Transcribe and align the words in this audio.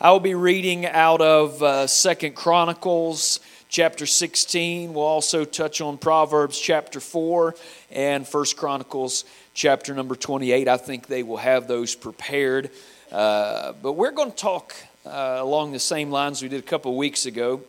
I 0.00 0.10
will 0.10 0.20
be 0.20 0.34
reading 0.34 0.86
out 0.86 1.20
of 1.20 1.62
uh, 1.62 1.86
Second 1.86 2.34
Chronicles 2.34 3.40
chapter 3.68 4.06
16. 4.06 4.94
We'll 4.94 5.04
also 5.04 5.44
touch 5.44 5.82
on 5.82 5.98
Proverbs 5.98 6.58
chapter 6.58 6.98
4 6.98 7.54
and 7.90 8.26
First 8.26 8.56
Chronicles 8.56 9.26
chapter 9.52 9.94
number 9.94 10.14
28. 10.14 10.66
I 10.66 10.76
think 10.78 11.08
they 11.08 11.22
will 11.22 11.36
have 11.36 11.68
those 11.68 11.94
prepared. 11.94 12.70
Uh, 13.10 13.72
but 13.82 13.92
we're 13.92 14.12
going 14.12 14.30
to 14.30 14.36
talk 14.36 14.74
uh, 15.04 15.36
along 15.40 15.72
the 15.72 15.78
same 15.78 16.10
lines 16.10 16.40
we 16.40 16.48
did 16.48 16.60
a 16.60 16.66
couple 16.66 16.92
of 16.92 16.96
weeks 16.96 17.26
ago. 17.26 17.60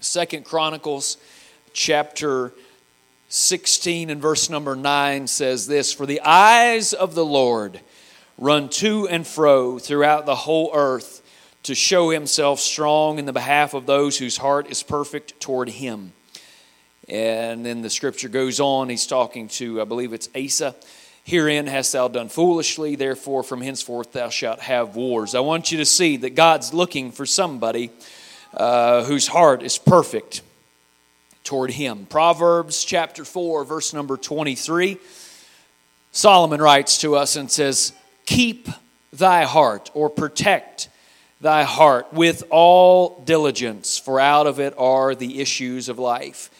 Second 0.00 0.44
Chronicles 0.44 1.16
chapter 1.72 2.52
16 3.30 4.10
and 4.10 4.22
verse 4.22 4.48
number 4.48 4.76
9 4.76 5.26
says 5.26 5.66
this 5.66 5.92
For 5.92 6.06
the 6.06 6.20
eyes 6.20 6.92
of 6.92 7.16
the 7.16 7.24
Lord 7.24 7.80
run 8.38 8.68
to 8.68 9.08
and 9.08 9.26
fro 9.26 9.80
throughout 9.80 10.24
the 10.24 10.36
whole 10.36 10.70
earth 10.72 11.18
to 11.64 11.74
show 11.74 12.10
himself 12.10 12.60
strong 12.60 13.18
in 13.18 13.24
the 13.24 13.32
behalf 13.32 13.74
of 13.74 13.86
those 13.86 14.18
whose 14.18 14.36
heart 14.36 14.70
is 14.70 14.82
perfect 14.82 15.40
toward 15.40 15.68
him. 15.68 16.12
And 17.08 17.64
then 17.64 17.82
the 17.82 17.90
scripture 17.90 18.28
goes 18.28 18.60
on, 18.60 18.88
he's 18.88 19.06
talking 19.06 19.48
to, 19.48 19.80
I 19.80 19.84
believe 19.84 20.12
it's 20.12 20.28
Asa. 20.36 20.74
Herein 21.24 21.68
hast 21.68 21.92
thou 21.92 22.08
done 22.08 22.28
foolishly, 22.28 22.96
therefore 22.96 23.42
from 23.42 23.60
henceforth 23.60 24.12
thou 24.12 24.28
shalt 24.28 24.60
have 24.60 24.96
wars. 24.96 25.34
I 25.34 25.40
want 25.40 25.70
you 25.70 25.78
to 25.78 25.84
see 25.84 26.16
that 26.18 26.34
God's 26.34 26.74
looking 26.74 27.12
for 27.12 27.26
somebody 27.26 27.90
uh, 28.54 29.04
whose 29.04 29.28
heart 29.28 29.62
is 29.62 29.78
perfect 29.78 30.42
toward 31.44 31.70
him. 31.70 32.06
Proverbs 32.06 32.84
chapter 32.84 33.24
4, 33.24 33.64
verse 33.64 33.92
number 33.92 34.16
23. 34.16 34.98
Solomon 36.10 36.60
writes 36.60 36.98
to 36.98 37.16
us 37.16 37.36
and 37.36 37.50
says, 37.50 37.92
Keep 38.26 38.68
thy 39.12 39.44
heart 39.44 39.90
or 39.94 40.10
protect 40.10 40.88
thy 41.42 41.64
heart 41.64 42.12
with 42.12 42.44
all 42.50 43.20
diligence, 43.24 43.98
for 43.98 44.20
out 44.20 44.46
of 44.46 44.60
it 44.60 44.74
are 44.78 45.14
the 45.14 45.40
issues 45.40 45.88
of 45.88 45.98
life. 45.98 46.50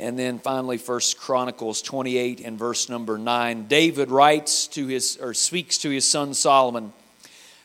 And 0.00 0.18
then 0.18 0.40
finally, 0.40 0.78
First 0.78 1.16
Chronicles 1.16 1.80
28 1.80 2.40
and 2.40 2.58
verse 2.58 2.88
number 2.88 3.18
9. 3.18 3.68
David 3.68 4.10
writes 4.10 4.66
to 4.68 4.88
his, 4.88 5.16
or 5.22 5.32
speaks 5.32 5.78
to 5.78 5.90
his 5.90 6.04
son 6.04 6.34
Solomon 6.34 6.92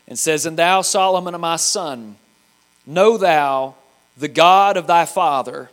and 0.07 0.17
says, 0.19 0.45
And 0.45 0.55
thou, 0.55 0.81
Solomon, 0.81 1.39
my 1.41 1.55
son, 1.55 2.17
know 2.85 3.17
thou 3.17 3.75
the 4.15 4.27
God 4.27 4.77
of 4.77 4.85
thy 4.85 5.05
father, 5.05 5.71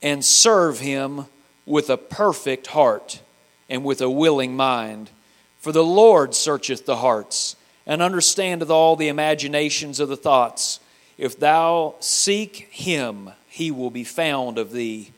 and 0.00 0.24
serve 0.24 0.80
him 0.80 1.26
with 1.66 1.90
a 1.90 1.98
perfect 1.98 2.68
heart 2.68 3.20
and 3.68 3.84
with 3.84 4.00
a 4.00 4.08
willing 4.08 4.56
mind. 4.56 5.10
For 5.58 5.72
the 5.72 5.84
Lord 5.84 6.34
searcheth 6.34 6.86
the 6.86 6.96
hearts, 6.96 7.55
and 7.86 8.02
understandeth 8.02 8.70
all 8.70 8.96
the 8.96 9.08
imaginations 9.08 10.00
of 10.00 10.08
the 10.08 10.16
thoughts. 10.16 10.80
If 11.16 11.38
thou 11.38 11.94
seek 12.00 12.68
him, 12.70 13.30
he 13.46 13.70
will 13.70 13.90
be 13.90 14.04
found 14.04 14.58
of 14.58 14.72
thee. 14.72 15.12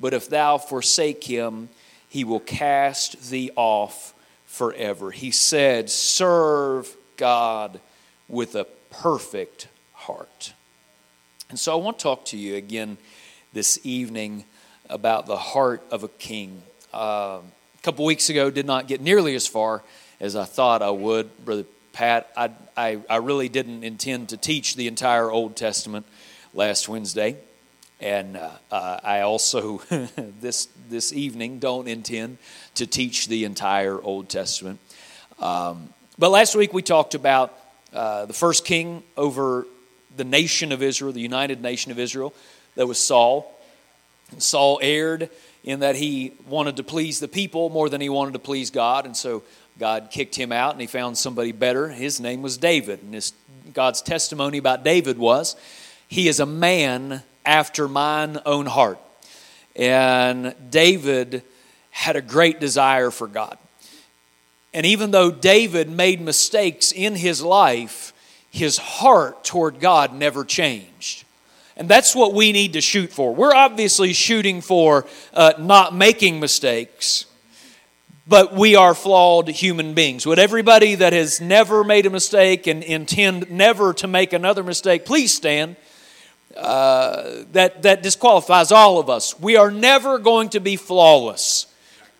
But 0.00 0.14
if 0.14 0.28
thou 0.28 0.58
forsake 0.58 1.24
him, 1.24 1.68
he 2.08 2.24
will 2.24 2.40
cast 2.40 3.30
thee 3.30 3.50
off 3.54 4.14
forever. 4.46 5.10
He 5.10 5.30
said, 5.30 5.90
Serve 5.90 6.96
God 7.16 7.80
with 8.28 8.54
a 8.54 8.64
perfect 8.90 9.68
heart. 9.92 10.54
And 11.50 11.58
so 11.58 11.72
I 11.72 11.76
want 11.76 11.98
to 11.98 12.02
talk 12.02 12.24
to 12.26 12.36
you 12.36 12.56
again 12.56 12.96
this 13.52 13.78
evening 13.84 14.44
about 14.90 15.26
the 15.26 15.36
heart 15.36 15.82
of 15.90 16.02
a 16.02 16.08
king. 16.08 16.62
Uh, 16.92 17.38
a 17.78 17.82
couple 17.82 18.04
weeks 18.04 18.28
ago, 18.30 18.50
did 18.50 18.66
not 18.66 18.88
get 18.88 19.00
nearly 19.00 19.34
as 19.34 19.46
far 19.46 19.82
as 20.20 20.36
I 20.36 20.44
thought 20.44 20.82
I 20.82 20.90
would. 20.90 21.44
Brother 21.44 21.64
Pat, 21.94 22.28
I, 22.36 22.50
I, 22.76 22.98
I 23.08 23.16
really 23.16 23.48
didn't 23.48 23.84
intend 23.84 24.30
to 24.30 24.36
teach 24.36 24.74
the 24.74 24.88
entire 24.88 25.30
Old 25.30 25.56
Testament 25.56 26.04
last 26.52 26.88
Wednesday. 26.88 27.36
And 28.00 28.36
uh, 28.36 28.50
uh, 28.70 28.98
I 29.02 29.20
also, 29.20 29.78
this, 30.40 30.66
this 30.90 31.12
evening, 31.12 31.60
don't 31.60 31.86
intend 31.86 32.38
to 32.74 32.86
teach 32.88 33.28
the 33.28 33.44
entire 33.44 34.02
Old 34.02 34.28
Testament. 34.28 34.80
Um, 35.38 35.88
but 36.18 36.30
last 36.30 36.56
week 36.56 36.74
we 36.74 36.82
talked 36.82 37.14
about 37.14 37.56
uh, 37.92 38.26
the 38.26 38.32
first 38.32 38.64
king 38.64 39.04
over 39.16 39.64
the 40.16 40.24
nation 40.24 40.72
of 40.72 40.82
Israel, 40.82 41.12
the 41.12 41.20
united 41.20 41.62
nation 41.62 41.92
of 41.92 42.00
Israel, 42.00 42.34
that 42.74 42.88
was 42.88 42.98
Saul. 42.98 43.56
And 44.32 44.42
Saul 44.42 44.80
erred 44.82 45.30
in 45.62 45.80
that 45.80 45.94
he 45.94 46.32
wanted 46.48 46.76
to 46.76 46.82
please 46.82 47.20
the 47.20 47.28
people 47.28 47.70
more 47.70 47.88
than 47.88 48.00
he 48.00 48.08
wanted 48.08 48.32
to 48.32 48.40
please 48.40 48.70
God. 48.70 49.06
And 49.06 49.16
so 49.16 49.44
God 49.78 50.08
kicked 50.10 50.36
him 50.36 50.52
out 50.52 50.72
and 50.72 50.80
he 50.80 50.86
found 50.86 51.18
somebody 51.18 51.52
better. 51.52 51.88
His 51.88 52.20
name 52.20 52.42
was 52.42 52.56
David. 52.56 53.00
And 53.02 53.32
God's 53.72 54.02
testimony 54.02 54.58
about 54.58 54.84
David 54.84 55.18
was, 55.18 55.56
He 56.08 56.28
is 56.28 56.40
a 56.40 56.46
man 56.46 57.22
after 57.44 57.88
mine 57.88 58.38
own 58.46 58.66
heart. 58.66 58.98
And 59.76 60.54
David 60.70 61.42
had 61.90 62.16
a 62.16 62.22
great 62.22 62.60
desire 62.60 63.10
for 63.10 63.26
God. 63.26 63.58
And 64.72 64.84
even 64.84 65.12
though 65.12 65.30
David 65.30 65.88
made 65.88 66.20
mistakes 66.20 66.90
in 66.90 67.14
his 67.14 67.42
life, 67.42 68.12
his 68.50 68.78
heart 68.78 69.44
toward 69.44 69.80
God 69.80 70.12
never 70.12 70.44
changed. 70.44 71.24
And 71.76 71.88
that's 71.88 72.14
what 72.14 72.34
we 72.34 72.52
need 72.52 72.74
to 72.74 72.80
shoot 72.80 73.10
for. 73.10 73.34
We're 73.34 73.54
obviously 73.54 74.12
shooting 74.12 74.60
for 74.60 75.06
uh, 75.32 75.54
not 75.58 75.94
making 75.94 76.38
mistakes, 76.38 77.26
but 78.26 78.54
we 78.54 78.74
are 78.74 78.94
flawed 78.94 79.48
human 79.48 79.94
beings. 79.94 80.26
Would 80.26 80.38
everybody 80.38 80.94
that 80.94 81.12
has 81.12 81.40
never 81.40 81.84
made 81.84 82.06
a 82.06 82.10
mistake 82.10 82.66
and 82.66 82.82
intend 82.82 83.50
never 83.50 83.92
to 83.94 84.06
make 84.06 84.32
another 84.32 84.62
mistake 84.62 85.04
please 85.04 85.32
stand? 85.32 85.76
Uh, 86.56 87.44
that, 87.52 87.82
that 87.82 88.02
disqualifies 88.02 88.70
all 88.70 89.00
of 89.00 89.10
us. 89.10 89.38
We 89.40 89.56
are 89.56 89.72
never 89.72 90.18
going 90.18 90.50
to 90.50 90.60
be 90.60 90.76
flawless 90.76 91.66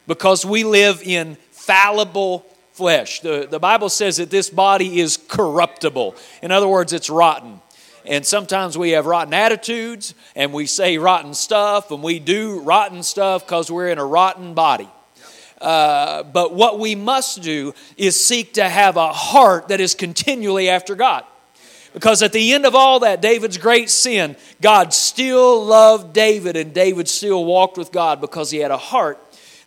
because 0.09 0.45
we 0.45 0.65
live 0.65 1.03
in 1.05 1.37
fallible 1.53 2.45
flesh. 2.73 3.21
The, 3.21 3.47
the 3.49 3.61
Bible 3.61 3.89
says 3.89 4.17
that 4.17 4.31
this 4.31 4.51
body 4.51 4.99
is 4.99 5.17
corruptible. 5.17 6.17
In 6.43 6.51
other 6.51 6.67
words, 6.67 6.93
it's 6.93 7.09
rotten. 7.09 7.61
And 8.05 8.27
sometimes 8.27 8.77
we 8.77 8.91
have 8.91 9.07
rotten 9.07 9.33
attitudes 9.33 10.15
and 10.35 10.53
we 10.53 10.67
say 10.67 10.99
rotten 10.99 11.33
stuff 11.33 11.93
and 11.93 12.03
we 12.03 12.19
do 12.19 12.61
rotten 12.61 13.05
stuff 13.05 13.47
because 13.47 13.71
we're 13.71 13.89
in 13.89 13.99
a 13.99 14.05
rotten 14.05 14.53
body. 14.53 14.91
Uh, 15.65 16.23
but 16.25 16.53
what 16.53 16.79
we 16.79 16.95
must 16.95 17.41
do 17.41 17.75
is 17.97 18.23
seek 18.23 18.53
to 18.53 18.69
have 18.69 18.99
a 18.99 19.13
heart 19.13 19.69
that 19.69 19.81
is 19.81 19.95
continually 19.95 20.69
after 20.69 20.95
God. 20.95 21.25
Because 21.95 22.23
at 22.23 22.33
the 22.33 22.53
end 22.53 22.67
of 22.67 22.75
all 22.75 23.01
that, 23.01 23.23
David's 23.23 23.57
great 23.57 23.89
sin, 23.89 24.37
God 24.61 24.93
still 24.93 25.65
loved 25.65 26.13
David 26.13 26.57
and 26.57 26.75
David 26.75 27.09
still 27.09 27.45
walked 27.47 27.79
with 27.79 27.93
God 27.93 28.21
because 28.21 28.51
he 28.51 28.59
had 28.59 28.73
a 28.73 28.77
heart 28.77 29.19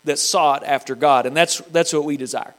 that 0.04 0.20
sought 0.20 0.64
after 0.64 0.94
God. 0.94 1.26
And 1.26 1.36
that's, 1.36 1.58
that's 1.72 1.94
what 1.94 2.04
we 2.04 2.16
desire. 2.16 2.54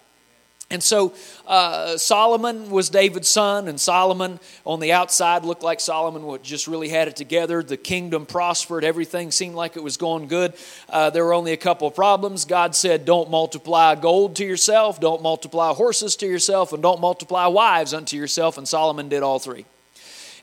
And 0.70 0.82
so 0.82 1.14
uh, 1.46 1.96
Solomon 1.96 2.70
was 2.70 2.90
David's 2.90 3.28
son, 3.28 3.68
and 3.68 3.80
Solomon 3.80 4.38
on 4.66 4.80
the 4.80 4.92
outside 4.92 5.42
looked 5.42 5.62
like 5.62 5.80
Solomon 5.80 6.38
just 6.42 6.66
really 6.66 6.90
had 6.90 7.08
it 7.08 7.16
together. 7.16 7.62
The 7.62 7.78
kingdom 7.78 8.26
prospered, 8.26 8.84
everything 8.84 9.30
seemed 9.30 9.54
like 9.54 9.76
it 9.76 9.82
was 9.82 9.96
going 9.96 10.28
good. 10.28 10.52
Uh, 10.90 11.08
there 11.08 11.24
were 11.24 11.32
only 11.32 11.52
a 11.52 11.56
couple 11.56 11.88
of 11.88 11.94
problems. 11.94 12.44
God 12.44 12.74
said, 12.74 13.06
Don't 13.06 13.30
multiply 13.30 13.94
gold 13.94 14.36
to 14.36 14.44
yourself, 14.44 15.00
don't 15.00 15.22
multiply 15.22 15.72
horses 15.72 16.16
to 16.16 16.26
yourself, 16.26 16.74
and 16.74 16.82
don't 16.82 17.00
multiply 17.00 17.46
wives 17.46 17.94
unto 17.94 18.18
yourself. 18.18 18.58
And 18.58 18.68
Solomon 18.68 19.08
did 19.08 19.22
all 19.22 19.38
three. 19.38 19.64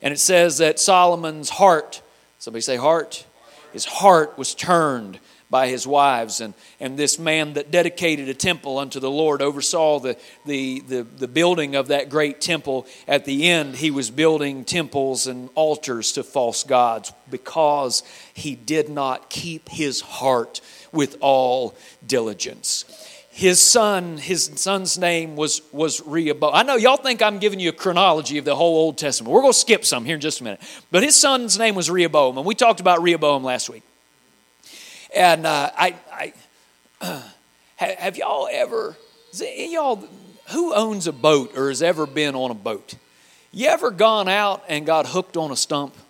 And 0.02 0.12
it 0.12 0.18
says 0.18 0.58
that 0.58 0.80
Solomon's 0.80 1.50
heart, 1.50 2.02
somebody 2.40 2.62
say 2.62 2.76
heart, 2.76 3.24
his 3.72 3.84
heart 3.84 4.36
was 4.36 4.56
turned 4.56 5.20
by 5.56 5.68
his 5.68 5.86
wives. 5.86 6.42
And, 6.42 6.52
and 6.80 6.98
this 6.98 7.18
man 7.18 7.54
that 7.54 7.70
dedicated 7.70 8.28
a 8.28 8.34
temple 8.34 8.76
unto 8.76 9.00
the 9.00 9.10
Lord 9.10 9.40
oversaw 9.40 9.98
the, 10.00 10.18
the, 10.44 10.80
the, 10.80 11.02
the, 11.02 11.26
building 11.26 11.74
of 11.76 11.88
that 11.88 12.10
great 12.10 12.42
temple. 12.42 12.86
At 13.08 13.24
the 13.24 13.48
end, 13.48 13.76
he 13.76 13.90
was 13.90 14.10
building 14.10 14.66
temples 14.66 15.26
and 15.26 15.48
altars 15.54 16.12
to 16.12 16.22
false 16.22 16.62
gods 16.62 17.14
because 17.30 18.02
he 18.34 18.54
did 18.54 18.90
not 18.90 19.30
keep 19.30 19.70
his 19.70 20.02
heart 20.02 20.60
with 20.92 21.16
all 21.22 21.74
diligence. 22.06 22.84
His 23.30 23.58
son, 23.58 24.18
his 24.18 24.52
son's 24.56 24.98
name 24.98 25.36
was, 25.36 25.62
was 25.72 26.02
Rehoboam. 26.02 26.50
I 26.52 26.64
know 26.64 26.76
y'all 26.76 26.98
think 26.98 27.22
I'm 27.22 27.38
giving 27.38 27.60
you 27.60 27.70
a 27.70 27.72
chronology 27.72 28.36
of 28.36 28.44
the 28.44 28.56
whole 28.56 28.76
Old 28.76 28.98
Testament. 28.98 29.32
We're 29.32 29.40
going 29.40 29.54
to 29.54 29.58
skip 29.58 29.86
some 29.86 30.04
here 30.04 30.16
in 30.16 30.20
just 30.20 30.42
a 30.42 30.44
minute. 30.44 30.60
But 30.90 31.02
his 31.02 31.16
son's 31.16 31.58
name 31.58 31.74
was 31.74 31.88
Rehoboam, 31.88 32.36
and 32.36 32.46
we 32.46 32.54
talked 32.54 32.80
about 32.80 33.00
Rehoboam 33.00 33.42
last 33.42 33.70
week. 33.70 33.82
And 35.16 35.46
uh, 35.46 35.70
I, 35.74 35.96
I 37.00 37.22
have 37.76 38.18
y'all 38.18 38.48
ever, 38.52 38.96
y'all, 39.40 40.06
who 40.50 40.74
owns 40.74 41.06
a 41.06 41.12
boat 41.12 41.56
or 41.56 41.68
has 41.68 41.82
ever 41.82 42.06
been 42.06 42.34
on 42.34 42.50
a 42.50 42.54
boat? 42.54 42.96
You 43.50 43.68
ever 43.68 43.90
gone 43.90 44.28
out 44.28 44.62
and 44.68 44.84
got 44.84 45.06
hooked 45.06 45.38
on 45.38 45.50
a 45.50 45.56
stump? 45.56 45.94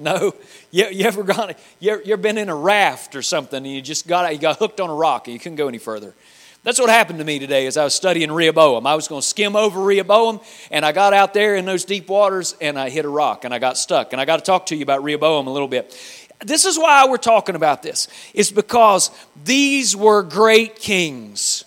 No, 0.00 0.32
you, 0.70 0.86
you 0.86 1.06
ever 1.06 1.24
gone? 1.24 1.54
You 1.80 1.90
ever, 1.90 2.02
you 2.02 2.16
been 2.16 2.38
in 2.38 2.48
a 2.48 2.54
raft 2.54 3.16
or 3.16 3.22
something 3.22 3.56
and 3.56 3.66
you 3.66 3.82
just 3.82 4.06
got 4.06 4.32
you 4.32 4.38
got 4.38 4.56
hooked 4.56 4.80
on 4.80 4.88
a 4.88 4.94
rock 4.94 5.26
and 5.26 5.34
you 5.34 5.40
couldn't 5.40 5.56
go 5.56 5.66
any 5.66 5.78
further? 5.78 6.14
That's 6.62 6.78
what 6.78 6.88
happened 6.88 7.18
to 7.18 7.24
me 7.24 7.40
today 7.40 7.66
as 7.66 7.76
I 7.76 7.82
was 7.82 7.94
studying 7.94 8.30
Rehoboam. 8.30 8.86
I 8.86 8.94
was 8.94 9.08
going 9.08 9.22
to 9.22 9.26
skim 9.26 9.56
over 9.56 9.80
Rehoboam, 9.80 10.40
and 10.70 10.84
I 10.84 10.92
got 10.92 11.14
out 11.14 11.34
there 11.34 11.56
in 11.56 11.64
those 11.64 11.84
deep 11.84 12.08
waters 12.08 12.54
and 12.60 12.78
I 12.78 12.90
hit 12.90 13.04
a 13.04 13.08
rock 13.08 13.44
and 13.44 13.52
I 13.52 13.58
got 13.58 13.76
stuck. 13.76 14.12
And 14.12 14.20
I 14.20 14.24
got 14.24 14.36
to 14.36 14.44
talk 14.44 14.66
to 14.66 14.76
you 14.76 14.84
about 14.84 15.02
Rehoboam 15.02 15.48
a 15.48 15.52
little 15.52 15.66
bit. 15.66 15.96
This 16.44 16.64
is 16.64 16.78
why 16.78 17.06
we're 17.08 17.16
talking 17.16 17.56
about 17.56 17.82
this. 17.82 18.08
It's 18.32 18.50
because 18.50 19.10
these 19.44 19.96
were 19.96 20.22
great 20.22 20.76
kings. 20.76 21.64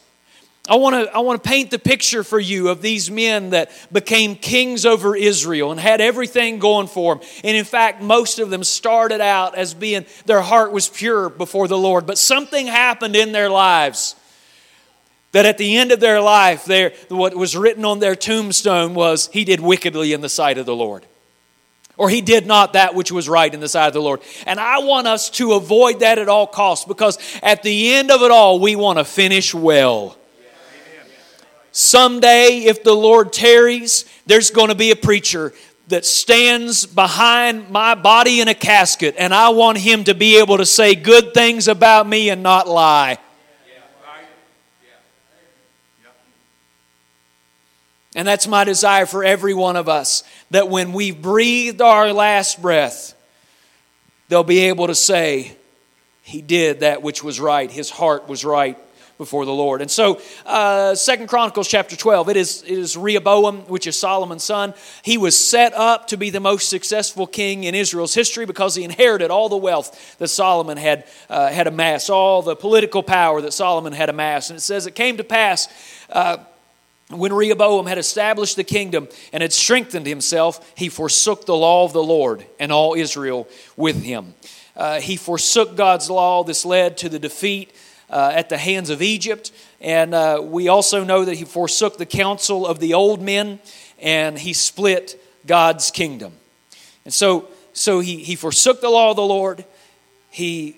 I 0.69 0.75
want 0.75 0.95
to 0.95 1.13
I 1.13 1.19
want 1.19 1.43
to 1.43 1.49
paint 1.49 1.71
the 1.71 1.79
picture 1.79 2.23
for 2.23 2.39
you 2.39 2.69
of 2.69 2.81
these 2.81 3.09
men 3.11 3.49
that 3.49 3.71
became 3.91 4.35
kings 4.35 4.85
over 4.85 5.15
Israel 5.15 5.71
and 5.71 5.79
had 5.79 5.99
everything 5.99 6.59
going 6.59 6.87
for 6.87 7.15
them. 7.15 7.27
And 7.43 7.57
in 7.57 7.65
fact, 7.65 8.01
most 8.01 8.39
of 8.39 8.49
them 8.49 8.63
started 8.63 9.19
out 9.19 9.55
as 9.55 9.73
being 9.73 10.05
their 10.25 10.41
heart 10.41 10.71
was 10.71 10.87
pure 10.87 11.29
before 11.29 11.67
the 11.67 11.77
Lord, 11.77 12.05
but 12.05 12.17
something 12.17 12.67
happened 12.67 13.15
in 13.15 13.31
their 13.31 13.49
lives 13.49 14.15
that 15.31 15.45
at 15.45 15.57
the 15.57 15.77
end 15.77 15.91
of 15.91 15.99
their 15.99 16.21
life, 16.21 16.65
there, 16.65 16.93
what 17.09 17.35
was 17.35 17.55
written 17.55 17.85
on 17.85 17.99
their 17.99 18.15
tombstone 18.15 18.93
was, 18.93 19.29
He 19.31 19.43
did 19.43 19.59
wickedly 19.59 20.13
in 20.13 20.21
the 20.21 20.29
sight 20.29 20.57
of 20.57 20.65
the 20.65 20.75
Lord. 20.75 21.05
Or 22.01 22.09
he 22.09 22.21
did 22.21 22.47
not 22.47 22.73
that 22.73 22.95
which 22.95 23.11
was 23.11 23.29
right 23.29 23.53
in 23.53 23.59
the 23.59 23.69
sight 23.69 23.85
of 23.85 23.93
the 23.93 24.01
Lord. 24.01 24.21
And 24.47 24.59
I 24.59 24.79
want 24.79 25.05
us 25.05 25.29
to 25.31 25.53
avoid 25.53 25.99
that 25.99 26.17
at 26.17 26.27
all 26.27 26.47
costs 26.47 26.83
because 26.83 27.19
at 27.43 27.61
the 27.61 27.93
end 27.93 28.09
of 28.09 28.23
it 28.23 28.31
all, 28.31 28.59
we 28.59 28.75
want 28.75 28.97
to 28.97 29.05
finish 29.05 29.53
well. 29.53 30.17
Someday, 31.71 32.63
if 32.65 32.83
the 32.83 32.95
Lord 32.95 33.31
tarries, 33.31 34.05
there's 34.25 34.49
going 34.49 34.69
to 34.69 34.75
be 34.75 34.89
a 34.89 34.95
preacher 34.95 35.53
that 35.89 36.03
stands 36.03 36.87
behind 36.87 37.69
my 37.69 37.93
body 37.93 38.41
in 38.41 38.47
a 38.47 38.55
casket, 38.55 39.13
and 39.19 39.31
I 39.31 39.49
want 39.49 39.77
him 39.77 40.03
to 40.05 40.15
be 40.15 40.39
able 40.39 40.57
to 40.57 40.65
say 40.65 40.95
good 40.95 41.35
things 41.35 41.67
about 41.67 42.07
me 42.07 42.31
and 42.31 42.41
not 42.41 42.67
lie. 42.67 43.19
And 48.15 48.27
that's 48.27 48.47
my 48.47 48.63
desire 48.63 49.05
for 49.05 49.23
every 49.23 49.53
one 49.53 49.75
of 49.77 49.87
us 49.87 50.23
that 50.49 50.69
when 50.69 50.91
we've 50.91 51.21
breathed 51.21 51.81
our 51.81 52.11
last 52.11 52.61
breath, 52.61 53.13
they'll 54.27 54.43
be 54.43 54.59
able 54.65 54.87
to 54.87 54.95
say, 54.95 55.55
He 56.21 56.41
did 56.41 56.81
that 56.81 57.01
which 57.01 57.23
was 57.23 57.39
right, 57.39 57.71
His 57.71 57.89
heart 57.89 58.27
was 58.27 58.43
right 58.43 58.77
before 59.21 59.45
the 59.45 59.53
Lord. 59.53 59.81
And 59.81 59.91
so, 59.91 60.19
uh, 60.47 60.95
Second 60.95 61.27
Chronicles 61.27 61.67
chapter 61.67 61.95
12, 61.95 62.29
it 62.29 62.37
is, 62.37 62.63
it 62.63 62.71
is 62.71 62.97
Rehoboam, 62.97 63.67
which 63.67 63.85
is 63.85 63.97
Solomon's 63.97 64.43
son. 64.43 64.73
He 65.03 65.19
was 65.19 65.37
set 65.37 65.75
up 65.75 66.07
to 66.07 66.17
be 66.17 66.31
the 66.31 66.39
most 66.39 66.69
successful 66.69 67.27
king 67.27 67.65
in 67.65 67.75
Israel's 67.75 68.15
history 68.15 68.47
because 68.47 68.73
he 68.73 68.83
inherited 68.83 69.29
all 69.29 69.47
the 69.47 69.57
wealth 69.57 70.17
that 70.17 70.29
Solomon 70.29 70.75
had, 70.75 71.05
uh, 71.29 71.49
had 71.49 71.67
amassed, 71.67 72.09
all 72.09 72.41
the 72.41 72.55
political 72.55 73.03
power 73.03 73.41
that 73.41 73.53
Solomon 73.53 73.93
had 73.93 74.09
amassed. 74.09 74.49
And 74.49 74.57
it 74.57 74.61
says, 74.61 74.87
It 74.87 74.95
came 74.95 75.17
to 75.17 75.23
pass. 75.23 75.67
Uh, 76.09 76.37
when 77.19 77.33
Rehoboam 77.33 77.85
had 77.85 77.97
established 77.97 78.55
the 78.55 78.63
kingdom 78.63 79.07
and 79.33 79.41
had 79.41 79.53
strengthened 79.53 80.05
himself, 80.05 80.73
he 80.75 80.89
forsook 80.89 81.45
the 81.45 81.55
law 81.55 81.83
of 81.83 81.93
the 81.93 82.03
Lord 82.03 82.45
and 82.59 82.71
all 82.71 82.93
Israel 82.93 83.47
with 83.75 84.03
him. 84.03 84.33
Uh, 84.75 84.99
he 84.99 85.15
forsook 85.15 85.75
God's 85.75 86.09
law. 86.09 86.43
This 86.43 86.65
led 86.65 86.97
to 86.97 87.09
the 87.09 87.19
defeat 87.19 87.73
uh, 88.09 88.31
at 88.33 88.49
the 88.49 88.57
hands 88.57 88.89
of 88.89 89.01
Egypt. 89.01 89.51
And 89.79 90.13
uh, 90.13 90.41
we 90.43 90.67
also 90.67 91.03
know 91.03 91.25
that 91.25 91.35
he 91.35 91.45
forsook 91.45 91.97
the 91.97 92.05
counsel 92.05 92.65
of 92.67 92.79
the 92.79 92.93
old 92.93 93.21
men 93.21 93.59
and 93.99 94.37
he 94.37 94.53
split 94.53 95.21
God's 95.45 95.91
kingdom. 95.91 96.33
And 97.05 97.13
so, 97.13 97.47
so 97.73 97.99
he, 97.99 98.17
he 98.17 98.35
forsook 98.35 98.81
the 98.81 98.89
law 98.89 99.11
of 99.11 99.15
the 99.15 99.21
Lord. 99.23 99.65
He 100.29 100.77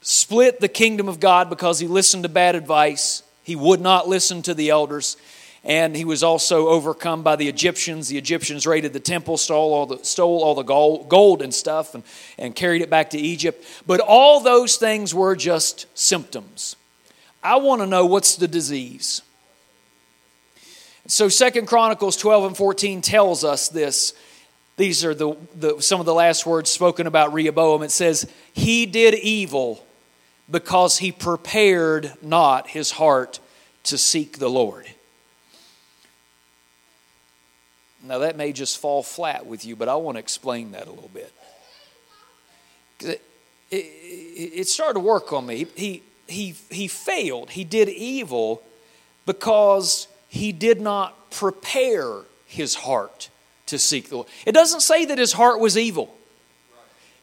split 0.00 0.60
the 0.60 0.68
kingdom 0.68 1.08
of 1.08 1.20
God 1.20 1.48
because 1.48 1.78
he 1.78 1.86
listened 1.86 2.22
to 2.24 2.28
bad 2.28 2.54
advice. 2.54 3.22
He 3.42 3.56
would 3.56 3.80
not 3.80 4.08
listen 4.08 4.42
to 4.42 4.54
the 4.54 4.70
elders 4.70 5.16
and 5.64 5.96
he 5.96 6.04
was 6.04 6.22
also 6.22 6.68
overcome 6.68 7.22
by 7.22 7.36
the 7.36 7.48
Egyptians. 7.48 8.08
The 8.08 8.18
Egyptians 8.18 8.66
raided 8.66 8.92
the 8.92 9.00
temple, 9.00 9.38
stole 9.38 9.72
all 9.72 9.86
the, 9.86 10.04
stole 10.04 10.42
all 10.42 10.54
the 10.54 10.62
gold 10.62 11.42
and 11.42 11.54
stuff, 11.54 11.94
and, 11.94 12.04
and 12.38 12.54
carried 12.54 12.82
it 12.82 12.90
back 12.90 13.10
to 13.10 13.18
Egypt. 13.18 13.64
But 13.86 14.00
all 14.00 14.40
those 14.40 14.76
things 14.76 15.14
were 15.14 15.34
just 15.34 15.86
symptoms. 15.96 16.76
I 17.42 17.56
want 17.56 17.80
to 17.80 17.86
know 17.86 18.04
what's 18.04 18.36
the 18.36 18.48
disease. 18.48 19.22
So 21.06 21.28
Second 21.28 21.66
Chronicles 21.66 22.16
12 22.16 22.44
and 22.44 22.56
14 22.56 23.00
tells 23.00 23.44
us 23.44 23.68
this. 23.68 24.14
These 24.76 25.04
are 25.04 25.14
the, 25.14 25.36
the, 25.54 25.80
some 25.80 26.00
of 26.00 26.06
the 26.06 26.14
last 26.14 26.46
words 26.46 26.70
spoken 26.70 27.06
about 27.06 27.32
Rehoboam. 27.32 27.82
It 27.82 27.90
says, 27.90 28.30
He 28.52 28.86
did 28.86 29.14
evil 29.14 29.84
because 30.50 30.98
he 30.98 31.12
prepared 31.12 32.12
not 32.20 32.68
his 32.68 32.90
heart 32.90 33.40
to 33.84 33.96
seek 33.96 34.38
the 34.38 34.50
Lord. 34.50 34.86
Now, 38.04 38.18
that 38.18 38.36
may 38.36 38.52
just 38.52 38.78
fall 38.78 39.02
flat 39.02 39.46
with 39.46 39.64
you, 39.64 39.76
but 39.76 39.88
I 39.88 39.94
want 39.96 40.16
to 40.16 40.20
explain 40.20 40.72
that 40.72 40.86
a 40.86 40.90
little 40.90 41.10
bit. 41.12 41.32
It, 43.00 43.22
it, 43.70 43.76
it, 43.76 44.68
started 44.68 44.94
to 44.94 45.00
work 45.00 45.32
on 45.32 45.46
me. 45.46 45.66
He, 45.74 46.02
he, 46.28 46.54
he 46.70 46.86
failed. 46.86 47.50
He 47.50 47.64
did 47.64 47.88
evil 47.88 48.62
because 49.24 50.06
he 50.28 50.52
did 50.52 50.80
not 50.80 51.30
prepare 51.30 52.20
his 52.46 52.74
heart 52.74 53.30
to 53.66 53.78
seek 53.78 54.10
the 54.10 54.16
Lord. 54.16 54.28
It 54.44 54.52
doesn't 54.52 54.80
say 54.80 55.06
that 55.06 55.18
his 55.18 55.32
heart 55.32 55.58
was 55.58 55.78
evil, 55.78 56.14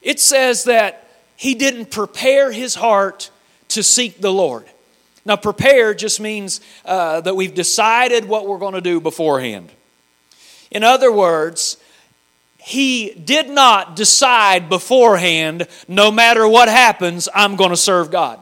it 0.02 0.20
says 0.20 0.64
that 0.64 1.08
he 1.36 1.54
didn't 1.54 1.92
prepare 1.92 2.52
his 2.52 2.76
heart 2.76 3.30
to 3.70 3.84
seek 3.84 4.20
the 4.20 4.34
Lord. 4.34 4.66
Now, 5.26 5.36
prepare 5.36 5.94
just 5.94 6.20
means 6.20 6.62
uh, 6.84 7.22
that 7.22 7.36
we've 7.36 7.54
decided 7.54 8.26
what 8.26 8.48
we're 8.48 8.58
going 8.58 8.74
to 8.74 8.82
do 8.82 9.00
beforehand. 9.00 9.72
In 10.72 10.84
other 10.84 11.12
words, 11.12 11.78
he 12.58 13.12
did 13.12 13.50
not 13.50 13.96
decide 13.96 14.70
beforehand, 14.70 15.68
no 15.88 16.12
matter 16.12 16.48
what 16.48 16.70
happens, 16.70 17.28
I'm 17.34 17.56
going 17.56 17.72
to 17.72 17.78
serve 17.78 18.12
God. 18.12 18.40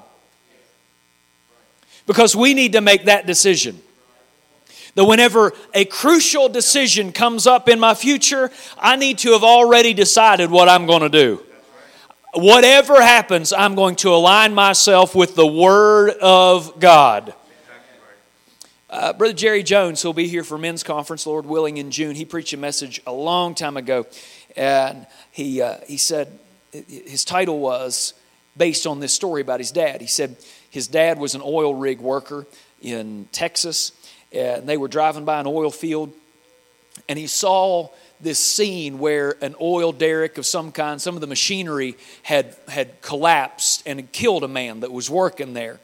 Because 2.05 2.35
we 2.35 2.53
need 2.53 2.73
to 2.73 2.81
make 2.81 3.05
that 3.05 3.25
decision. 3.25 3.81
That 4.95 5.05
whenever 5.05 5.53
a 5.73 5.85
crucial 5.85 6.49
decision 6.49 7.11
comes 7.11 7.47
up 7.47 7.69
in 7.69 7.79
my 7.79 7.93
future, 7.93 8.51
I 8.77 8.95
need 8.95 9.19
to 9.19 9.33
have 9.33 9.43
already 9.43 9.93
decided 9.93 10.51
what 10.51 10.67
I'm 10.67 10.85
going 10.85 11.01
to 11.01 11.09
do. 11.09 11.41
Whatever 12.33 13.01
happens, 13.01 13.53
I'm 13.53 13.75
going 13.75 13.95
to 13.97 14.13
align 14.13 14.53
myself 14.53 15.15
with 15.15 15.35
the 15.35 15.47
Word 15.47 16.11
of 16.21 16.79
God. 16.79 17.33
Uh, 18.89 19.13
Brother 19.13 19.33
Jerry 19.35 19.61
Jones, 19.61 20.01
who'll 20.01 20.13
be 20.13 20.27
here 20.27 20.43
for 20.43 20.57
men's 20.57 20.81
conference, 20.81 21.27
Lord 21.27 21.45
willing, 21.45 21.77
in 21.77 21.91
June, 21.91 22.15
he 22.15 22.25
preached 22.25 22.53
a 22.53 22.57
message 22.57 22.99
a 23.05 23.11
long 23.11 23.53
time 23.53 23.77
ago. 23.77 24.07
And 24.55 25.05
he, 25.31 25.61
uh, 25.61 25.75
he 25.85 25.97
said, 25.97 26.39
his 26.71 27.23
title 27.23 27.59
was 27.59 28.15
based 28.57 28.87
on 28.87 28.99
this 28.99 29.13
story 29.13 29.41
about 29.41 29.59
his 29.59 29.71
dad. 29.71 30.01
He 30.01 30.07
said 30.07 30.37
his 30.71 30.87
dad 30.87 31.19
was 31.19 31.35
an 31.35 31.41
oil 31.43 31.75
rig 31.75 31.99
worker 31.99 32.47
in 32.81 33.27
Texas, 33.31 33.91
and 34.31 34.67
they 34.67 34.77
were 34.77 34.87
driving 34.87 35.23
by 35.23 35.39
an 35.39 35.45
oil 35.45 35.69
field, 35.69 36.11
and 37.07 37.19
he 37.19 37.27
saw 37.27 37.89
this 38.19 38.39
scene 38.39 38.97
where 38.97 39.35
an 39.43 39.55
oil 39.61 39.91
derrick 39.91 40.39
of 40.39 40.47
some 40.47 40.71
kind, 40.71 40.99
some 40.99 41.13
of 41.13 41.21
the 41.21 41.27
machinery 41.27 41.95
had, 42.23 42.55
had 42.67 43.01
collapsed 43.01 43.83
and 43.85 43.99
had 43.99 44.11
killed 44.11 44.43
a 44.43 44.47
man 44.47 44.79
that 44.79 44.91
was 44.91 45.11
working 45.11 45.53
there. 45.53 45.79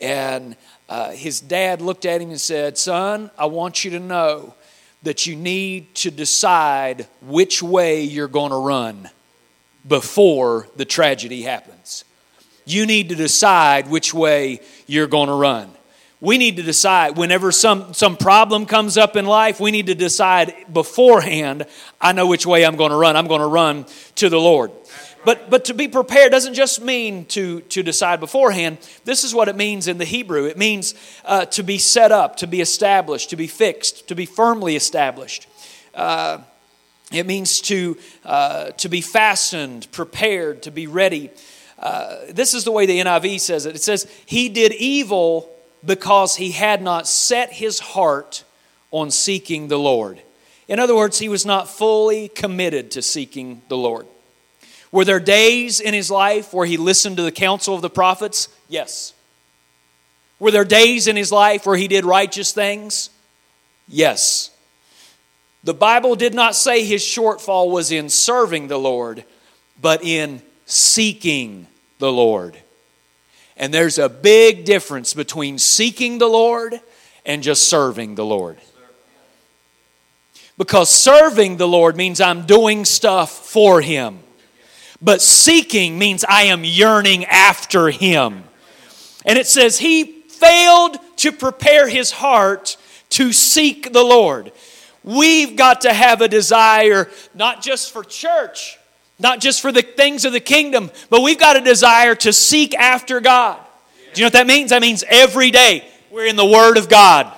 And 0.00 0.56
uh, 0.88 1.10
his 1.10 1.40
dad 1.40 1.82
looked 1.82 2.06
at 2.06 2.20
him 2.20 2.30
and 2.30 2.40
said, 2.40 2.78
Son, 2.78 3.30
I 3.38 3.46
want 3.46 3.84
you 3.84 3.90
to 3.92 4.00
know 4.00 4.54
that 5.02 5.26
you 5.26 5.36
need 5.36 5.94
to 5.96 6.10
decide 6.10 7.06
which 7.22 7.62
way 7.62 8.02
you're 8.02 8.28
going 8.28 8.50
to 8.50 8.56
run 8.56 9.10
before 9.86 10.68
the 10.76 10.84
tragedy 10.84 11.42
happens. 11.42 12.04
You 12.64 12.84
need 12.84 13.08
to 13.10 13.14
decide 13.14 13.88
which 13.88 14.12
way 14.12 14.60
you're 14.86 15.06
going 15.06 15.28
to 15.28 15.34
run. 15.34 15.70
We 16.20 16.36
need 16.36 16.56
to 16.56 16.62
decide 16.62 17.16
whenever 17.16 17.52
some, 17.52 17.94
some 17.94 18.16
problem 18.16 18.66
comes 18.66 18.98
up 18.98 19.14
in 19.14 19.24
life, 19.24 19.60
we 19.60 19.70
need 19.70 19.86
to 19.86 19.94
decide 19.94 20.52
beforehand, 20.72 21.64
I 22.00 22.12
know 22.12 22.26
which 22.26 22.44
way 22.44 22.66
I'm 22.66 22.76
going 22.76 22.90
to 22.90 22.96
run. 22.96 23.14
I'm 23.14 23.28
going 23.28 23.40
to 23.40 23.46
run 23.46 23.86
to 24.16 24.28
the 24.28 24.40
Lord. 24.40 24.72
But, 25.24 25.50
but 25.50 25.64
to 25.66 25.74
be 25.74 25.88
prepared 25.88 26.32
doesn't 26.32 26.54
just 26.54 26.80
mean 26.80 27.24
to, 27.26 27.60
to 27.62 27.82
decide 27.82 28.20
beforehand. 28.20 28.78
This 29.04 29.24
is 29.24 29.34
what 29.34 29.48
it 29.48 29.56
means 29.56 29.88
in 29.88 29.98
the 29.98 30.04
Hebrew 30.04 30.44
it 30.44 30.56
means 30.56 30.94
uh, 31.24 31.44
to 31.46 31.62
be 31.62 31.78
set 31.78 32.12
up, 32.12 32.36
to 32.36 32.46
be 32.46 32.60
established, 32.60 33.30
to 33.30 33.36
be 33.36 33.46
fixed, 33.46 34.08
to 34.08 34.14
be 34.14 34.26
firmly 34.26 34.76
established. 34.76 35.46
Uh, 35.94 36.38
it 37.12 37.26
means 37.26 37.60
to, 37.62 37.96
uh, 38.24 38.70
to 38.72 38.88
be 38.88 39.00
fastened, 39.00 39.90
prepared, 39.92 40.62
to 40.62 40.70
be 40.70 40.86
ready. 40.86 41.30
Uh, 41.78 42.16
this 42.30 42.54
is 42.54 42.64
the 42.64 42.72
way 42.72 42.86
the 42.86 43.00
NIV 43.00 43.40
says 43.40 43.66
it. 43.66 43.74
It 43.74 43.82
says, 43.82 44.06
He 44.26 44.48
did 44.48 44.72
evil 44.74 45.50
because 45.84 46.36
he 46.36 46.52
had 46.52 46.82
not 46.82 47.06
set 47.06 47.52
his 47.52 47.78
heart 47.78 48.44
on 48.90 49.10
seeking 49.10 49.68
the 49.68 49.78
Lord. 49.78 50.20
In 50.66 50.78
other 50.78 50.94
words, 50.94 51.18
he 51.18 51.28
was 51.28 51.46
not 51.46 51.68
fully 51.68 52.28
committed 52.28 52.90
to 52.92 53.02
seeking 53.02 53.62
the 53.68 53.76
Lord. 53.76 54.06
Were 54.90 55.04
there 55.04 55.20
days 55.20 55.80
in 55.80 55.94
his 55.94 56.10
life 56.10 56.52
where 56.52 56.66
he 56.66 56.76
listened 56.76 57.16
to 57.18 57.22
the 57.22 57.32
counsel 57.32 57.74
of 57.74 57.82
the 57.82 57.90
prophets? 57.90 58.48
Yes. 58.68 59.12
Were 60.38 60.50
there 60.50 60.64
days 60.64 61.08
in 61.08 61.16
his 61.16 61.32
life 61.32 61.66
where 61.66 61.76
he 61.76 61.88
did 61.88 62.04
righteous 62.04 62.52
things? 62.52 63.10
Yes. 63.86 64.50
The 65.64 65.74
Bible 65.74 66.14
did 66.14 66.34
not 66.34 66.54
say 66.54 66.84
his 66.84 67.02
shortfall 67.02 67.70
was 67.70 67.90
in 67.90 68.08
serving 68.08 68.68
the 68.68 68.78
Lord, 68.78 69.24
but 69.80 70.02
in 70.02 70.42
seeking 70.64 71.66
the 71.98 72.12
Lord. 72.12 72.56
And 73.56 73.74
there's 73.74 73.98
a 73.98 74.08
big 74.08 74.64
difference 74.64 75.14
between 75.14 75.58
seeking 75.58 76.18
the 76.18 76.28
Lord 76.28 76.80
and 77.26 77.42
just 77.42 77.68
serving 77.68 78.14
the 78.14 78.24
Lord. 78.24 78.58
Because 80.56 80.90
serving 80.90 81.56
the 81.56 81.68
Lord 81.68 81.96
means 81.96 82.20
I'm 82.20 82.46
doing 82.46 82.84
stuff 82.84 83.30
for 83.30 83.80
Him. 83.80 84.20
But 85.00 85.22
seeking 85.22 85.98
means 85.98 86.24
I 86.24 86.44
am 86.44 86.64
yearning 86.64 87.24
after 87.26 87.88
Him. 87.88 88.44
And 89.24 89.38
it 89.38 89.46
says, 89.46 89.78
He 89.78 90.18
failed 90.38 90.98
to 91.18 91.32
prepare 91.32 91.88
his 91.88 92.12
heart 92.12 92.76
to 93.10 93.32
seek 93.32 93.92
the 93.92 94.02
Lord. 94.02 94.52
We've 95.02 95.56
got 95.56 95.82
to 95.82 95.92
have 95.92 96.20
a 96.20 96.28
desire, 96.28 97.08
not 97.34 97.62
just 97.62 97.92
for 97.92 98.04
church, 98.04 98.78
not 99.18 99.40
just 99.40 99.60
for 99.60 99.72
the 99.72 99.82
things 99.82 100.24
of 100.24 100.32
the 100.32 100.40
kingdom, 100.40 100.90
but 101.10 101.22
we've 101.22 101.38
got 101.38 101.56
a 101.56 101.60
desire 101.60 102.14
to 102.16 102.32
seek 102.32 102.74
after 102.74 103.20
God. 103.20 103.58
Do 104.14 104.20
you 104.20 104.24
know 104.24 104.26
what 104.26 104.32
that 104.34 104.46
means? 104.46 104.70
That 104.70 104.82
means 104.82 105.04
every 105.08 105.50
day 105.50 105.88
we're 106.10 106.26
in 106.26 106.36
the 106.36 106.46
Word 106.46 106.76
of 106.76 106.88
God 106.88 107.32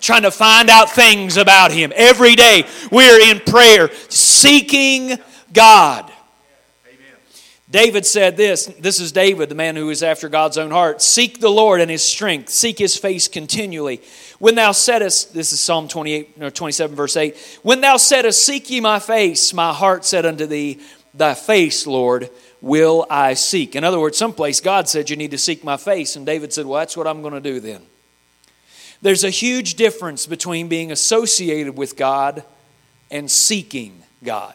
trying 0.00 0.22
to 0.22 0.30
find 0.30 0.68
out 0.68 0.90
things 0.90 1.38
about 1.38 1.72
Him. 1.72 1.92
Every 1.96 2.34
day 2.34 2.66
we're 2.92 3.20
in 3.30 3.40
prayer, 3.40 3.90
seeking 4.10 5.18
God. 5.52 6.12
David 7.74 8.06
said 8.06 8.36
this 8.36 8.66
this 8.78 9.00
is 9.00 9.10
David, 9.10 9.48
the 9.48 9.56
man 9.56 9.74
who 9.74 9.90
is 9.90 10.04
after 10.04 10.28
God's 10.28 10.58
own 10.58 10.70
heart. 10.70 11.02
Seek 11.02 11.40
the 11.40 11.50
Lord 11.50 11.80
and 11.80 11.90
his 11.90 12.04
strength, 12.04 12.50
seek 12.50 12.78
his 12.78 12.96
face 12.96 13.26
continually. 13.26 14.00
When 14.38 14.54
thou 14.54 14.70
saidest, 14.70 15.32
this 15.32 15.52
is 15.52 15.58
Psalm 15.58 15.88
28, 15.88 16.40
or 16.40 16.52
27, 16.52 16.94
verse 16.94 17.16
8, 17.16 17.36
when 17.64 17.80
thou 17.80 17.96
saidest, 17.96 18.34
Seek 18.34 18.70
ye 18.70 18.80
my 18.80 19.00
face, 19.00 19.52
my 19.52 19.72
heart 19.72 20.04
said 20.04 20.24
unto 20.24 20.46
thee, 20.46 20.78
Thy 21.14 21.34
face, 21.34 21.84
Lord, 21.84 22.30
will 22.60 23.08
I 23.10 23.34
seek. 23.34 23.74
In 23.74 23.82
other 23.82 23.98
words, 23.98 24.16
someplace 24.16 24.60
God 24.60 24.88
said, 24.88 25.10
You 25.10 25.16
need 25.16 25.32
to 25.32 25.38
seek 25.38 25.64
my 25.64 25.76
face. 25.76 26.14
And 26.14 26.24
David 26.24 26.52
said, 26.52 26.66
Well, 26.66 26.78
that's 26.78 26.96
what 26.96 27.08
I'm 27.08 27.22
going 27.22 27.34
to 27.34 27.40
do 27.40 27.58
then. 27.58 27.82
There's 29.02 29.24
a 29.24 29.30
huge 29.30 29.74
difference 29.74 30.26
between 30.26 30.68
being 30.68 30.92
associated 30.92 31.76
with 31.76 31.96
God 31.96 32.44
and 33.10 33.28
seeking 33.28 34.04
God. 34.22 34.54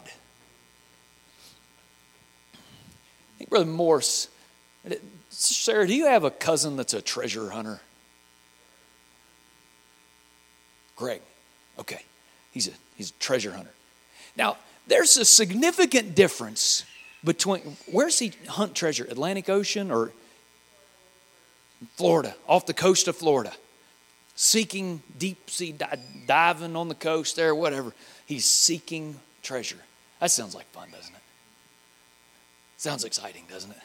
I 2.50 3.29
think 3.40 3.50
Brother 3.50 3.64
Morse, 3.64 4.28
Sarah, 5.30 5.86
do 5.86 5.94
you 5.94 6.06
have 6.06 6.24
a 6.24 6.30
cousin 6.30 6.76
that's 6.76 6.92
a 6.92 7.00
treasure 7.00 7.48
hunter? 7.50 7.80
Greg. 10.94 11.22
Okay. 11.78 12.02
He's 12.52 12.68
a, 12.68 12.72
he's 12.96 13.10
a 13.10 13.14
treasure 13.14 13.52
hunter. 13.52 13.72
Now, 14.36 14.58
there's 14.86 15.16
a 15.16 15.24
significant 15.24 16.14
difference 16.14 16.84
between 17.24 17.76
where's 17.90 18.18
he 18.18 18.32
hunt 18.46 18.74
treasure? 18.74 19.04
Atlantic 19.04 19.48
Ocean 19.48 19.90
or 19.90 20.12
Florida, 21.96 22.34
off 22.46 22.66
the 22.66 22.74
coast 22.74 23.08
of 23.08 23.16
Florida 23.16 23.52
seeking 24.34 25.02
deep 25.18 25.50
sea 25.50 25.74
diving 26.26 26.76
on 26.76 26.88
the 26.88 26.94
coast 26.94 27.36
there, 27.36 27.54
whatever. 27.54 27.92
He's 28.26 28.44
seeking 28.44 29.18
treasure. 29.42 29.78
That 30.18 30.30
sounds 30.30 30.54
like 30.54 30.66
fun, 30.72 30.90
doesn't 30.90 31.14
it? 31.14 31.19
Sounds 32.80 33.04
exciting, 33.04 33.44
doesn't 33.46 33.72
it? 33.72 33.82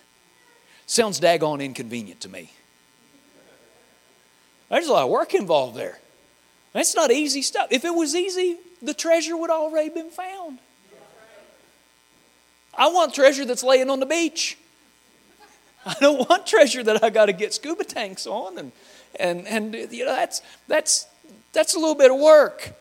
Sounds 0.86 1.20
daggone 1.20 1.62
inconvenient 1.62 2.22
to 2.22 2.30
me. 2.30 2.54
There's 4.70 4.88
a 4.88 4.94
lot 4.94 5.04
of 5.04 5.10
work 5.10 5.34
involved 5.34 5.76
there. 5.76 6.00
That's 6.72 6.96
not 6.96 7.12
easy 7.12 7.42
stuff. 7.42 7.68
If 7.72 7.84
it 7.84 7.94
was 7.94 8.16
easy, 8.16 8.56
the 8.82 8.94
treasure 8.94 9.36
would 9.36 9.50
already 9.50 9.90
been 9.90 10.12
found. 10.12 10.60
I 12.74 12.88
want 12.88 13.14
treasure 13.14 13.44
that's 13.44 13.64
laying 13.64 13.90
on 13.90 14.00
the 14.00 14.06
beach. 14.06 14.58
I 15.86 15.96
don't 16.00 16.30
want 16.30 16.48
treasure 16.48 16.82
that 16.82 17.04
I 17.04 17.10
got 17.10 17.26
to 17.26 17.34
get 17.34 17.54
scuba 17.54 17.84
tanks 17.84 18.26
on 18.26 18.58
and 18.58 18.72
and 19.20 19.46
and 19.46 19.76
you 19.92 20.06
know 20.06 20.16
that's 20.16 20.42
that's 20.70 21.06
that's 21.52 21.76
a 21.76 21.80
little 21.80 21.96
bit 21.96 22.12
of 22.12 22.18
work. 22.18 22.72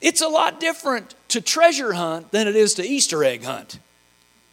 It's 0.00 0.22
a 0.22 0.28
lot 0.28 0.58
different 0.58 1.14
to 1.28 1.42
treasure 1.42 1.92
hunt 1.92 2.30
than 2.30 2.48
it 2.48 2.56
is 2.56 2.72
to 2.74 2.82
Easter 2.82 3.22
egg 3.22 3.44
hunt. 3.44 3.78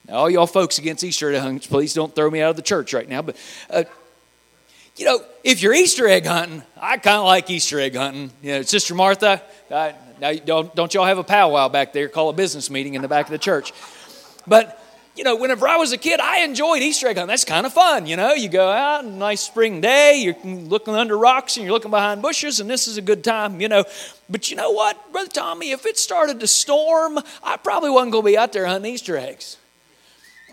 All 0.10 0.30
y'all 0.30 0.48
folks 0.48 0.78
against 0.78 1.04
Easter 1.04 1.34
egg 1.34 1.42
hunts, 1.42 1.68
please 1.68 1.94
don't 1.94 2.16
throw 2.16 2.30
me 2.30 2.42
out 2.42 2.52
of 2.52 2.56
the 2.56 2.62
church 2.62 2.94
right 2.94 3.08
now. 3.08 3.22
But 3.22 3.36
uh, 3.70 3.84
you 4.96 5.06
know, 5.06 5.20
if 5.44 5.62
you're 5.62 5.74
Easter 5.74 6.08
egg 6.08 6.26
hunting, 6.26 6.64
I 6.80 6.98
kind 6.98 7.18
of 7.18 7.26
like 7.26 7.50
Easter 7.50 7.80
egg 7.80 7.96
hunting. 7.96 8.32
You 8.42 8.54
know, 8.54 8.62
Sister 8.62 8.96
Martha, 8.96 9.42
now 9.70 10.34
don't, 10.46 10.74
don't 10.76 10.94
y'all 10.94 11.06
have 11.06 11.18
a 11.18 11.24
powwow 11.24 11.70
back 11.70 11.94
there? 11.94 12.08
Call 12.08 12.30
a 12.30 12.34
business 12.34 12.70
meeting 12.70 12.96
in 12.96 13.02
the 13.02 13.08
back 13.08 13.26
of 13.26 13.32
the 13.32 13.38
church. 13.38 13.74
But 14.48 14.84
you 15.18 15.24
know, 15.24 15.36
whenever 15.36 15.68
I 15.68 15.78
was 15.78 15.92
a 15.94 15.98
kid, 15.98 16.20
I 16.20 16.42
enjoyed 16.42 16.82
Easter 16.84 17.08
egg 17.08 17.18
hunting. 17.18 17.28
That's 17.28 17.44
kind 17.44 17.66
of 17.66 17.74
fun, 17.74 18.06
you 18.06 18.16
know. 18.16 18.34
You 18.34 18.50
go 18.50 18.70
out, 18.70 19.04
nice 19.04 19.42
spring 19.42 19.82
day, 19.82 20.22
you're 20.22 20.36
looking 20.44 20.94
under 20.94 21.18
rocks 21.18 21.58
and 21.58 21.66
you're 21.66 21.74
looking 21.74 21.92
behind 21.92 22.22
bushes, 22.22 22.60
and 22.60 22.70
this 22.70 22.88
is 22.88 22.98
a 22.98 23.02
good 23.02 23.24
time, 23.24 23.60
you 23.60 23.68
know. 23.68 23.84
But 24.30 24.50
you 24.52 24.56
know 24.56 24.72
what, 24.72 25.12
Brother 25.12 25.30
Tommy, 25.30 25.72
if 25.72 25.86
it 25.86 25.98
started 25.98 26.40
to 26.40 26.48
storm, 26.48 27.20
I 27.44 27.58
probably 27.58 27.90
wasn't 27.90 28.12
going 28.12 28.24
to 28.26 28.32
be 28.32 28.38
out 28.38 28.54
there 28.54 28.68
hunting 28.68 28.94
Easter 28.94 29.18
eggs. 29.18 29.58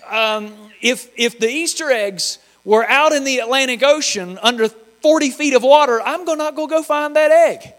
Um, 0.09 0.55
if, 0.81 1.11
if 1.17 1.39
the 1.39 1.49
Easter 1.49 1.91
eggs 1.91 2.39
were 2.65 2.85
out 2.85 3.13
in 3.13 3.25
the 3.25 3.39
Atlantic 3.39 3.83
Ocean 3.83 4.39
under 4.43 4.69
40 4.69 5.31
feet 5.31 5.55
of 5.55 5.63
water, 5.63 6.01
I'm 6.01 6.25
going 6.25 6.39
to 6.39 6.45
not 6.45 6.57
go 6.57 6.67
go 6.67 6.83
find 6.83 7.17
that 7.17 7.31
egg. 7.31 7.75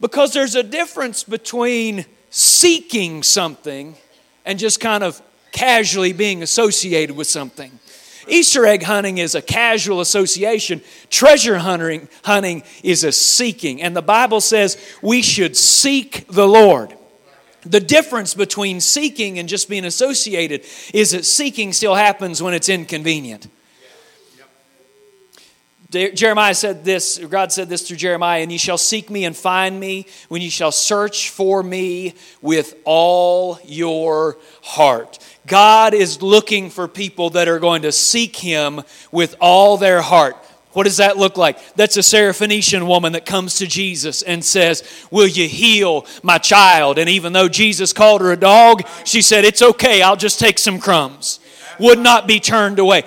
Because 0.00 0.32
there's 0.32 0.54
a 0.54 0.62
difference 0.62 1.24
between 1.24 2.04
seeking 2.30 3.22
something 3.22 3.96
and 4.44 4.58
just 4.58 4.78
kind 4.78 5.02
of 5.02 5.20
casually 5.52 6.12
being 6.12 6.42
associated 6.42 7.16
with 7.16 7.26
something. 7.26 7.78
Easter 8.28 8.66
egg 8.66 8.82
hunting 8.82 9.18
is 9.18 9.34
a 9.34 9.42
casual 9.42 10.00
association. 10.00 10.82
Treasure 11.10 11.58
hunting, 11.58 12.08
hunting 12.24 12.62
is 12.82 13.04
a 13.04 13.12
seeking. 13.12 13.80
And 13.80 13.96
the 13.96 14.02
Bible 14.02 14.40
says 14.40 14.76
we 15.00 15.22
should 15.22 15.56
seek 15.56 16.26
the 16.28 16.46
Lord. 16.46 16.96
The 17.68 17.80
difference 17.80 18.34
between 18.34 18.80
seeking 18.80 19.38
and 19.38 19.48
just 19.48 19.68
being 19.68 19.84
associated 19.84 20.64
is 20.94 21.10
that 21.10 21.24
seeking 21.24 21.72
still 21.72 21.94
happens 21.94 22.42
when 22.42 22.54
it's 22.54 22.68
inconvenient. 22.68 23.48
Jeremiah 25.90 26.54
said 26.54 26.84
this, 26.84 27.18
God 27.18 27.52
said 27.52 27.68
this 27.68 27.86
through 27.86 27.96
Jeremiah, 27.96 28.42
and 28.42 28.50
ye 28.50 28.58
shall 28.58 28.76
seek 28.76 29.08
me 29.08 29.24
and 29.24 29.36
find 29.36 29.78
me 29.78 30.06
when 30.28 30.42
ye 30.42 30.48
shall 30.48 30.72
search 30.72 31.30
for 31.30 31.62
me 31.62 32.14
with 32.42 32.74
all 32.84 33.58
your 33.64 34.36
heart. 34.62 35.18
God 35.46 35.94
is 35.94 36.20
looking 36.22 36.70
for 36.70 36.88
people 36.88 37.30
that 37.30 37.48
are 37.48 37.60
going 37.60 37.82
to 37.82 37.92
seek 37.92 38.36
him 38.36 38.82
with 39.12 39.36
all 39.40 39.76
their 39.76 40.02
heart. 40.02 40.36
What 40.76 40.84
does 40.84 40.98
that 40.98 41.16
look 41.16 41.38
like? 41.38 41.58
That's 41.74 41.96
a 41.96 42.00
Syrophoenician 42.00 42.86
woman 42.86 43.14
that 43.14 43.24
comes 43.24 43.54
to 43.60 43.66
Jesus 43.66 44.20
and 44.20 44.44
says, 44.44 44.84
Will 45.10 45.26
you 45.26 45.48
heal 45.48 46.04
my 46.22 46.36
child? 46.36 46.98
And 46.98 47.08
even 47.08 47.32
though 47.32 47.48
Jesus 47.48 47.94
called 47.94 48.20
her 48.20 48.30
a 48.30 48.36
dog, 48.36 48.86
she 49.06 49.22
said, 49.22 49.46
It's 49.46 49.62
okay, 49.62 50.02
I'll 50.02 50.16
just 50.16 50.38
take 50.38 50.58
some 50.58 50.78
crumbs. 50.78 51.40
Would 51.78 51.98
not 51.98 52.26
be 52.26 52.40
turned 52.40 52.78
away 52.78 53.04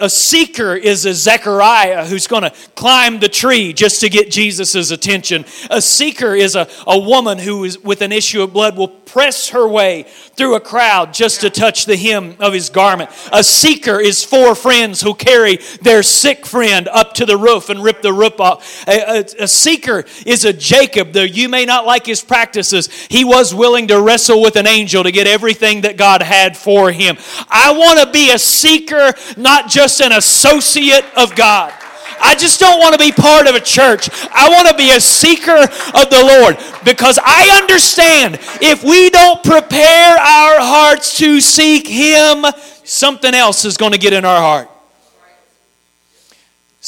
a 0.00 0.10
seeker 0.10 0.74
is 0.74 1.06
a 1.06 1.14
Zechariah 1.14 2.04
who's 2.04 2.26
going 2.26 2.42
to 2.42 2.52
climb 2.74 3.20
the 3.20 3.28
tree 3.28 3.72
just 3.72 4.00
to 4.00 4.08
get 4.08 4.28
Jesus' 4.28 4.90
attention. 4.90 5.44
A 5.70 5.80
seeker 5.80 6.34
is 6.34 6.56
a, 6.56 6.68
a 6.84 6.98
woman 6.98 7.38
who 7.38 7.62
is 7.62 7.78
with 7.78 8.02
an 8.02 8.10
issue 8.10 8.42
of 8.42 8.52
blood 8.52 8.76
will 8.76 8.88
press 8.88 9.50
her 9.50 9.66
way 9.68 10.02
through 10.02 10.56
a 10.56 10.60
crowd 10.60 11.14
just 11.14 11.42
to 11.42 11.50
touch 11.50 11.86
the 11.86 11.96
hem 11.96 12.34
of 12.40 12.52
his 12.52 12.70
garment. 12.70 13.08
A 13.32 13.44
seeker 13.44 14.00
is 14.00 14.24
four 14.24 14.56
friends 14.56 15.00
who 15.00 15.14
carry 15.14 15.58
their 15.80 16.02
sick 16.02 16.44
friend 16.44 16.88
up 16.88 17.14
to 17.14 17.24
the 17.24 17.36
roof 17.36 17.70
and 17.70 17.82
rip 17.82 18.02
the 18.02 18.12
roof 18.12 18.40
off. 18.40 18.86
A, 18.88 19.20
a, 19.20 19.44
a 19.44 19.48
seeker 19.48 20.04
is 20.26 20.44
a 20.44 20.52
Jacob, 20.52 21.12
though 21.12 21.22
you 21.22 21.48
may 21.48 21.64
not 21.64 21.86
like 21.86 22.04
his 22.04 22.20
practices, 22.20 22.88
he 23.08 23.24
was 23.24 23.54
willing 23.54 23.86
to 23.88 24.00
wrestle 24.00 24.42
with 24.42 24.56
an 24.56 24.66
angel 24.66 25.04
to 25.04 25.12
get 25.12 25.28
everything 25.28 25.82
that 25.82 25.96
God 25.96 26.20
had 26.20 26.56
for 26.56 26.90
him. 26.90 27.16
I 27.48 27.72
want 27.72 28.00
to 28.00 28.10
be 28.12 28.32
a 28.32 28.38
seeker, 28.38 29.14
not 29.36 29.67
just 29.68 30.00
an 30.00 30.12
associate 30.12 31.04
of 31.16 31.34
God. 31.34 31.72
I 32.20 32.34
just 32.34 32.58
don't 32.58 32.80
want 32.80 32.94
to 32.94 32.98
be 32.98 33.12
part 33.12 33.46
of 33.46 33.54
a 33.54 33.60
church. 33.60 34.08
I 34.32 34.48
want 34.48 34.68
to 34.68 34.74
be 34.76 34.90
a 34.90 35.00
seeker 35.00 35.56
of 35.56 36.10
the 36.10 36.40
Lord 36.40 36.56
because 36.84 37.18
I 37.22 37.58
understand 37.62 38.38
if 38.60 38.82
we 38.82 39.10
don't 39.10 39.42
prepare 39.42 40.16
our 40.16 40.60
hearts 40.60 41.16
to 41.18 41.40
seek 41.40 41.86
Him, 41.86 42.44
something 42.84 43.34
else 43.34 43.64
is 43.64 43.76
going 43.76 43.92
to 43.92 43.98
get 43.98 44.12
in 44.12 44.24
our 44.24 44.40
heart. 44.40 44.70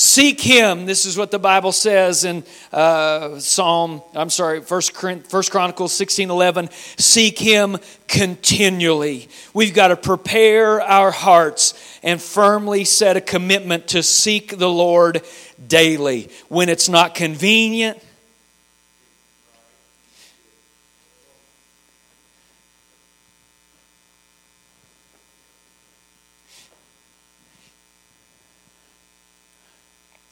Seek 0.01 0.41
him. 0.41 0.87
This 0.87 1.05
is 1.05 1.19
what 1.19 1.31
the 1.31 1.39
Bible 1.39 1.73
says 1.73 2.25
in 2.25 2.43
uh, 2.73 3.39
Psalm, 3.39 4.01
I'm 4.15 4.31
sorry, 4.31 4.63
First, 4.63 4.97
First 4.97 5.51
Chronicles 5.51 5.93
16 5.93 6.31
11. 6.31 6.71
Seek 6.97 7.39
him 7.39 7.77
continually. 8.09 9.29
We've 9.53 9.75
got 9.75 9.89
to 9.89 9.97
prepare 9.97 10.81
our 10.81 11.11
hearts 11.11 11.75
and 12.03 12.19
firmly 12.19 12.85
set 12.85 13.19
a 13.19 13.21
commitment 13.21 13.89
to 13.89 14.03
seek 14.03 14.57
the 14.57 14.71
Lord 14.71 15.21
daily. 15.69 16.31
When 16.49 16.71
it's 16.71 16.89
not 16.89 17.15
convenient, 17.15 18.03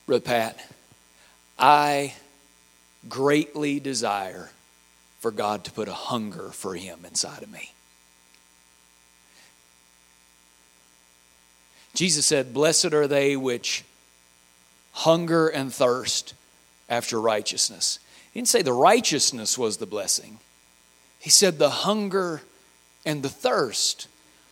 Brother 0.08 0.54
I 1.58 2.14
greatly 3.10 3.78
desire 3.78 4.50
for 5.20 5.30
God 5.30 5.64
to 5.64 5.70
put 5.70 5.86
a 5.86 5.92
hunger 5.92 6.48
for 6.48 6.74
Him 6.74 7.04
inside 7.04 7.42
of 7.42 7.52
me. 7.52 7.72
Jesus 11.94 12.24
said, 12.24 12.54
Blessed 12.54 12.94
are 12.94 13.06
they 13.06 13.36
which 13.36 13.84
hunger 14.92 15.48
and 15.48 15.70
thirst 15.70 16.32
after 16.88 17.20
righteousness. 17.20 17.98
He 18.32 18.40
didn't 18.40 18.48
say 18.48 18.62
the 18.62 18.72
righteousness 18.72 19.58
was 19.58 19.76
the 19.76 19.84
blessing, 19.84 20.38
He 21.18 21.28
said 21.28 21.58
the 21.58 21.68
hunger 21.68 22.40
and 23.04 23.22
the 23.22 23.28
thirst 23.28 24.08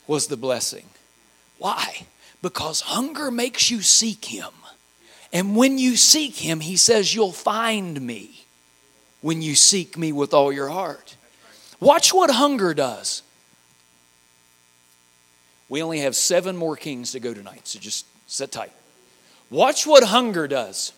was 0.07 0.27
the 0.27 0.37
blessing. 0.37 0.85
Why? 1.57 2.05
Because 2.43 2.83
hunger 2.83 3.31
makes 3.31 3.71
you 3.71 3.81
seek 3.81 4.27
Him. 4.27 4.53
And 5.33 5.57
when 5.57 5.79
you 5.79 5.97
seek 5.97 6.37
him, 6.37 6.61
he 6.61 6.77
says, 6.77 7.15
You'll 7.15 7.33
find 7.33 8.01
me 8.01 8.47
when 9.21 9.43
you 9.43 9.55
seek 9.55 9.99
me 9.99 10.13
with 10.13 10.33
all 10.33 10.53
your 10.53 10.69
heart. 10.69 11.17
Watch 11.81 12.15
what 12.15 12.31
hunger 12.31 12.75
does. 12.75 13.23
We 15.69 15.83
only 15.83 16.01
have 16.01 16.15
seven 16.15 16.57
more 16.57 16.77
kings 16.77 17.13
to 17.13 17.21
go 17.21 17.35
tonight, 17.35 17.67
so 17.67 17.79
just 17.79 18.07
sit 18.27 18.53
tight. 18.53 18.73
Watch 19.51 19.87
what 19.87 20.05
hunger 20.05 20.47
does. 20.47 20.93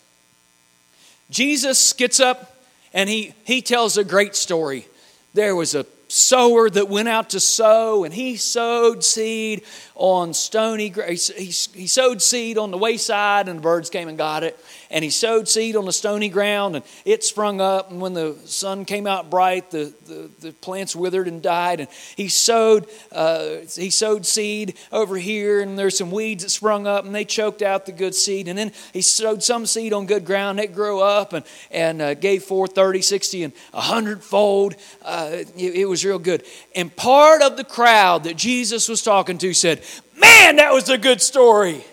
Jesus 1.31 1.93
gets 1.93 2.21
up 2.21 2.57
and 2.93 3.09
he, 3.09 3.35
he 3.45 3.63
tells 3.63 3.97
a 3.97 4.05
great 4.05 4.35
story. 4.35 4.87
There 5.35 5.55
was 5.55 5.75
a 5.75 5.85
sower 6.09 6.69
that 6.71 6.89
went 6.89 7.09
out 7.09 7.31
to 7.31 7.41
sow, 7.41 8.05
and 8.05 8.13
he 8.13 8.37
sowed 8.37 9.05
seed 9.05 9.63
on 9.95 10.35
stony 10.35 10.91
ground. 10.91 11.11
He, 11.11 11.45
he, 11.45 11.87
sowed 11.87 12.21
seed 12.23 12.59
on 12.59 12.71
the 12.71 12.79
wayside, 12.79 13.49
and 13.49 13.59
the 13.59 13.63
birds 13.63 13.91
came 13.91 14.09
and 14.09 14.19
got 14.19 14.43
it. 14.43 14.59
And 14.91 15.05
he 15.05 15.11
sowed 15.11 15.49
seed 15.49 15.77
on 15.77 15.85
the 15.85 15.93
stony 15.93 16.29
ground, 16.29 16.77
and 16.77 16.85
it 17.05 17.23
sprung 17.23 17.61
up. 17.61 17.91
And 17.91 18.01
when 18.01 18.15
the 18.15 18.37
sun 18.47 18.85
came 18.85 19.07
out 19.07 19.29
bright, 19.29 19.71
the, 19.71 19.93
the, 20.07 20.31
the 20.41 20.53
plants 20.53 20.97
withered 20.97 21.29
and 21.29 21.43
died. 21.43 21.81
And 21.81 21.89
he 22.17 22.29
sowed 22.29 22.87
uh, 23.13 23.57
he 23.75 23.91
sowed 23.91 24.25
seed 24.25 24.77
over 24.91 25.17
here, 25.17 25.61
and 25.61 25.79
there's 25.79 25.99
some 25.99 26.11
weeds 26.11 26.43
that 26.43 26.51
sprung 26.51 26.87
up, 26.87 27.05
and 27.05 27.15
they 27.15 27.25
choked 27.25 27.63
out 27.63 27.87
the 27.87 27.93
good 27.93 28.15
seed. 28.15 28.49
And 28.49 28.59
then 28.59 28.73
he 28.93 29.03
sowed 29.03 29.43
some 29.43 29.67
seed 29.67 29.93
on 29.93 30.07
good 30.07 30.25
ground. 30.25 30.59
It 30.61 30.75
grew 30.75 31.01
up 31.01 31.33
and 31.33 31.45
and 31.71 32.01
uh, 32.01 32.15
gave 32.15 32.43
forth 32.45 32.75
30, 32.75 33.03
60, 33.03 33.45
and 33.45 33.53
a 33.75 33.81
hundredfold. 33.81 34.75
Uh, 35.03 35.29
it, 35.33 35.57
it 35.57 35.85
was 35.87 36.05
real 36.05 36.19
good. 36.19 36.45
And 36.75 36.95
part 36.95 37.43
of 37.43 37.57
the 37.57 37.65
crowd 37.65 38.25
that 38.25 38.37
Jesus 38.37 38.89
was 38.89 39.03
talking 39.03 39.39
to 39.39 39.53
said, 39.53 39.83
Man, 40.17 40.57
that 40.57 40.73
was 40.73 40.89
a 40.89 40.99
good 40.99 41.21
story. 41.21 41.85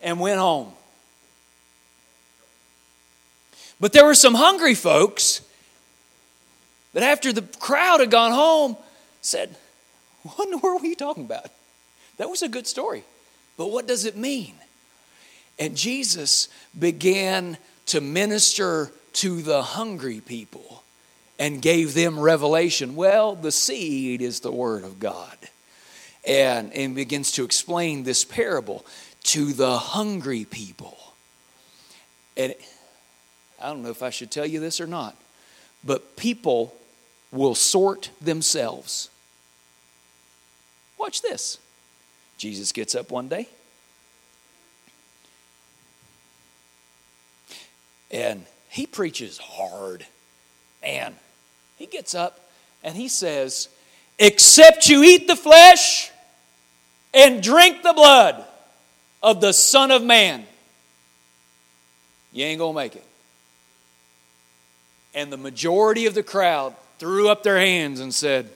And 0.00 0.18
went 0.18 0.40
home. 0.40 0.72
But 3.82 3.92
there 3.92 4.04
were 4.04 4.14
some 4.14 4.34
hungry 4.34 4.76
folks 4.76 5.40
that 6.92 7.02
after 7.02 7.32
the 7.32 7.42
crowd 7.42 7.98
had 7.98 8.12
gone 8.12 8.30
home 8.30 8.76
said, 9.22 9.56
What 10.22 10.46
in 10.46 10.52
the 10.52 10.58
world 10.58 10.82
were 10.82 10.86
you 10.86 10.94
talking 10.94 11.24
about? 11.24 11.46
That 12.16 12.30
was 12.30 12.42
a 12.42 12.48
good 12.48 12.68
story. 12.68 13.02
But 13.56 13.72
what 13.72 13.88
does 13.88 14.04
it 14.04 14.16
mean? 14.16 14.54
And 15.58 15.76
Jesus 15.76 16.46
began 16.78 17.58
to 17.86 18.00
minister 18.00 18.92
to 19.14 19.42
the 19.42 19.62
hungry 19.62 20.20
people 20.20 20.84
and 21.40 21.60
gave 21.60 21.92
them 21.92 22.20
revelation. 22.20 22.94
Well, 22.94 23.34
the 23.34 23.50
seed 23.50 24.22
is 24.22 24.38
the 24.38 24.52
Word 24.52 24.84
of 24.84 25.00
God 25.00 25.36
and, 26.24 26.72
and 26.72 26.94
begins 26.94 27.32
to 27.32 27.44
explain 27.44 28.04
this 28.04 28.24
parable 28.24 28.86
to 29.24 29.52
the 29.52 29.76
hungry 29.76 30.44
people. 30.44 30.96
And 32.36 32.54
I 33.62 33.68
don't 33.68 33.82
know 33.82 33.90
if 33.90 34.02
I 34.02 34.10
should 34.10 34.30
tell 34.30 34.46
you 34.46 34.60
this 34.60 34.80
or 34.80 34.86
not, 34.86 35.16
but 35.84 36.16
people 36.16 36.74
will 37.30 37.54
sort 37.54 38.10
themselves. 38.20 39.08
Watch 40.98 41.22
this. 41.22 41.58
Jesus 42.38 42.72
gets 42.72 42.94
up 42.94 43.10
one 43.10 43.28
day 43.28 43.48
and 48.12 48.44
he 48.68 48.86
preaches 48.86 49.38
hard. 49.38 50.06
Man, 50.82 51.14
he 51.76 51.86
gets 51.86 52.14
up 52.14 52.40
and 52.82 52.94
he 52.96 53.08
says, 53.08 53.68
Except 54.18 54.88
you 54.88 55.02
eat 55.02 55.26
the 55.26 55.36
flesh 55.36 56.10
and 57.14 57.42
drink 57.42 57.82
the 57.82 57.92
blood 57.92 58.44
of 59.22 59.40
the 59.40 59.52
Son 59.52 59.90
of 59.90 60.02
Man, 60.02 60.44
you 62.32 62.44
ain't 62.44 62.60
to 62.60 62.72
make 62.72 62.96
it. 62.96 63.04
And 65.14 65.32
the 65.32 65.36
majority 65.36 66.06
of 66.06 66.14
the 66.14 66.22
crowd 66.22 66.74
threw 66.98 67.28
up 67.28 67.42
their 67.42 67.58
hands 67.58 68.00
and 68.00 68.14
said, 68.14 68.50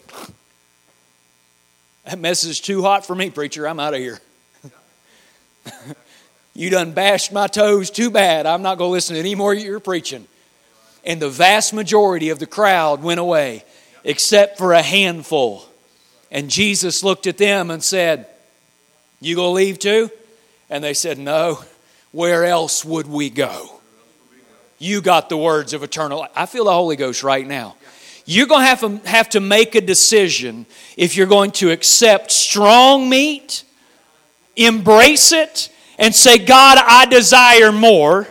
That 2.05 2.19
message 2.19 2.51
is 2.51 2.61
too 2.61 2.83
hot 2.83 3.07
for 3.07 3.14
me, 3.14 3.31
preacher. 3.31 3.66
I'm 3.69 3.81
out 3.81 3.95
of 3.95 4.01
here. 4.01 4.21
you 6.55 6.71
done 6.71 6.92
bashed 6.92 7.33
my 7.33 7.47
toes 7.47 7.90
too 7.90 8.11
bad. 8.11 8.47
I'm 8.47 8.62
not 8.62 8.79
going 8.79 8.88
to 8.88 8.92
listen 8.92 9.14
to 9.14 9.21
any 9.21 9.35
more 9.35 9.53
you're 9.53 9.81
preaching. 9.81 10.27
And 11.05 11.21
the 11.21 11.31
vast 11.31 11.73
majority 11.73 12.31
of 12.31 12.38
the 12.38 12.47
crowd 12.47 13.03
went 13.03 13.21
away, 13.21 13.64
except 14.03 14.59
for 14.59 14.73
a 14.73 14.83
handful. 14.83 15.64
And 16.31 16.51
Jesus 16.51 17.05
looked 17.05 17.27
at 17.27 17.38
them 17.38 17.71
and 17.71 17.83
said, 17.83 18.27
you 19.21 19.35
going 19.35 19.49
to 19.49 19.53
leave 19.53 19.79
too? 19.79 20.11
And 20.69 20.83
they 20.83 20.95
said, 20.95 21.19
No. 21.19 21.61
Where 22.12 22.45
else 22.45 22.85
would 22.85 23.07
we 23.07 23.29
go? 23.29 23.75
You 24.78 25.00
got 25.00 25.28
the 25.28 25.36
words 25.36 25.72
of 25.72 25.82
eternal 25.82 26.20
life. 26.20 26.30
I 26.34 26.46
feel 26.46 26.64
the 26.64 26.72
Holy 26.72 26.96
Ghost 26.96 27.22
right 27.22 27.46
now. 27.46 27.76
You're 28.24 28.46
going 28.46 28.62
to 28.62 28.66
have 28.66 28.80
to, 28.80 29.08
have 29.08 29.28
to 29.30 29.40
make 29.40 29.74
a 29.74 29.80
decision 29.80 30.66
if 30.96 31.16
you're 31.16 31.26
going 31.26 31.52
to 31.52 31.70
accept 31.70 32.32
strong 32.32 33.08
meat, 33.08 33.64
embrace 34.56 35.32
it, 35.32 35.70
and 35.98 36.14
say, 36.14 36.38
God, 36.38 36.78
I 36.78 37.06
desire 37.06 37.72
more. 37.72 38.26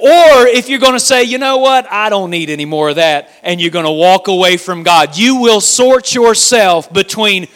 Or 0.00 0.46
if 0.46 0.68
you're 0.68 0.78
going 0.78 0.92
to 0.92 1.00
say, 1.00 1.24
you 1.24 1.38
know 1.38 1.58
what, 1.58 1.90
I 1.90 2.08
don't 2.08 2.30
need 2.30 2.50
any 2.50 2.66
more 2.66 2.90
of 2.90 2.96
that, 2.96 3.30
and 3.42 3.60
you're 3.60 3.70
going 3.70 3.84
to 3.84 3.90
walk 3.90 4.28
away 4.28 4.58
from 4.58 4.82
God, 4.82 5.16
you 5.16 5.36
will 5.36 5.60
sort 5.60 6.14
yourself 6.14 6.92
between 6.92 7.48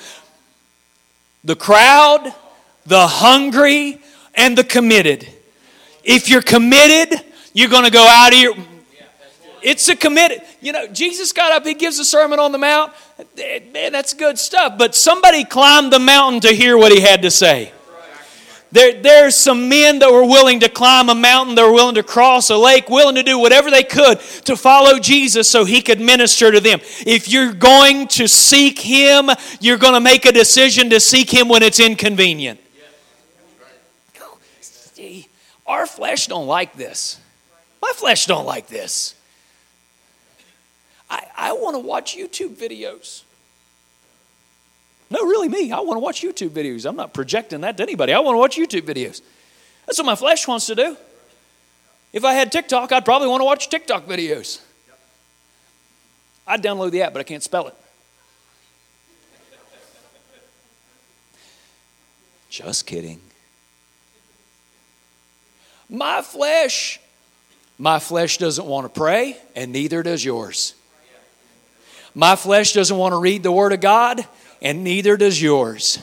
the 1.45 1.55
crowd 1.55 2.35
the 2.87 3.07
hungry, 3.07 4.01
and 4.35 4.57
the 4.57 4.65
committed. 4.65 5.29
If 6.03 6.29
you're 6.29 6.43
committed, 6.43 7.21
you're 7.53 7.69
going 7.69 7.85
to 7.85 7.91
go 7.91 8.07
out 8.07 8.33
of 8.33 8.39
your. 8.39 8.55
It's 9.63 9.89
a 9.89 9.97
committed. 9.97 10.43
You 10.61 10.73
know, 10.73 10.87
Jesus 10.87 11.33
got 11.33 11.53
up, 11.53 11.67
he 11.67 11.75
gives 11.75 11.99
a 11.99 12.05
sermon 12.05 12.39
on 12.39 12.53
the 12.53 12.59
mount. 12.59 12.93
Man, 13.73 13.93
that's 13.93 14.15
good 14.15 14.39
stuff. 14.39 14.79
But 14.79 14.95
somebody 14.95 15.45
climbed 15.45 15.93
the 15.93 15.99
mountain 15.99 16.41
to 16.43 16.55
hear 16.55 16.79
what 16.79 16.93
he 16.93 17.01
had 17.01 17.23
to 17.23 17.31
say. 17.31 17.73
There, 18.73 19.01
there's 19.03 19.35
some 19.35 19.69
men 19.69 19.99
that 19.99 20.13
were 20.13 20.25
willing 20.25 20.61
to 20.61 20.69
climb 20.69 21.09
a 21.09 21.15
mountain, 21.15 21.57
they 21.57 21.63
were 21.63 21.73
willing 21.73 21.97
to 21.97 22.05
cross 22.05 22.51
a 22.51 22.57
lake, 22.57 22.89
willing 22.89 23.17
to 23.17 23.25
do 23.25 23.37
whatever 23.37 23.69
they 23.69 23.83
could 23.83 24.21
to 24.45 24.57
follow 24.57 25.01
Jesus 25.01 25.51
so 25.51 25.65
he 25.65 25.83
could 25.83 26.01
minister 26.01 26.53
to 26.53 26.61
them. 26.61 26.79
If 27.05 27.29
you're 27.29 27.53
going 27.53 28.07
to 28.09 28.29
seek 28.29 28.79
him, 28.79 29.29
you're 29.61 29.77
going 29.77 29.95
to 29.95 30.01
make 30.01 30.25
a 30.25 30.31
decision 30.31 30.89
to 30.91 31.01
seek 31.01 31.31
him 31.31 31.49
when 31.49 31.65
it's 31.65 31.81
inconvenient. 31.81 32.61
Our 35.67 35.87
flesh 35.87 36.27
don't 36.27 36.47
like 36.47 36.75
this. 36.75 37.20
My 37.83 37.93
flesh 37.95 38.27
don't 38.27 38.47
like 38.47 38.67
this. 38.69 39.15
I, 41.09 41.27
I 41.37 41.53
want 41.55 41.75
to 41.75 41.81
watch 41.81 42.17
YouTube 42.17 42.55
videos. 42.55 43.23
No, 45.11 45.23
really, 45.23 45.49
me. 45.49 45.73
I 45.73 45.81
want 45.81 45.97
to 45.97 46.01
watch 46.01 46.23
YouTube 46.23 46.51
videos. 46.51 46.89
I'm 46.89 46.97
not 46.97 47.13
projecting 47.13 47.63
that 47.63 47.77
to 47.79 47.83
anybody. 47.83 48.13
I 48.13 48.21
want 48.21 48.35
to 48.35 48.39
watch 48.39 48.57
YouTube 48.57 48.83
videos. 48.83 49.23
That's 49.87 49.99
what 49.99 50.07
my 50.07 50.15
flesh 50.15 50.47
wants 50.47 50.67
to 50.67 50.75
do. 50.75 50.97
If 52.13 52.25
I 52.25 52.33
had 52.33 52.53
TikTok, 52.53 52.93
I'd 52.93 53.05
probably 53.05 53.29
want 53.29 53.41
to 53.41 53.45
watch 53.45 53.69
TikTok 53.69 54.07
videos. 54.07 54.61
I'd 56.47 56.63
download 56.63 56.91
the 56.91 57.03
app, 57.03 57.13
but 57.13 57.21
I 57.21 57.23
can't 57.25 57.43
spell 57.43 57.67
it. 57.69 57.75
Just 62.49 62.87
kidding. 62.87 63.21
My 65.89 66.23
flesh, 66.23 67.01
my 67.81 67.99
flesh 67.99 68.37
doesn't 68.37 68.67
want 68.67 68.85
to 68.85 69.01
pray, 69.01 69.39
and 69.57 69.73
neither 69.73 70.03
does 70.03 70.23
yours. 70.23 70.75
My 72.15 72.37
flesh 72.37 72.75
doesn't 72.75 72.95
want 72.95 73.15
to 73.15 73.17
read 73.17 73.43
the 73.43 73.51
Word 73.51 73.73
of 73.73 73.81
God, 73.81 74.23
and 74.61 74.85
neither 74.85 75.17
does 75.17 75.41
yours. 75.41 75.99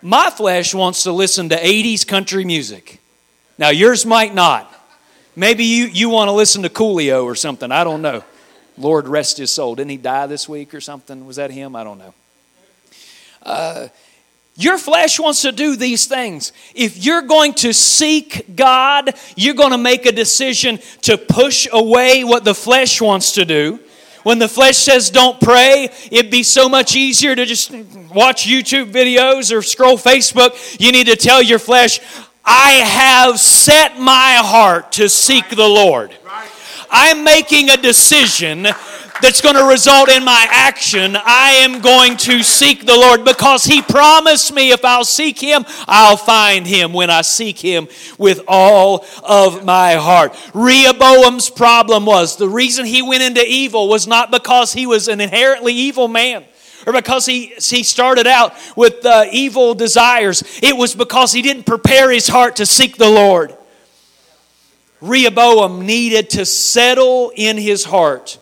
My 0.00 0.30
flesh 0.30 0.72
wants 0.74 1.02
to 1.02 1.12
listen 1.12 1.50
to 1.50 1.56
80s 1.56 2.06
country 2.06 2.46
music. 2.46 2.98
Now, 3.58 3.68
yours 3.68 4.06
might 4.06 4.34
not. 4.34 4.72
Maybe 5.36 5.64
you, 5.64 5.84
you 5.84 6.08
want 6.08 6.28
to 6.28 6.32
listen 6.32 6.62
to 6.62 6.70
Coolio 6.70 7.24
or 7.24 7.34
something. 7.34 7.70
I 7.70 7.84
don't 7.84 8.00
know. 8.00 8.24
Lord 8.78 9.06
rest 9.06 9.36
his 9.36 9.50
soul. 9.50 9.74
Didn't 9.74 9.90
he 9.90 9.98
die 9.98 10.26
this 10.26 10.48
week 10.48 10.72
or 10.72 10.80
something? 10.80 11.26
Was 11.26 11.36
that 11.36 11.50
him? 11.50 11.76
I 11.76 11.84
don't 11.84 11.98
know. 11.98 12.14
Uh, 13.42 13.88
your 14.62 14.78
flesh 14.78 15.18
wants 15.18 15.42
to 15.42 15.52
do 15.52 15.76
these 15.76 16.06
things. 16.06 16.52
If 16.74 17.04
you're 17.04 17.22
going 17.22 17.54
to 17.54 17.72
seek 17.72 18.54
God, 18.54 19.14
you're 19.36 19.54
going 19.54 19.72
to 19.72 19.78
make 19.78 20.06
a 20.06 20.12
decision 20.12 20.78
to 21.02 21.18
push 21.18 21.66
away 21.72 22.24
what 22.24 22.44
the 22.44 22.54
flesh 22.54 23.00
wants 23.00 23.32
to 23.32 23.44
do. 23.44 23.80
When 24.22 24.38
the 24.38 24.48
flesh 24.48 24.76
says 24.76 25.10
don't 25.10 25.40
pray, 25.40 25.88
it'd 26.10 26.30
be 26.30 26.44
so 26.44 26.68
much 26.68 26.94
easier 26.94 27.34
to 27.34 27.44
just 27.44 27.72
watch 28.14 28.46
YouTube 28.46 28.92
videos 28.92 29.52
or 29.52 29.62
scroll 29.62 29.98
Facebook. 29.98 30.80
You 30.80 30.92
need 30.92 31.08
to 31.08 31.16
tell 31.16 31.42
your 31.42 31.58
flesh, 31.58 32.00
I 32.44 32.72
have 32.72 33.40
set 33.40 33.98
my 33.98 34.34
heart 34.42 34.92
to 34.92 35.08
seek 35.08 35.48
the 35.48 35.68
Lord. 35.68 36.16
I'm 36.92 37.24
making 37.24 37.70
a 37.70 37.76
decision 37.76 38.66
that's 39.22 39.40
going 39.40 39.54
to 39.54 39.64
result 39.64 40.08
in 40.08 40.24
my 40.24 40.46
action. 40.50 41.16
I 41.16 41.50
am 41.60 41.80
going 41.80 42.16
to 42.18 42.42
seek 42.42 42.84
the 42.84 42.94
Lord 42.94 43.24
because 43.24 43.64
He 43.64 43.80
promised 43.80 44.52
me 44.52 44.72
if 44.72 44.84
I'll 44.84 45.04
seek 45.04 45.40
Him, 45.40 45.64
I'll 45.86 46.16
find 46.16 46.66
Him 46.66 46.92
when 46.92 47.08
I 47.08 47.22
seek 47.22 47.58
Him 47.58 47.88
with 48.18 48.42
all 48.46 49.06
of 49.22 49.64
my 49.64 49.94
heart. 49.94 50.36
Rehoboam's 50.52 51.48
problem 51.48 52.04
was 52.04 52.36
the 52.36 52.48
reason 52.48 52.84
he 52.84 53.00
went 53.00 53.22
into 53.22 53.44
evil 53.46 53.88
was 53.88 54.06
not 54.06 54.30
because 54.30 54.72
he 54.72 54.86
was 54.86 55.08
an 55.08 55.20
inherently 55.20 55.72
evil 55.72 56.08
man 56.08 56.44
or 56.86 56.92
because 56.92 57.24
he, 57.24 57.54
he 57.58 57.82
started 57.82 58.26
out 58.26 58.54
with 58.76 59.04
uh, 59.06 59.26
evil 59.30 59.74
desires. 59.74 60.42
It 60.62 60.76
was 60.76 60.94
because 60.94 61.32
he 61.32 61.42
didn't 61.42 61.64
prepare 61.64 62.10
his 62.10 62.28
heart 62.28 62.56
to 62.56 62.66
seek 62.66 62.96
the 62.96 63.08
Lord. 63.08 63.56
Rehoboam 65.02 65.84
needed 65.84 66.30
to 66.30 66.46
settle 66.46 67.32
in 67.34 67.58
his 67.58 67.84
heart 67.84 68.38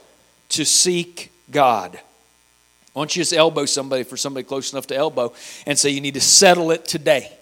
to 0.50 0.64
seek 0.64 1.32
God. 1.50 1.98
Why 2.92 3.00
don't 3.00 3.16
you 3.16 3.22
just 3.22 3.32
elbow 3.32 3.64
somebody 3.64 4.02
for 4.02 4.16
somebody 4.16 4.44
close 4.44 4.72
enough 4.72 4.86
to 4.88 4.96
elbow 4.96 5.32
and 5.66 5.78
say 5.78 5.90
you 5.90 6.00
need 6.02 6.14
to 6.14 6.20
settle 6.20 6.70
it 6.70 6.84
today? 6.84 7.32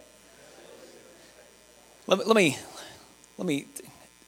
Let 2.06 2.18
me, 2.18 2.24
let 2.24 2.36
me, 2.36 2.58
let 3.38 3.46
me 3.46 3.66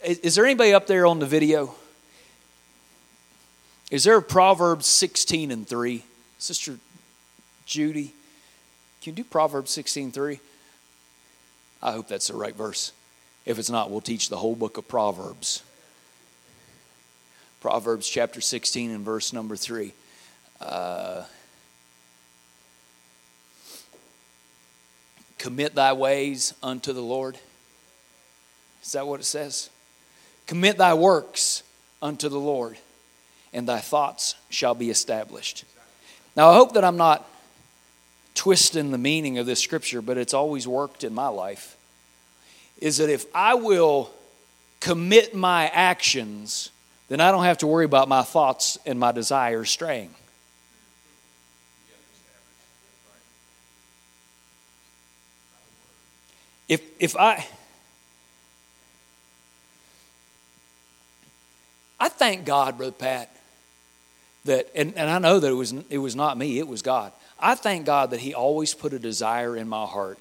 is 0.03 0.35
there 0.35 0.44
anybody 0.44 0.72
up 0.72 0.87
there 0.87 1.07
on 1.07 1.18
the 1.18 1.26
video? 1.26 1.74
Is 3.90 4.05
there 4.05 4.20
Proverbs 4.20 4.87
16 4.87 5.50
and 5.50 5.68
3? 5.68 6.03
Sister 6.38 6.79
Judy, 7.66 8.14
can 9.03 9.12
you 9.12 9.22
do 9.22 9.24
Proverbs 9.24 9.70
16 9.70 10.11
3? 10.12 10.40
I 11.83 11.92
hope 11.92 12.09
that's 12.09 12.29
the 12.29 12.35
right 12.35 12.55
verse. 12.55 12.92
If 13.51 13.59
it's 13.59 13.69
not, 13.69 13.91
we'll 13.91 14.01
teach 14.01 14.29
the 14.29 14.37
whole 14.37 14.55
book 14.55 14.77
of 14.77 14.87
Proverbs. 14.87 15.65
Proverbs 17.61 18.09
chapter 18.09 18.41
16 18.41 18.93
and 18.93 19.05
verse 19.05 19.33
number 19.33 19.57
3. 19.57 19.93
Uh, 20.61 21.25
Commit 25.37 25.75
thy 25.75 25.93
ways 25.95 26.55
unto 26.63 26.93
the 26.93 27.03
Lord. 27.03 27.39
Is 28.85 28.93
that 28.93 29.09
what 29.09 29.19
it 29.19 29.25
says? 29.25 29.69
Commit 30.47 30.79
thy 30.79 30.95
works 30.95 31.65
unto 32.01 32.29
the 32.29 32.39
Lord, 32.39 32.79
and 33.53 33.69
thy 33.69 33.81
thoughts 33.81 34.37
shall 34.49 34.77
be 34.77 34.91
established. 34.91 35.65
Now, 36.37 36.51
I 36.51 36.55
hope 36.55 36.75
that 36.75 36.85
I'm 36.85 36.97
not 36.97 37.29
twisting 38.37 38.93
the 38.93 38.99
meaning 38.99 39.39
of 39.39 39.47
this 39.47 39.59
scripture, 39.59 40.01
but 40.01 40.19
it's 40.19 40.35
always 40.35 40.69
worked 40.69 41.03
in 41.03 41.13
my 41.13 41.27
life 41.27 41.77
is 42.81 42.97
that 42.97 43.11
if 43.11 43.27
I 43.35 43.55
will 43.55 44.11
commit 44.81 45.35
my 45.35 45.69
actions, 45.69 46.71
then 47.09 47.21
I 47.21 47.31
don't 47.31 47.45
have 47.45 47.59
to 47.59 47.66
worry 47.66 47.85
about 47.85 48.09
my 48.09 48.23
thoughts 48.23 48.79
and 48.87 48.99
my 48.99 49.12
desires 49.12 49.71
straying. 49.71 50.14
If, 56.69 56.83
if 57.01 57.16
I, 57.16 57.45
I 61.99 62.09
thank 62.09 62.45
God, 62.45 62.79
Brother 62.79 62.93
Pat, 62.93 63.37
that, 64.45 64.71
and, 64.75 64.97
and 64.97 65.11
I 65.11 65.19
know 65.19 65.40
that 65.40 65.49
it 65.49 65.55
was, 65.55 65.75
it 65.90 65.99
was 65.99 66.14
not 66.14 66.38
me, 66.38 66.61
it 66.61 66.69
was 66.69 66.81
God. 66.81 67.12
I 67.40 67.57
thank 67.57 67.87
God 67.87 68.11
that 68.11 68.21
He 68.21 68.35
always 68.35 68.73
put 68.73 68.93
a 68.93 69.01
desire 69.01 69.57
in 69.57 69.69
my 69.69 69.85
heart 69.85 70.19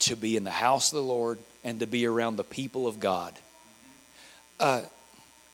to 0.00 0.16
be 0.16 0.36
in 0.36 0.44
the 0.44 0.50
house 0.50 0.92
of 0.92 0.96
the 0.96 1.02
Lord 1.02 1.38
and 1.64 1.80
to 1.80 1.86
be 1.86 2.06
around 2.06 2.36
the 2.36 2.44
people 2.44 2.86
of 2.86 3.00
God. 3.00 3.34
Uh, 4.58 4.82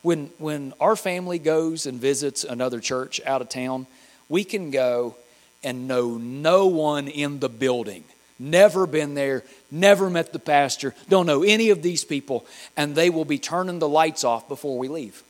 when, 0.02 0.30
when 0.38 0.72
our 0.80 0.96
family 0.96 1.38
goes 1.38 1.86
and 1.86 2.00
visits 2.00 2.44
another 2.44 2.80
church 2.80 3.20
out 3.26 3.42
of 3.42 3.48
town, 3.48 3.86
we 4.28 4.44
can 4.44 4.70
go 4.70 5.16
and 5.64 5.88
know 5.88 6.16
no 6.16 6.66
one 6.66 7.08
in 7.08 7.40
the 7.40 7.48
building. 7.48 8.04
Never 8.38 8.86
been 8.86 9.14
there, 9.14 9.42
never 9.70 10.10
met 10.10 10.32
the 10.32 10.38
pastor, 10.38 10.94
don't 11.08 11.26
know 11.26 11.42
any 11.42 11.70
of 11.70 11.82
these 11.82 12.04
people, 12.04 12.46
and 12.76 12.94
they 12.94 13.10
will 13.10 13.24
be 13.24 13.38
turning 13.38 13.78
the 13.78 13.88
lights 13.88 14.24
off 14.24 14.46
before 14.46 14.78
we 14.78 14.88
leave. 14.88 15.22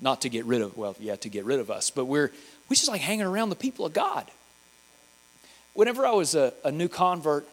Not 0.00 0.20
to 0.22 0.28
get 0.28 0.44
rid 0.44 0.60
of, 0.60 0.76
well, 0.76 0.94
yeah, 1.00 1.16
to 1.16 1.28
get 1.28 1.46
rid 1.46 1.60
of 1.60 1.70
us, 1.70 1.90
but 1.90 2.04
we're 2.04 2.30
we're 2.68 2.76
just 2.76 2.88
like 2.88 3.00
hanging 3.00 3.26
around 3.26 3.48
the 3.48 3.56
people 3.56 3.86
of 3.86 3.92
God 3.92 4.30
whenever 5.74 6.06
I 6.06 6.12
was 6.12 6.34
a, 6.34 6.52
a 6.64 6.72
new 6.72 6.88
convert, 6.88 7.46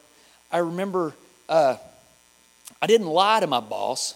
I 0.51 0.59
remember 0.59 1.13
uh, 1.49 1.75
I 2.81 2.87
didn't 2.87 3.07
lie 3.07 3.39
to 3.39 3.47
my 3.47 3.59
boss, 3.59 4.15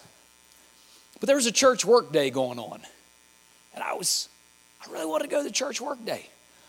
but 1.20 1.28
there 1.28 1.36
was 1.36 1.46
a 1.46 1.52
church 1.52 1.84
work 1.84 2.12
day 2.12 2.30
going 2.30 2.60
on. 2.60 2.82
And 3.74 3.84
I 3.84 3.94
was, 3.94 4.30
I 4.82 4.92
really 4.92 5.06
wanted 5.06 5.26
to 5.26 5.30
go 5.30 5.40
to 5.40 5.44
the 5.44 5.54
church 5.54 5.82
work 5.82 6.04
day. 6.06 6.28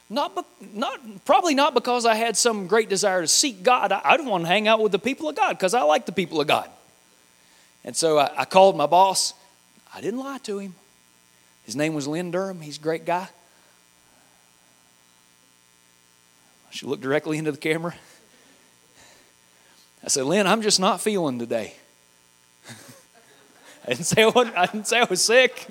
Not, 0.09 0.37
be, 0.37 0.43
not, 0.73 1.01
probably 1.25 1.55
not 1.55 1.75
because 1.75 2.07
I 2.07 2.15
had 2.15 2.37
some 2.37 2.67
great 2.67 2.89
desire 2.89 3.23
to 3.23 3.29
seek 3.29 3.63
God. 3.63 3.93
I, 3.93 4.01
I 4.05 4.21
want 4.21 4.45
to 4.45 4.49
hang 4.49 4.69
out 4.69 4.81
with 4.81 4.93
the 4.93 4.99
people 4.99 5.29
of 5.29 5.37
God 5.37 5.51
because 5.51 5.75
I 5.75 5.83
like 5.83 6.07
the 6.07 6.13
people 6.13 6.41
of 6.41 6.47
God. 6.47 6.69
And 7.85 7.97
so 7.97 8.19
I, 8.19 8.31
I 8.39 8.45
called 8.45 8.77
my 8.77 8.87
boss. 8.87 9.35
I 9.95 10.01
didn't 10.01 10.21
lie 10.21 10.39
to 10.45 10.59
him. 10.59 10.75
His 11.65 11.75
name 11.75 11.95
was 11.95 12.07
Lynn 12.07 12.31
Durham. 12.31 12.61
He's 12.61 12.79
a 12.79 12.81
great 12.81 13.05
guy. 13.05 13.29
She 16.71 16.87
looked 16.87 17.03
directly 17.03 17.39
into 17.39 17.53
the 17.53 17.59
camera. 17.59 17.95
I 20.05 20.09
said, 20.09 20.25
Lynn, 20.25 20.47
I'm 20.47 20.63
just 20.63 20.79
not 20.79 21.01
feeling 21.01 21.39
today. 21.39 21.75
I 23.85 23.89
didn't 23.89 24.05
say 24.05 24.23
I, 24.23 24.29
was, 24.29 24.49
I 24.57 24.67
didn't 24.67 24.87
say 24.87 25.01
I 25.01 25.05
was 25.05 25.23
sick. 25.23 25.67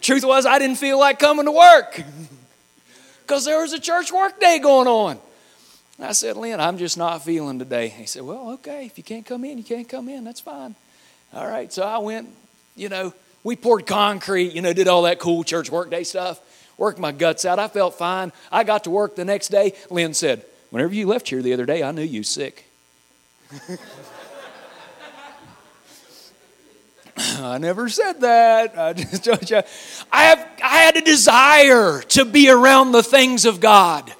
Truth 0.00 0.24
was, 0.24 0.44
I 0.44 0.58
didn't 0.58 0.76
feel 0.76 0.98
like 0.98 1.18
coming 1.18 1.46
to 1.46 1.52
work 1.52 2.02
because 3.22 3.44
there 3.44 3.60
was 3.60 3.72
a 3.72 3.78
church 3.80 4.12
work 4.12 4.40
day 4.40 4.58
going 4.58 4.88
on. 4.88 5.18
I 5.98 6.12
said, 6.12 6.36
Lynn, 6.36 6.58
I'm 6.58 6.78
just 6.78 6.98
not 6.98 7.22
feeling 7.24 7.60
today. 7.60 7.88
He 7.88 8.06
said, 8.06 8.22
Well, 8.22 8.50
okay, 8.54 8.86
if 8.86 8.98
you 8.98 9.04
can't 9.04 9.24
come 9.24 9.44
in, 9.44 9.56
you 9.56 9.64
can't 9.64 9.88
come 9.88 10.08
in. 10.08 10.24
That's 10.24 10.40
fine. 10.40 10.74
All 11.32 11.46
right, 11.46 11.72
so 11.72 11.84
I 11.84 11.98
went, 11.98 12.28
you 12.74 12.88
know, 12.88 13.14
we 13.44 13.54
poured 13.54 13.86
concrete, 13.86 14.52
you 14.52 14.62
know, 14.62 14.72
did 14.72 14.88
all 14.88 15.02
that 15.02 15.20
cool 15.20 15.44
church 15.44 15.70
work 15.70 15.90
day 15.90 16.02
stuff 16.02 16.40
worked 16.82 16.98
my 16.98 17.12
guts 17.12 17.44
out. 17.44 17.60
I 17.60 17.68
felt 17.68 17.94
fine. 17.94 18.32
I 18.50 18.64
got 18.64 18.82
to 18.84 18.90
work 18.90 19.14
the 19.14 19.24
next 19.24 19.50
day. 19.50 19.74
Lynn 19.88 20.14
said, 20.14 20.44
Whenever 20.70 20.92
you 20.92 21.06
left 21.06 21.28
here 21.28 21.40
the 21.40 21.52
other 21.52 21.64
day, 21.64 21.80
I 21.84 21.92
knew 21.92 22.02
you 22.02 22.24
sick. 22.24 22.66
I 27.16 27.58
never 27.58 27.88
said 27.88 28.22
that. 28.22 28.76
I 28.76 28.92
just 28.94 29.24
told 29.24 29.48
you. 29.48 29.62
I 30.10 30.24
have 30.24 30.48
I 30.60 30.78
had 30.78 30.96
a 30.96 31.02
desire 31.02 32.02
to 32.02 32.24
be 32.24 32.50
around 32.50 32.90
the 32.90 33.04
things 33.04 33.44
of 33.44 33.60
God. 33.60 34.12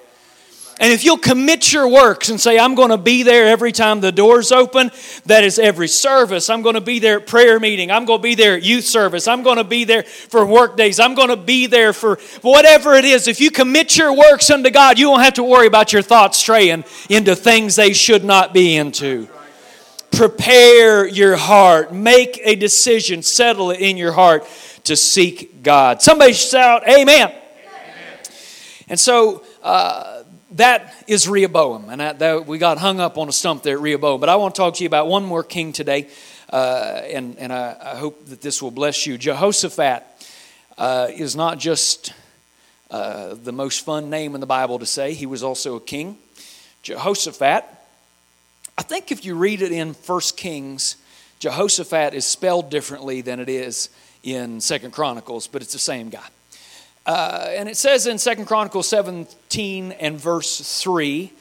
And 0.83 0.93
if 0.93 1.05
you'll 1.05 1.17
commit 1.17 1.73
your 1.73 1.87
works 1.87 2.29
and 2.29 2.41
say, 2.41 2.59
I'm 2.59 2.75
going 2.75 2.89
to 2.89 2.99
be 2.99 3.23
there 3.23 3.47
every 3.47 3.71
time 3.71 4.01
the 4.01 4.11
doors 4.11 4.51
open, 4.51 4.91
that 5.27 5.45
is 5.45 5.61
every 5.61 5.87
service. 5.87 6.51
I'm 6.51 6.61
going 6.61 6.75
to 6.75 6.81
be 6.81 6.99
there 6.99 7.21
at 7.21 7.29
prayer 7.29 7.61
meeting. 7.61 7.93
I'm 7.93 8.05
going 8.05 8.19
to 8.19 8.23
be 8.23 8.35
there 8.35 8.57
at 8.57 8.65
youth 8.65 8.85
service. 8.85 9.29
I'm 9.29 9.45
going 9.45 9.59
to 9.59 9.65
be 9.65 9.85
there 9.85 10.03
for 10.03 10.45
work 10.45 10.77
days. 10.77 10.99
I'm 10.99 11.15
going 11.15 11.29
to 11.29 11.37
be 11.37 11.69
there 11.69 11.93
for 11.93 12.17
whatever 12.41 12.95
it 12.95 13.05
is. 13.05 13.29
If 13.29 13.41
you 13.41 13.53
commit 13.53 13.97
your 13.97 14.13
works 14.13 14.51
unto 14.51 14.71
God, 14.71 14.99
you 14.99 15.09
won't 15.09 15.23
have 15.23 15.35
to 15.35 15.45
worry 15.45 15.69
about 15.69 15.93
your 15.93 16.03
thoughts 16.03 16.39
straying 16.39 16.85
into 17.09 17.37
things 17.37 17.77
they 17.77 17.93
should 17.93 18.25
not 18.25 18.53
be 18.53 18.75
into. 18.75 19.29
Prepare 20.11 21.07
your 21.07 21.37
heart. 21.37 21.95
Make 21.95 22.41
a 22.43 22.57
decision. 22.57 23.23
Settle 23.23 23.71
it 23.71 23.79
in 23.79 23.97
your 23.97 24.13
heart 24.13 24.49
to 24.83 24.97
seek 24.97 25.63
God. 25.63 26.03
Somebody 26.03 26.33
shout, 26.33 26.83
Amen. 26.89 27.29
Amen. 27.29 27.39
And 28.89 28.99
so, 28.99 29.45
uh, 29.63 30.12
that 30.53 30.95
is 31.07 31.29
Rehoboam. 31.29 31.89
And 31.89 32.01
that, 32.01 32.19
that, 32.19 32.47
we 32.47 32.59
got 32.59 32.79
hung 32.79 33.01
up 33.01 33.19
on 33.19 33.29
a 33.29 33.33
stump 33.33 33.63
there 33.63 33.77
at 33.77 33.83
Rehoboam. 33.83 34.21
But 34.21 34.29
I 34.29 34.37
want 34.37 34.55
to 34.55 34.59
talk 34.59 34.75
to 34.75 34.85
you 34.85 34.87
about 34.87 35.09
one 35.09 35.25
more 35.25 35.43
king 35.43 35.73
today. 35.73 36.09
Uh, 36.51 37.01
and 37.07 37.39
and 37.39 37.53
I, 37.53 37.77
I, 37.81 37.97
hope 37.97 38.27
that 38.27 38.43
this 38.43 38.61
will 38.61 38.71
bless 38.71 39.07
you. 39.07 39.17
Jehoshaphat 39.17 40.05
uh, 40.77 41.09
is 41.11 41.35
not 41.35 41.59
just 41.59 42.13
uh, 42.91 43.35
the 43.43 43.53
most 43.53 43.87
fun 43.87 44.11
name 44.11 44.35
in 44.35 44.43
the 44.43 44.47
Bible 44.47 44.79
to 44.79 44.85
say, 44.85 45.15
he 45.15 45.25
was 45.25 45.43
also 45.43 45.77
a 45.77 45.81
king. 45.81 46.19
Jehoshaphat, 46.83 47.65
I 48.77 48.83
think 48.83 49.11
if 49.11 49.25
you 49.25 49.35
read 49.35 49.63
it 49.63 49.73
in 49.73 49.95
First 49.95 50.37
Kings, 50.37 50.97
Jehoshaphat 51.39 52.13
is 52.13 52.27
spelled 52.27 52.71
differently 52.71 53.23
than 53.23 53.41
it 53.41 53.49
is 53.49 53.89
in 54.23 54.61
Second 54.61 54.91
Chronicles, 54.91 55.47
but 55.47 55.63
it's 55.63 55.73
the 55.73 55.79
same 55.79 56.11
guy. 56.11 56.27
Uh, 57.05 57.47
and 57.49 57.69
it 57.69 57.77
says 57.77 58.07
in 58.07 58.19
Second 58.19 58.47
Chronicles 58.47 58.89
17 58.89 59.93
and 59.93 60.21
verse 60.21 60.81
3 60.83 61.33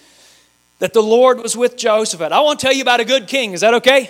that 0.80 0.94
the 0.94 1.04
Lord 1.04 1.40
was 1.40 1.56
with 1.56 1.78
Jehoshaphat. 1.78 2.32
I 2.32 2.40
want 2.40 2.60
to 2.60 2.66
tell 2.66 2.74
you 2.74 2.82
about 2.82 3.00
a 3.00 3.06
good 3.06 3.28
king. 3.28 3.54
Is 3.54 3.62
that 3.62 3.76
okay? 3.76 4.10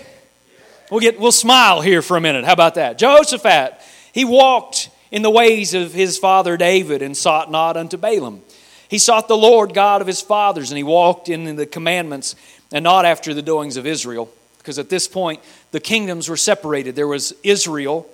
We'll, 0.90 1.02
get, 1.02 1.20
we'll 1.20 1.34
smile 1.34 1.82
here 1.82 2.02
for 2.02 2.16
a 2.16 2.22
minute. 2.22 2.46
How 2.46 2.54
about 2.54 2.76
that? 2.76 2.98
Jehoshaphat, 2.98 3.74
he 4.14 4.24
walked 4.24 4.90
in 5.12 5.22
the 5.22 5.30
ways 5.30 5.74
of 5.74 5.94
his 5.94 6.18
father 6.18 6.56
David 6.56 7.02
and 7.02 7.16
sought 7.16 7.52
not 7.52 7.76
unto 7.76 7.98
Baalim. 7.98 8.40
He 8.88 8.98
sought 8.98 9.28
the 9.28 9.38
Lord 9.38 9.74
God 9.74 10.02
of 10.02 10.08
his 10.08 10.22
fathers, 10.22 10.70
and 10.70 10.78
he 10.78 10.84
walked 10.84 11.30
in 11.30 11.56
the 11.56 11.66
commandments 11.66 12.36
and 12.74 12.84
not 12.84 13.06
after 13.06 13.34
the 13.34 13.42
doings 13.42 13.78
of 13.78 13.86
Israel. 13.86 14.30
Because 14.58 14.80
at 14.80 14.90
this 14.90 15.08
point, 15.08 15.42
the 15.72 15.80
kingdoms 15.80 16.30
were 16.30 16.38
separated. 16.38 16.96
There 16.96 17.08
was 17.08 17.34
Israel 17.44 18.08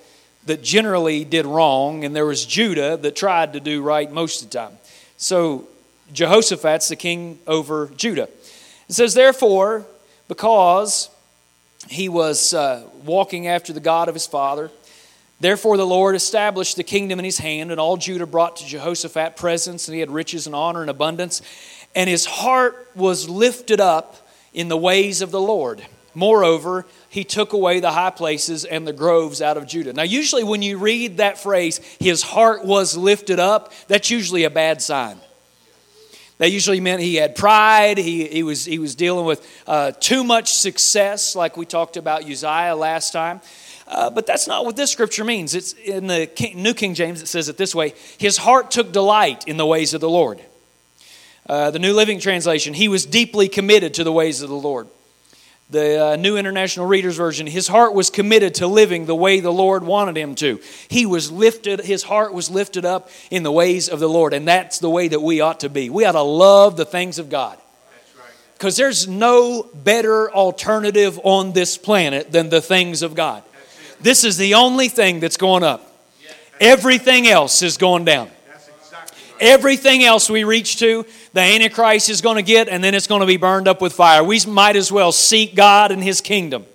that 0.48 0.64
generally 0.64 1.24
did 1.24 1.46
wrong, 1.46 2.04
and 2.04 2.16
there 2.16 2.26
was 2.26 2.46
Judah 2.46 2.98
that 2.98 3.16
tried 3.16 3.54
to 3.54 3.60
do 3.60 3.82
right 3.82 4.12
most 4.12 4.42
of 4.42 4.50
the 4.50 4.58
time. 4.58 4.78
So 5.18 5.68
Jehoshaphat's 6.14 6.90
the 6.90 6.96
king 6.96 7.40
over 7.48 7.88
Judah. 7.96 8.30
It 8.90 8.94
says, 8.94 9.14
therefore, 9.14 9.86
because 10.28 11.10
he 11.90 12.10
was 12.10 12.54
uh, 12.54 12.84
walking 13.06 13.48
after 13.48 13.74
the 13.74 13.80
God 13.80 14.08
of 14.08 14.16
his 14.16 14.28
father, 14.28 14.72
therefore 15.40 15.78
the 15.78 15.86
Lord 15.86 16.16
established 16.16 16.78
the 16.78 16.84
kingdom 16.84 17.20
in 17.20 17.26
his 17.26 17.38
hand, 17.38 17.72
and 17.72 17.80
all 17.80 17.98
Judah 17.98 18.26
brought 18.26 18.58
to 18.58 18.66
Jehoshaphat 18.66 19.36
presents, 19.36 19.88
and 19.88 19.96
he 19.96 20.00
had 20.00 20.12
riches 20.12 20.48
and 20.48 20.56
honor 20.56 20.82
and 20.82 20.90
abundance, 20.90 21.42
and 21.96 22.10
his 22.10 22.26
heart 22.26 22.90
was 22.96 23.30
lifted 23.30 23.80
up 23.80 24.28
in 24.54 24.70
the 24.70 24.78
ways 24.78 25.22
of 25.22 25.32
the 25.32 25.42
Lord. 25.42 25.86
Moreover, 26.14 26.86
he 27.10 27.24
took 27.24 27.54
away 27.54 27.80
the 27.80 27.92
high 27.92 28.10
places 28.10 28.66
and 28.66 28.88
the 28.88 28.94
groves 28.94 29.42
out 29.42 29.58
of 29.58 29.68
Judah. 29.68 29.94
Now, 29.94 30.04
usually 30.04 30.44
when 30.44 30.62
you 30.62 30.78
read 30.78 31.18
that 31.18 31.38
phrase, 31.40 31.80
his 32.00 32.22
heart 32.22 32.66
was 32.66 32.98
lifted 32.98 33.40
up, 33.40 33.72
that's 33.88 34.12
usually 34.12 34.44
a 34.44 34.50
bad 34.50 34.82
sign. 34.82 35.18
That 36.38 36.52
usually 36.52 36.80
meant 36.80 37.02
he 37.02 37.16
had 37.16 37.36
pride, 37.36 37.98
he, 37.98 38.28
he, 38.28 38.44
was, 38.44 38.66
he 38.66 38.78
was 38.78 38.94
dealing 38.94 39.26
with 39.26 39.46
uh, 39.66 39.92
too 40.00 40.24
much 40.24 40.54
success, 40.54 41.36
like 41.36 41.58
we 41.58 41.66
talked 41.66 41.98
about 41.98 42.26
Uzziah 42.26 42.76
last 42.76 43.12
time. 43.12 43.42
Uh, 43.88 44.10
but 44.10 44.28
that's 44.28 44.48
not 44.48 44.66
what 44.66 44.76
this 44.76 44.92
scripture 44.92 45.24
means. 45.24 45.56
It's 45.56 45.74
in 45.74 46.08
the 46.08 46.28
King, 46.28 46.62
New 46.62 46.74
King 46.74 46.94
James, 46.94 47.22
it 47.22 47.28
says 47.28 47.48
it 47.48 47.58
this 47.58 47.74
way 47.74 47.94
His 48.18 48.38
heart 48.38 48.70
took 48.70 48.92
delight 48.92 49.48
in 49.48 49.56
the 49.58 49.66
ways 49.66 49.94
of 49.94 50.02
the 50.02 50.10
Lord. 50.10 50.42
Uh, 51.48 51.72
the 51.72 51.80
New 51.80 51.94
Living 51.94 52.20
Translation, 52.20 52.74
he 52.74 52.90
was 52.90 53.06
deeply 53.06 53.48
committed 53.48 53.94
to 53.94 54.04
the 54.04 54.12
ways 54.12 54.42
of 54.42 54.50
the 54.50 54.56
Lord 54.56 54.88
the 55.70 56.14
uh, 56.14 56.16
New 56.16 56.38
International 56.38 56.86
Reader's 56.86 57.18
Version, 57.18 57.46
his 57.46 57.68
heart 57.68 57.94
was 57.94 58.10
committed 58.10 58.56
to 58.56 58.68
living 58.68 59.06
the 59.06 59.16
way 59.16 59.42
the 59.42 59.52
Lord 59.52 59.84
wanted 59.84 60.18
him 60.18 60.34
to. 60.36 60.62
He 60.88 61.06
was 61.06 61.30
lifted, 61.32 61.82
his 61.82 62.04
heart 62.04 62.34
was 62.34 62.50
lifted 62.50 62.86
up 62.86 63.10
in 63.30 63.44
the 63.44 63.52
ways 63.52 63.90
of 63.90 64.00
the 64.00 64.08
Lord, 64.08 64.34
and 64.34 64.48
that's 64.48 64.80
the 64.80 64.90
way 64.90 65.10
that 65.10 65.22
we 65.22 65.42
ought 65.42 65.60
to 65.62 65.70
be. 65.70 65.90
We 65.90 66.06
ought 66.06 66.14
to 66.14 66.22
love 66.22 66.78
the 66.78 66.86
things 66.86 67.20
of 67.20 67.30
God. 67.30 67.58
Because 68.54 68.78
there's 68.78 69.08
no 69.08 69.70
better 69.74 70.32
alternative 70.32 71.20
on 71.24 71.52
this 71.52 71.78
planet 71.78 72.32
than 72.32 72.50
the 72.50 72.62
things 72.62 73.04
of 73.04 73.14
God. 73.14 73.44
This 74.02 74.24
is 74.24 74.38
the 74.38 74.56
only 74.56 74.88
thing 74.88 75.20
that's 75.20 75.38
going 75.38 75.64
up. 75.64 75.84
Everything 76.60 77.28
else 77.28 77.62
is 77.62 77.78
going 77.78 78.06
down. 78.06 78.32
Everything 79.40 80.04
else 80.04 80.30
we 80.30 80.44
reach 80.44 80.78
to, 80.78 81.06
the 81.34 81.42
Antichrist 81.42 82.10
is 82.10 82.22
going 82.22 82.38
to 82.38 82.42
get, 82.42 82.68
and 82.70 82.84
then 82.84 82.96
it's 82.96 83.08
going 83.08 83.22
to 83.22 83.28
be 83.28 83.38
burned 83.38 83.68
up 83.68 83.82
with 83.82 83.94
fire. 83.94 84.24
We 84.24 84.40
might 84.48 84.76
as 84.76 84.92
well 84.92 85.12
seek 85.12 85.56
God 85.56 85.92
and 85.92 86.04
His 86.04 86.22
kingdom. 86.22 86.66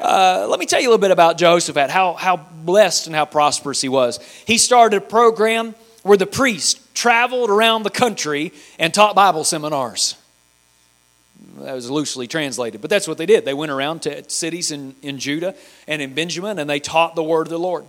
Uh, 0.00 0.46
let 0.48 0.60
me 0.60 0.66
tell 0.66 0.80
you 0.80 0.88
a 0.88 0.90
little 0.90 1.00
bit 1.00 1.10
about 1.10 1.38
Jehoshaphat, 1.38 1.90
how, 1.90 2.14
how 2.14 2.36
blessed 2.36 3.06
and 3.06 3.16
how 3.16 3.24
prosperous 3.24 3.80
he 3.80 3.88
was. 3.88 4.20
He 4.44 4.58
started 4.58 4.98
a 4.98 5.00
program 5.00 5.74
where 6.02 6.18
the 6.18 6.26
priest 6.26 6.94
traveled 6.94 7.50
around 7.50 7.82
the 7.82 7.90
country 7.90 8.52
and 8.78 8.92
taught 8.92 9.14
Bible 9.14 9.44
seminars. 9.44 10.16
That 11.60 11.74
was 11.74 11.90
loosely 11.90 12.26
translated, 12.26 12.82
but 12.82 12.90
that's 12.90 13.08
what 13.08 13.16
they 13.16 13.24
did. 13.24 13.44
They 13.46 13.54
went 13.54 13.72
around 13.72 14.02
to 14.02 14.28
cities 14.28 14.70
in, 14.70 14.94
in 15.00 15.18
Judah 15.18 15.54
and 15.88 16.02
in 16.02 16.12
Benjamin 16.12 16.58
and 16.58 16.68
they 16.68 16.80
taught 16.80 17.14
the 17.14 17.22
word 17.22 17.46
of 17.46 17.50
the 17.50 17.58
Lord. 17.58 17.86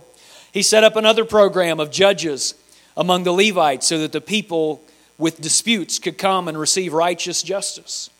He 0.52 0.62
set 0.62 0.84
up 0.84 0.96
another 0.96 1.26
program 1.26 1.78
of 1.78 1.90
judges 1.90 2.54
among 2.98 3.22
the 3.22 3.32
Levites 3.32 3.86
so 3.86 4.00
that 4.00 4.12
the 4.12 4.20
people 4.20 4.82
with 5.16 5.40
disputes 5.40 5.98
could 5.98 6.18
come 6.18 6.48
and 6.48 6.58
receive 6.58 6.92
righteous 6.92 7.42
justice. 7.42 8.10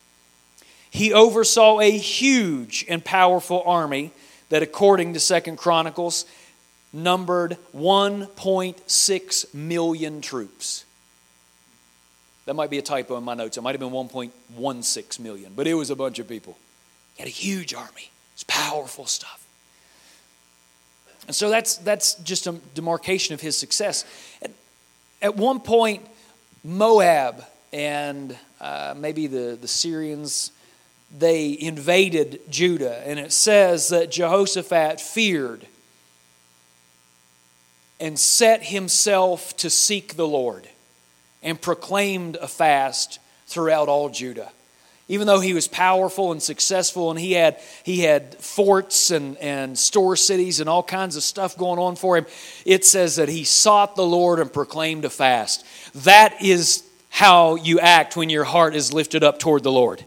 He 0.89 1.13
oversaw 1.13 1.81
a 1.81 1.91
huge 1.91 2.85
and 2.89 3.03
powerful 3.03 3.61
army 3.65 4.11
that, 4.47 4.63
according 4.63 5.13
to 5.13 5.19
Second 5.19 5.57
Chronicles, 5.57 6.25
numbered 6.91 7.57
1.6 7.75 9.53
million 9.53 10.21
troops. 10.21 10.85
That 12.45 12.55
might 12.55 12.71
be 12.71 12.79
a 12.79 12.81
typo 12.81 13.17
in 13.17 13.23
my 13.23 13.35
notes. 13.35 13.57
It 13.57 13.61
might 13.61 13.79
have 13.79 13.79
been 13.79 13.91
1.16 13.91 15.19
million, 15.19 15.51
but 15.55 15.67
it 15.67 15.75
was 15.75 15.91
a 15.91 15.95
bunch 15.95 16.17
of 16.17 16.27
people. 16.27 16.57
He 17.15 17.21
had 17.21 17.27
a 17.27 17.31
huge 17.31 17.75
army. 17.75 18.09
It's 18.33 18.45
powerful 18.47 19.05
stuff. 19.05 19.45
And 21.27 21.35
so 21.35 21.51
that's, 21.51 21.75
that's 21.77 22.15
just 22.15 22.47
a 22.47 22.53
demarcation 22.73 23.35
of 23.35 23.41
his 23.41 23.55
success. 23.55 24.03
And 24.41 24.51
at 25.21 25.35
one 25.35 25.59
point, 25.59 26.05
Moab 26.63 27.43
and 27.71 28.37
uh, 28.59 28.93
maybe 28.97 29.27
the, 29.27 29.57
the 29.59 29.67
Syrians, 29.67 30.51
they 31.17 31.57
invaded 31.59 32.41
Judah. 32.49 33.01
And 33.05 33.19
it 33.19 33.31
says 33.31 33.89
that 33.89 34.11
Jehoshaphat 34.11 34.99
feared 34.99 35.65
and 37.99 38.17
set 38.17 38.63
himself 38.63 39.55
to 39.57 39.69
seek 39.69 40.15
the 40.15 40.27
Lord 40.27 40.67
and 41.43 41.59
proclaimed 41.59 42.37
a 42.37 42.47
fast 42.47 43.19
throughout 43.47 43.87
all 43.89 44.09
Judah 44.09 44.51
even 45.09 45.25
though 45.25 45.39
he 45.39 45.53
was 45.53 45.67
powerful 45.67 46.31
and 46.31 46.41
successful 46.41 47.09
and 47.09 47.19
he 47.19 47.33
had, 47.33 47.59
he 47.83 48.01
had 48.01 48.35
forts 48.35 49.09
and, 49.09 49.37
and 49.37 49.77
store 49.77 50.15
cities 50.15 50.59
and 50.59 50.69
all 50.69 50.83
kinds 50.83 51.15
of 51.15 51.23
stuff 51.23 51.57
going 51.57 51.79
on 51.79 51.95
for 51.95 52.15
him, 52.15 52.27
it 52.63 52.85
says 52.85 53.15
that 53.15 53.27
he 53.27 53.43
sought 53.43 53.95
the 53.95 54.05
Lord 54.05 54.39
and 54.39 54.53
proclaimed 54.53 55.03
a 55.05 55.09
fast. 55.09 55.65
That 56.05 56.41
is 56.41 56.83
how 57.09 57.55
you 57.55 57.79
act 57.79 58.15
when 58.15 58.29
your 58.29 58.43
heart 58.43 58.75
is 58.75 58.93
lifted 58.93 59.23
up 59.23 59.39
toward 59.39 59.63
the 59.63 59.71
Lord. 59.71 60.05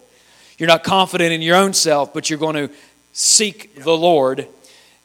You're 0.56 0.68
not 0.68 0.84
confident 0.84 1.32
in 1.32 1.42
your 1.42 1.56
own 1.56 1.74
self, 1.74 2.14
but 2.14 2.30
you're 2.30 2.38
going 2.38 2.68
to 2.68 2.70
seek 3.12 3.82
the 3.82 3.96
Lord 3.96 4.46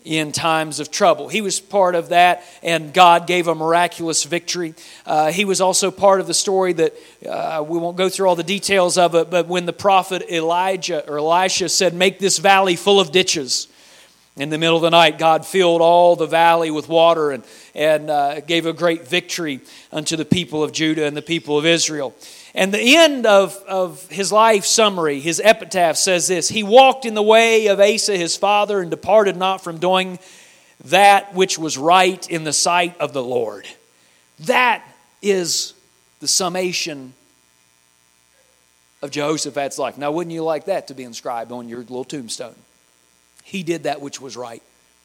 in 0.08 0.32
times 0.32 0.80
of 0.80 0.90
trouble. 0.90 1.28
He 1.28 1.42
was 1.42 1.60
part 1.60 1.94
of 1.94 2.10
that, 2.10 2.44
and 2.64 2.94
God 2.94 3.28
gave 3.28 3.50
a 3.50 3.54
miraculous 3.54 4.24
victory. 4.24 4.74
Uh, 5.06 5.34
he 5.34 5.44
was 5.44 5.60
also 5.60 5.92
part 5.92 6.22
of 6.22 6.28
the 6.28 6.34
story 6.34 6.72
that 6.74 6.94
uh, 7.28 7.64
we 7.68 7.78
won't 7.78 7.98
go 7.98 8.08
through 8.08 8.30
all 8.30 8.36
the 8.38 8.44
details 8.44 8.98
of 8.98 9.16
it, 9.16 9.30
but 9.30 9.48
when 9.48 9.66
the 9.66 9.74
prophet 9.74 10.24
Elijah 10.32 11.06
or 11.10 11.18
Elisha 11.18 11.68
said, 11.68 11.94
Make 11.94 12.20
this 12.20 12.38
valley 12.38 12.78
full 12.78 13.02
of 13.02 13.12
ditches. 13.12 13.68
In 14.38 14.50
the 14.50 14.58
middle 14.60 14.76
of 14.76 14.84
the 14.84 14.92
night, 14.92 15.18
God 15.18 15.46
filled 15.46 15.82
all 15.82 16.16
the 16.16 16.28
valley 16.28 16.70
with 16.70 16.88
water 16.88 17.32
and, 17.32 17.44
and 17.74 18.10
uh, 18.10 18.40
gave 18.42 18.68
a 18.68 18.74
great 18.74 19.08
victory 19.08 19.62
unto 19.92 20.16
the 20.16 20.26
people 20.26 20.64
of 20.64 20.72
Judah 20.72 21.06
and 21.06 21.18
the 21.18 21.24
people 21.24 21.58
of 21.58 21.66
Israel. 21.66 22.14
And 22.58 22.74
the 22.74 22.98
end 22.98 23.28
of, 23.28 23.56
of 23.68 24.10
his 24.10 24.32
life 24.32 24.66
summary, 24.66 25.20
his 25.20 25.40
epitaph 25.44 25.96
says 25.96 26.28
this 26.28 26.50
He 26.50 26.64
walked 26.64 27.06
in 27.06 27.14
the 27.14 27.22
way 27.22 27.68
of 27.68 27.80
Asa 27.80 28.18
his 28.18 28.36
father 28.36 28.82
and 28.82 28.90
departed 28.90 29.38
not 29.38 29.64
from 29.64 29.78
doing 29.78 30.18
that 30.86 31.36
which 31.36 31.60
was 31.60 31.78
right 31.78 32.28
in 32.28 32.44
the 32.46 32.52
sight 32.52 32.98
of 33.00 33.14
the 33.14 33.24
Lord. 33.24 33.68
That 34.40 34.84
is 35.22 35.76
the 36.20 36.28
summation 36.28 37.14
of 39.04 39.12
Jehoshaphat's 39.12 39.78
life. 39.78 40.00
Now, 40.00 40.12
wouldn't 40.12 40.34
you 40.34 40.44
like 40.44 40.66
that 40.66 40.88
to 40.88 40.96
be 40.96 41.04
inscribed 41.04 41.52
on 41.52 41.70
your 41.70 41.80
little 41.80 42.04
tombstone? 42.04 42.56
He 43.44 43.62
did 43.62 43.84
that 43.84 44.02
which 44.02 44.20
was 44.20 44.36
right 44.36 44.64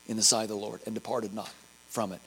in 0.09 0.17
the 0.17 0.23
sight 0.23 0.45
of 0.45 0.49
the 0.49 0.57
Lord 0.57 0.81
and 0.87 0.95
departed 0.95 1.35
not 1.35 1.53
from 1.89 2.13
it. 2.13 2.21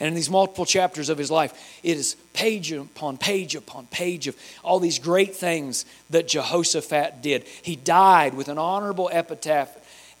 And 0.00 0.08
in 0.08 0.14
these 0.14 0.30
multiple 0.30 0.64
chapters 0.64 1.08
of 1.08 1.18
his 1.18 1.30
life, 1.30 1.80
it 1.82 1.96
is 1.96 2.14
page 2.32 2.70
upon 2.70 3.16
page 3.18 3.56
upon 3.56 3.86
page 3.86 4.28
of 4.28 4.36
all 4.62 4.78
these 4.78 4.98
great 4.98 5.34
things 5.34 5.84
that 6.10 6.28
Jehoshaphat 6.28 7.20
did. 7.20 7.44
He 7.62 7.74
died 7.74 8.34
with 8.34 8.48
an 8.48 8.58
honorable 8.58 9.10
epitaph. 9.12 9.76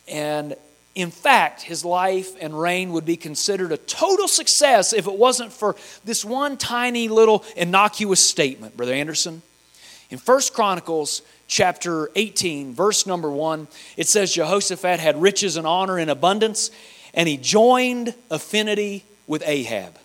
And 0.08 0.56
in 0.96 1.12
fact, 1.12 1.62
his 1.62 1.84
life 1.84 2.34
and 2.40 2.58
reign 2.58 2.92
would 2.92 3.04
be 3.04 3.16
considered 3.16 3.70
a 3.70 3.76
total 3.76 4.26
success 4.26 4.92
if 4.92 5.06
it 5.06 5.16
wasn't 5.16 5.52
for 5.52 5.76
this 6.04 6.24
one 6.24 6.56
tiny 6.56 7.06
little 7.06 7.44
innocuous 7.56 8.20
statement, 8.20 8.76
Brother 8.76 8.94
Anderson. 8.94 9.42
In 10.10 10.18
First 10.18 10.54
Chronicles 10.54 11.22
chapter 11.46 12.10
18, 12.16 12.74
verse 12.74 13.06
number 13.06 13.30
1, 13.30 13.68
it 13.96 14.08
says 14.08 14.34
Jehoshaphat 14.34 14.98
had 14.98 15.22
riches 15.22 15.56
and 15.56 15.68
honor 15.68 16.00
in 16.00 16.08
abundance, 16.08 16.72
and 17.14 17.28
he 17.28 17.36
joined 17.36 18.14
affinity 18.28 19.04
with 19.28 19.44
Ahab. 19.46 19.96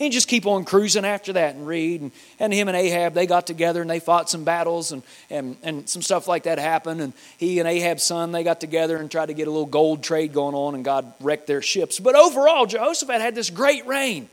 And 0.00 0.12
just 0.12 0.28
keep 0.28 0.46
on 0.46 0.64
cruising 0.64 1.04
after 1.04 1.32
that 1.32 1.54
and 1.54 1.66
read. 1.66 2.02
And, 2.02 2.12
and 2.38 2.52
him 2.52 2.68
and 2.68 2.76
Ahab, 2.76 3.14
they 3.14 3.26
got 3.26 3.46
together 3.46 3.80
and 3.80 3.90
they 3.90 4.00
fought 4.00 4.30
some 4.30 4.44
battles 4.44 4.92
and, 4.92 5.02
and, 5.30 5.56
and 5.62 5.88
some 5.88 6.02
stuff 6.02 6.28
like 6.28 6.44
that 6.44 6.58
happened. 6.58 7.00
And 7.00 7.12
he 7.38 7.58
and 7.58 7.68
Ahab's 7.68 8.02
son, 8.02 8.30
they 8.32 8.44
got 8.44 8.60
together 8.60 8.96
and 8.96 9.10
tried 9.10 9.26
to 9.26 9.34
get 9.34 9.48
a 9.48 9.50
little 9.50 9.66
gold 9.66 10.02
trade 10.02 10.32
going 10.32 10.54
on, 10.54 10.74
and 10.74 10.84
God 10.84 11.12
wrecked 11.20 11.46
their 11.46 11.62
ships. 11.62 11.98
But 11.98 12.14
overall, 12.14 12.66
Jehoshaphat 12.66 13.20
had 13.20 13.34
this 13.34 13.50
great 13.50 13.86
reign. 13.86 14.28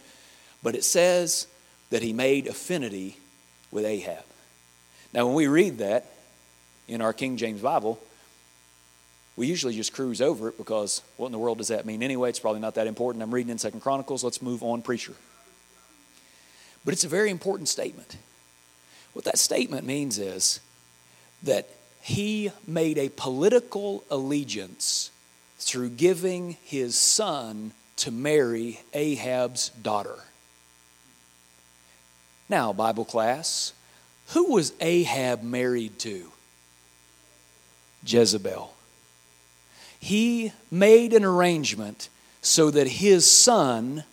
But 0.62 0.76
it 0.76 0.84
says 0.84 1.48
that 1.90 2.02
he 2.02 2.12
made 2.12 2.48
affinity 2.48 3.18
with 3.72 3.86
Ahab. 3.86 4.24
Now, 5.14 5.26
when 5.28 5.36
we 5.36 5.48
read 5.48 5.78
that 5.78 6.06
in 6.88 7.02
our 7.02 7.14
King 7.14 7.38
James 7.38 7.62
Bible, 7.62 8.00
we 9.38 9.48
usually 9.48 9.76
just 9.76 9.94
cruise 9.94 10.22
over 10.22 10.48
it 10.50 10.58
because 10.58 11.02
what 11.18 11.26
in 11.28 11.32
the 11.32 11.40
world 11.40 11.58
does 11.58 11.68
that 11.68 11.86
mean 11.86 12.02
anyway? 12.02 12.30
It's 12.30 12.40
probably 12.40 12.62
not 12.62 12.76
that 12.76 12.88
important. 12.88 13.22
I'm 13.22 13.34
reading 13.34 13.52
in 13.52 13.58
Second 13.58 13.82
Chronicles. 13.82 14.24
Let's 14.24 14.42
move 14.42 14.64
on, 14.64 14.82
preacher. 14.82 15.14
But 16.86 16.94
it's 16.94 17.04
a 17.04 17.10
very 17.10 17.30
important 17.30 17.68
statement. 17.68 18.18
What 19.14 19.26
that 19.26 19.40
statement 19.40 19.86
means 19.86 20.20
is 20.20 20.60
that 21.44 21.68
he 22.02 22.52
made 22.68 22.98
a 22.98 23.10
political 23.10 24.04
allegiance 24.12 25.10
through 25.58 25.90
giving 25.90 26.58
his 26.64 26.98
son 26.98 27.72
to 27.98 28.12
marry 28.12 28.82
Ahab's 28.94 29.70
daughter. 29.70 30.16
Now, 32.48 32.74
Bible 32.74 33.06
class, 33.06 33.74
who 34.30 34.52
was 34.52 34.74
Ahab 34.80 35.42
married 35.42 35.98
to? 36.00 36.32
Jezebel. 38.06 38.75
He 40.06 40.52
made 40.70 41.14
an 41.14 41.26
arrangement 41.26 42.10
so 42.44 42.70
that 42.70 42.86
his 42.86 43.26
son 43.26 44.04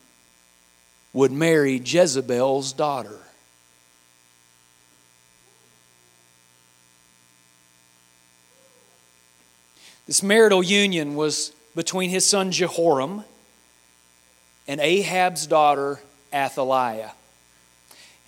would 1.13 1.31
marry 1.31 1.75
Jezebel's 1.75 2.73
daughter. 2.73 3.19
This 10.07 10.23
marital 10.23 10.63
union 10.63 11.15
was 11.15 11.53
between 11.77 12.09
his 12.09 12.25
son 12.25 12.53
Jehoram 12.53 13.25
and 14.67 14.81
Ahab's 14.81 15.47
daughter 15.47 16.01
Athaliah. 16.33 17.13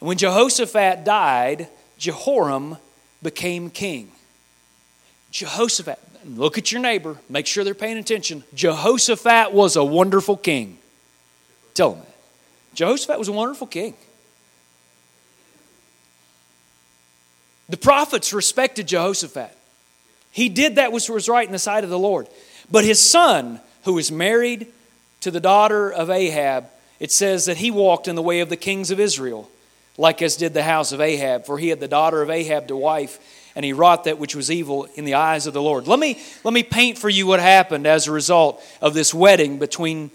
And 0.01 0.09
when 0.09 0.19
Jehoshaphat 0.19 1.07
died, 1.07 1.69
Jehoram 1.97 2.77
became 3.23 3.71
king. 3.71 4.13
Jehoshaphat, 5.31 5.99
look 6.27 6.59
at 6.59 6.73
your 6.73 6.81
neighbor, 6.81 7.19
make 7.29 7.47
sure 7.47 7.65
they're 7.65 7.75
paying 7.75 7.99
attention. 7.99 8.45
Jehoshaphat 8.55 9.53
was 9.53 9.77
a 9.77 9.85
wonderful 9.85 10.37
king. 10.37 10.79
Tell 11.75 11.93
them 11.93 12.01
that. 12.01 12.15
Jehoshaphat 12.75 13.19
was 13.19 13.29
a 13.29 13.33
wonderful 13.33 13.67
king. 13.67 13.95
The 17.69 17.77
prophets 17.77 18.33
respected 18.33 18.89
Jehoshaphat. 18.89 19.57
He 20.31 20.49
did 20.49 20.77
that 20.77 20.93
which 20.93 21.09
was 21.09 21.29
right 21.29 21.47
in 21.47 21.53
the 21.53 21.59
sight 21.59 21.85
of 21.85 21.91
the 21.91 21.99
Lord. 21.99 22.29
But 22.71 22.85
his 22.85 22.99
son, 22.99 23.61
who 23.85 23.95
was 23.95 24.11
married 24.11 24.67
to 25.21 25.31
the 25.31 25.41
daughter 25.41 25.91
of 25.91 26.11
Ahab, 26.11 26.67
it 27.01 27.13
says 27.13 27.47
that 27.47 27.59
he 27.59 27.71
walked 27.71 28.09
in 28.09 28.17
the 28.17 28.23
way 28.23 28.41
of 28.41 28.49
the 28.49 28.57
kings 28.57 28.91
of 28.91 29.01
Israel, 29.01 29.51
like 29.97 30.23
as 30.23 30.37
did 30.37 30.55
the 30.55 30.63
house 30.63 30.93
of 30.93 31.01
Ahab, 31.01 31.47
for 31.47 31.59
he 31.59 31.69
had 31.69 31.81
the 31.81 31.89
daughter 31.89 32.21
of 32.21 32.31
Ahab 32.31 32.69
to 32.69 32.77
wife, 32.77 33.19
and 33.55 33.65
he 33.65 33.73
wrought 33.73 34.05
that 34.05 34.19
which 34.19 34.35
was 34.35 34.51
evil 34.51 34.87
in 34.95 35.05
the 35.05 35.15
eyes 35.15 35.47
of 35.47 35.55
the 35.55 35.63
Lord. 35.63 35.87
Let 35.87 35.99
me, 35.99 36.21
let 36.43 36.53
me 36.53 36.63
paint 36.63 36.99
for 36.99 37.09
you 37.09 37.27
what 37.27 37.41
happened 37.41 37.87
as 37.87 38.07
a 38.07 38.13
result 38.13 38.63
of 38.81 38.95
this 38.95 39.15
wedding 39.15 39.59
between 39.59 40.11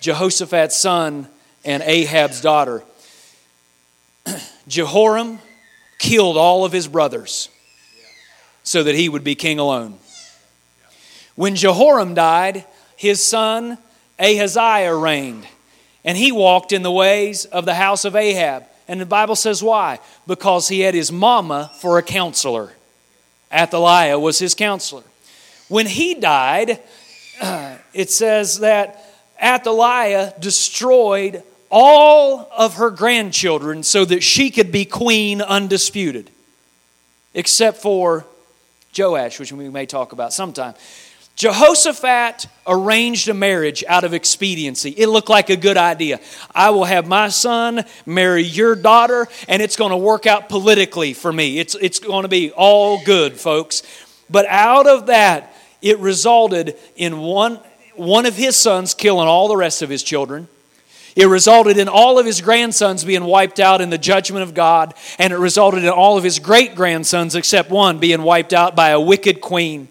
Jehoshaphat's 0.00 0.76
son 0.76 1.28
and 1.64 1.82
Ahab's 1.82 2.40
daughter. 2.40 2.82
Jehoram 4.68 5.38
killed 5.98 6.36
all 6.36 6.64
of 6.64 6.72
his 6.72 6.86
brothers 6.88 7.48
so 8.62 8.82
that 8.82 8.94
he 8.94 9.08
would 9.08 9.24
be 9.24 9.34
king 9.34 9.58
alone. 9.58 9.98
When 11.34 11.54
Jehoram 11.54 12.14
died, 12.14 12.64
his 12.96 13.22
son 13.22 13.78
Ahaziah 14.18 14.94
reigned, 14.94 15.46
and 16.04 16.16
he 16.16 16.32
walked 16.32 16.72
in 16.72 16.82
the 16.82 16.90
ways 16.90 17.44
of 17.44 17.64
the 17.64 17.74
house 17.74 18.04
of 18.04 18.16
Ahab. 18.16 18.64
And 18.88 19.00
the 19.00 19.06
Bible 19.06 19.36
says 19.36 19.62
why? 19.62 19.98
Because 20.26 20.68
he 20.68 20.80
had 20.80 20.94
his 20.94 21.10
mama 21.10 21.72
for 21.78 21.98
a 21.98 22.02
counselor. 22.02 22.72
Athaliah 23.52 24.18
was 24.18 24.38
his 24.38 24.54
counselor. 24.54 25.02
When 25.68 25.86
he 25.86 26.14
died, 26.14 26.80
it 27.92 28.10
says 28.10 28.60
that 28.60 29.04
Athaliah 29.42 30.34
destroyed 30.38 31.42
all 31.70 32.48
of 32.56 32.74
her 32.74 32.90
grandchildren 32.90 33.82
so 33.82 34.04
that 34.04 34.22
she 34.22 34.50
could 34.50 34.70
be 34.70 34.84
queen 34.84 35.42
undisputed, 35.42 36.30
except 37.34 37.78
for 37.78 38.24
Joash, 38.96 39.38
which 39.38 39.52
we 39.52 39.68
may 39.68 39.86
talk 39.86 40.12
about 40.12 40.32
sometime. 40.32 40.74
Jehoshaphat 41.36 42.46
arranged 42.66 43.28
a 43.28 43.34
marriage 43.34 43.84
out 43.86 44.04
of 44.04 44.14
expediency. 44.14 44.90
It 44.90 45.08
looked 45.08 45.28
like 45.28 45.50
a 45.50 45.56
good 45.56 45.76
idea. 45.76 46.18
I 46.54 46.70
will 46.70 46.84
have 46.84 47.06
my 47.06 47.28
son 47.28 47.84
marry 48.06 48.42
your 48.42 48.74
daughter, 48.74 49.28
and 49.46 49.60
it's 49.60 49.76
going 49.76 49.90
to 49.90 49.96
work 49.98 50.26
out 50.26 50.48
politically 50.48 51.12
for 51.12 51.32
me. 51.32 51.58
It's, 51.58 51.74
it's 51.74 51.98
going 51.98 52.22
to 52.22 52.28
be 52.28 52.50
all 52.52 53.04
good, 53.04 53.34
folks. 53.34 53.82
But 54.30 54.46
out 54.46 54.86
of 54.86 55.06
that, 55.06 55.54
it 55.82 55.98
resulted 55.98 56.76
in 56.96 57.18
one, 57.18 57.60
one 57.94 58.24
of 58.24 58.34
his 58.34 58.56
sons 58.56 58.94
killing 58.94 59.28
all 59.28 59.46
the 59.48 59.56
rest 59.56 59.82
of 59.82 59.90
his 59.90 60.02
children 60.02 60.48
it 61.16 61.28
resulted 61.28 61.78
in 61.78 61.88
all 61.88 62.18
of 62.18 62.26
his 62.26 62.42
grandsons 62.42 63.02
being 63.02 63.24
wiped 63.24 63.58
out 63.58 63.80
in 63.80 63.88
the 63.88 63.96
judgment 63.96 64.42
of 64.42 64.52
God, 64.52 64.92
and 65.18 65.32
it 65.32 65.38
resulted 65.38 65.82
in 65.82 65.88
all 65.88 66.18
of 66.18 66.24
his 66.24 66.38
great 66.38 66.74
grandsons, 66.74 67.34
except 67.34 67.70
one, 67.70 67.98
being 67.98 68.22
wiped 68.22 68.52
out 68.52 68.76
by 68.76 68.90
a 68.90 69.00
wicked 69.00 69.40
queen. 69.40 69.88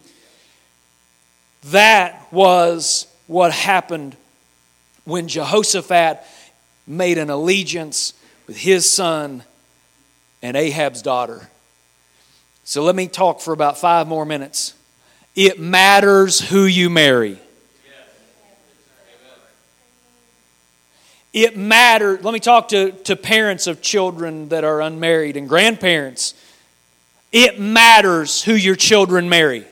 That 1.65 2.31
was 2.31 3.07
what 3.27 3.51
happened 3.51 4.15
when 5.03 5.27
Jehoshaphat 5.27 6.23
made 6.85 7.17
an 7.17 7.29
allegiance 7.29 8.13
with 8.45 8.57
his 8.57 8.89
son 8.89 9.43
and 10.43 10.55
Ahab's 10.55 11.01
daughter. 11.01 11.49
So 12.63 12.83
let 12.83 12.95
me 12.95 13.07
talk 13.07 13.41
for 13.41 13.51
about 13.53 13.77
five 13.79 14.07
more 14.07 14.25
minutes. 14.25 14.75
It 15.35 15.59
matters 15.59 16.39
who 16.39 16.65
you 16.65 16.89
marry. 16.89 17.39
It 21.33 21.57
matters. 21.57 22.23
Let 22.23 22.33
me 22.33 22.39
talk 22.39 22.69
to, 22.69 22.91
to 22.91 23.15
parents 23.15 23.67
of 23.67 23.81
children 23.81 24.49
that 24.49 24.63
are 24.63 24.81
unmarried 24.81 25.35
and 25.35 25.49
grandparents. 25.49 26.33
It 27.31 27.59
matters 27.59 28.43
who 28.43 28.53
your 28.53 28.75
children 28.75 29.27
marry. 29.27 29.65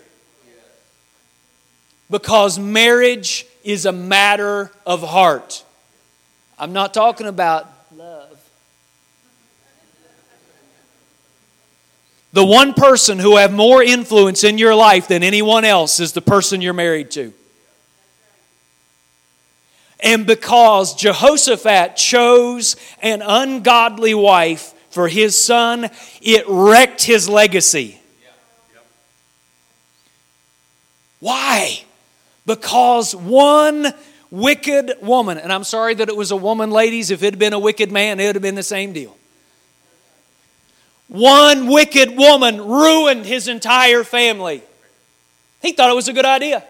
Because 2.09 2.59
marriage 2.59 3.45
is 3.63 3.85
a 3.85 3.91
matter 3.91 4.71
of 4.85 5.01
heart. 5.01 5.63
I'm 6.59 6.73
not 6.73 6.93
talking 6.93 7.27
about 7.27 7.71
love. 7.95 8.29
The 12.33 12.43
one 12.43 12.73
person 12.73 13.19
who 13.19 13.37
have 13.37 13.53
more 13.53 13.83
influence 13.83 14.43
in 14.43 14.57
your 14.57 14.73
life 14.73 15.07
than 15.07 15.23
anyone 15.23 15.65
else 15.65 15.99
is 15.99 16.13
the 16.13 16.21
person 16.21 16.61
you're 16.61 16.73
married 16.73 17.11
to. 17.11 17.33
And 19.99 20.27
because 20.27 20.95
Jehoshaphat 20.95 21.95
chose 21.95 22.75
an 23.01 23.21
ungodly 23.21 24.13
wife 24.13 24.73
for 24.89 25.07
his 25.07 25.41
son, 25.41 25.89
it 26.21 26.43
wrecked 26.47 27.03
his 27.03 27.29
legacy. 27.29 27.99
Why? 31.19 31.85
Because 32.45 33.15
one 33.15 33.93
wicked 34.29 34.93
woman, 35.01 35.37
and 35.37 35.51
I'm 35.53 35.63
sorry 35.63 35.93
that 35.93 36.09
it 36.09 36.15
was 36.15 36.31
a 36.31 36.35
woman, 36.35 36.71
ladies, 36.71 37.11
if 37.11 37.21
it 37.23 37.25
had 37.25 37.39
been 37.39 37.53
a 37.53 37.59
wicked 37.59 37.91
man, 37.91 38.19
it 38.19 38.25
would 38.25 38.35
have 38.35 38.41
been 38.41 38.55
the 38.55 38.63
same 38.63 38.93
deal. 38.93 39.15
One 41.07 41.67
wicked 41.67 42.17
woman 42.17 42.59
ruined 42.59 43.25
his 43.25 43.47
entire 43.47 44.03
family. 44.03 44.63
He 45.61 45.71
thought 45.71 45.89
it 45.89 45.95
was 45.95 46.07
a 46.07 46.13
good 46.13 46.25
idea. 46.25 46.63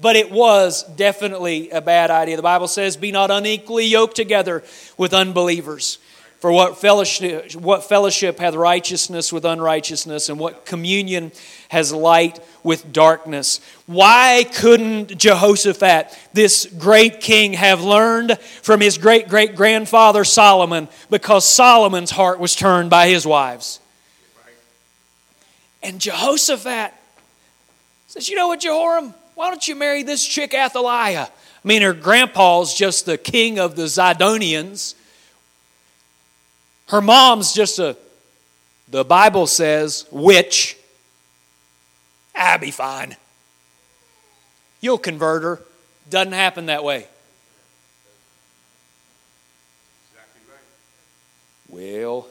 But 0.00 0.16
it 0.16 0.30
was 0.30 0.84
definitely 0.96 1.70
a 1.70 1.80
bad 1.80 2.10
idea. 2.10 2.36
The 2.36 2.42
Bible 2.42 2.68
says, 2.68 2.96
Be 2.96 3.10
not 3.10 3.30
unequally 3.30 3.86
yoked 3.86 4.14
together 4.14 4.62
with 4.96 5.12
unbelievers. 5.12 5.98
For 6.40 6.52
what 6.52 6.78
fellowship, 6.78 7.54
what 7.56 7.88
fellowship 7.88 8.38
hath 8.38 8.54
righteousness 8.54 9.32
with 9.32 9.44
unrighteousness, 9.44 10.28
and 10.28 10.38
what 10.38 10.64
communion 10.64 11.32
has 11.68 11.92
light 11.92 12.38
with 12.62 12.92
darkness? 12.92 13.60
Why 13.86 14.46
couldn't 14.54 15.18
Jehoshaphat, 15.18 16.16
this 16.32 16.66
great 16.78 17.20
king, 17.20 17.54
have 17.54 17.82
learned 17.82 18.38
from 18.62 18.80
his 18.80 18.98
great 18.98 19.28
great 19.28 19.56
grandfather 19.56 20.22
Solomon? 20.22 20.88
Because 21.10 21.44
Solomon's 21.44 22.12
heart 22.12 22.38
was 22.38 22.54
turned 22.54 22.88
by 22.88 23.08
his 23.08 23.26
wives. 23.26 23.80
And 25.82 26.00
Jehoshaphat 26.00 26.92
says, 28.06 28.28
You 28.28 28.36
know 28.36 28.48
what, 28.48 28.60
Jehoram? 28.60 29.12
Why 29.34 29.48
don't 29.48 29.66
you 29.66 29.74
marry 29.74 30.04
this 30.04 30.26
chick 30.26 30.54
Athaliah? 30.54 31.28
I 31.30 31.68
mean, 31.68 31.82
her 31.82 31.92
grandpa's 31.92 32.74
just 32.74 33.06
the 33.06 33.18
king 33.18 33.58
of 33.58 33.74
the 33.74 33.84
Zidonians. 33.84 34.94
Her 36.88 37.02
mom's 37.02 37.52
just 37.52 37.78
a, 37.78 37.96
the 38.88 39.04
Bible 39.04 39.46
says, 39.46 40.06
witch. 40.10 40.76
Ah, 42.34 42.56
be 42.58 42.70
fine. 42.70 43.16
You'll 44.80 44.98
convert 44.98 45.42
her. 45.42 45.60
Doesn't 46.08 46.32
happen 46.32 46.66
that 46.66 46.82
way. 46.84 47.06
Exactly 50.10 50.40
right. 50.50 50.60
Well, 51.68 52.26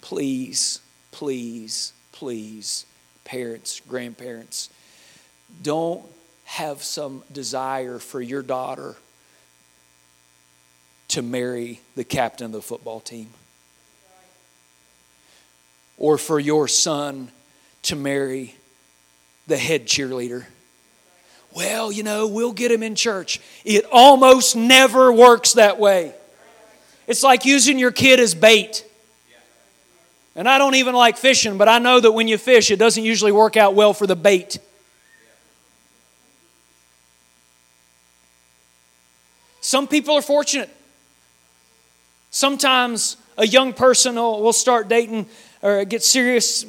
please, 0.00 0.80
please, 1.12 1.92
please, 2.10 2.86
parents, 3.24 3.80
grandparents, 3.86 4.68
don't 5.62 6.04
have 6.44 6.82
some 6.82 7.22
desire 7.32 8.00
for 8.00 8.20
your 8.20 8.42
daughter 8.42 8.96
to 11.12 11.20
marry 11.20 11.78
the 11.94 12.04
captain 12.04 12.46
of 12.46 12.52
the 12.52 12.62
football 12.62 12.98
team 12.98 13.28
or 15.98 16.16
for 16.16 16.40
your 16.40 16.66
son 16.66 17.30
to 17.82 17.94
marry 17.94 18.54
the 19.46 19.58
head 19.58 19.86
cheerleader. 19.86 20.46
Well, 21.54 21.92
you 21.92 22.02
know, 22.02 22.26
we'll 22.26 22.52
get 22.52 22.72
him 22.72 22.82
in 22.82 22.94
church. 22.94 23.40
It 23.62 23.84
almost 23.92 24.56
never 24.56 25.12
works 25.12 25.52
that 25.52 25.78
way. 25.78 26.14
It's 27.06 27.22
like 27.22 27.44
using 27.44 27.78
your 27.78 27.92
kid 27.92 28.18
as 28.18 28.34
bait. 28.34 28.82
And 30.34 30.48
I 30.48 30.56
don't 30.56 30.76
even 30.76 30.94
like 30.94 31.18
fishing, 31.18 31.58
but 31.58 31.68
I 31.68 31.78
know 31.78 32.00
that 32.00 32.12
when 32.12 32.26
you 32.26 32.38
fish, 32.38 32.70
it 32.70 32.78
doesn't 32.78 33.04
usually 33.04 33.32
work 33.32 33.58
out 33.58 33.74
well 33.74 33.92
for 33.92 34.06
the 34.06 34.16
bait. 34.16 34.58
Some 39.60 39.86
people 39.86 40.14
are 40.16 40.22
fortunate. 40.22 40.70
Sometimes 42.32 43.18
a 43.38 43.46
young 43.46 43.72
person 43.72 44.16
will, 44.16 44.42
will 44.42 44.52
start 44.52 44.88
dating 44.88 45.26
or 45.62 45.84
get 45.84 46.02
serious, 46.02 46.66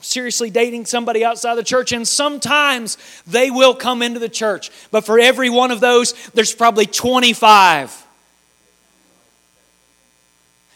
seriously 0.00 0.50
dating 0.50 0.86
somebody 0.86 1.24
outside 1.24 1.54
the 1.54 1.62
church, 1.62 1.92
and 1.92 2.08
sometimes 2.08 2.98
they 3.24 3.52
will 3.52 3.74
come 3.74 4.02
into 4.02 4.18
the 4.18 4.28
church. 4.28 4.72
But 4.90 5.06
for 5.06 5.20
every 5.20 5.48
one 5.48 5.70
of 5.70 5.78
those, 5.78 6.12
there's 6.30 6.52
probably 6.52 6.86
25 6.86 8.04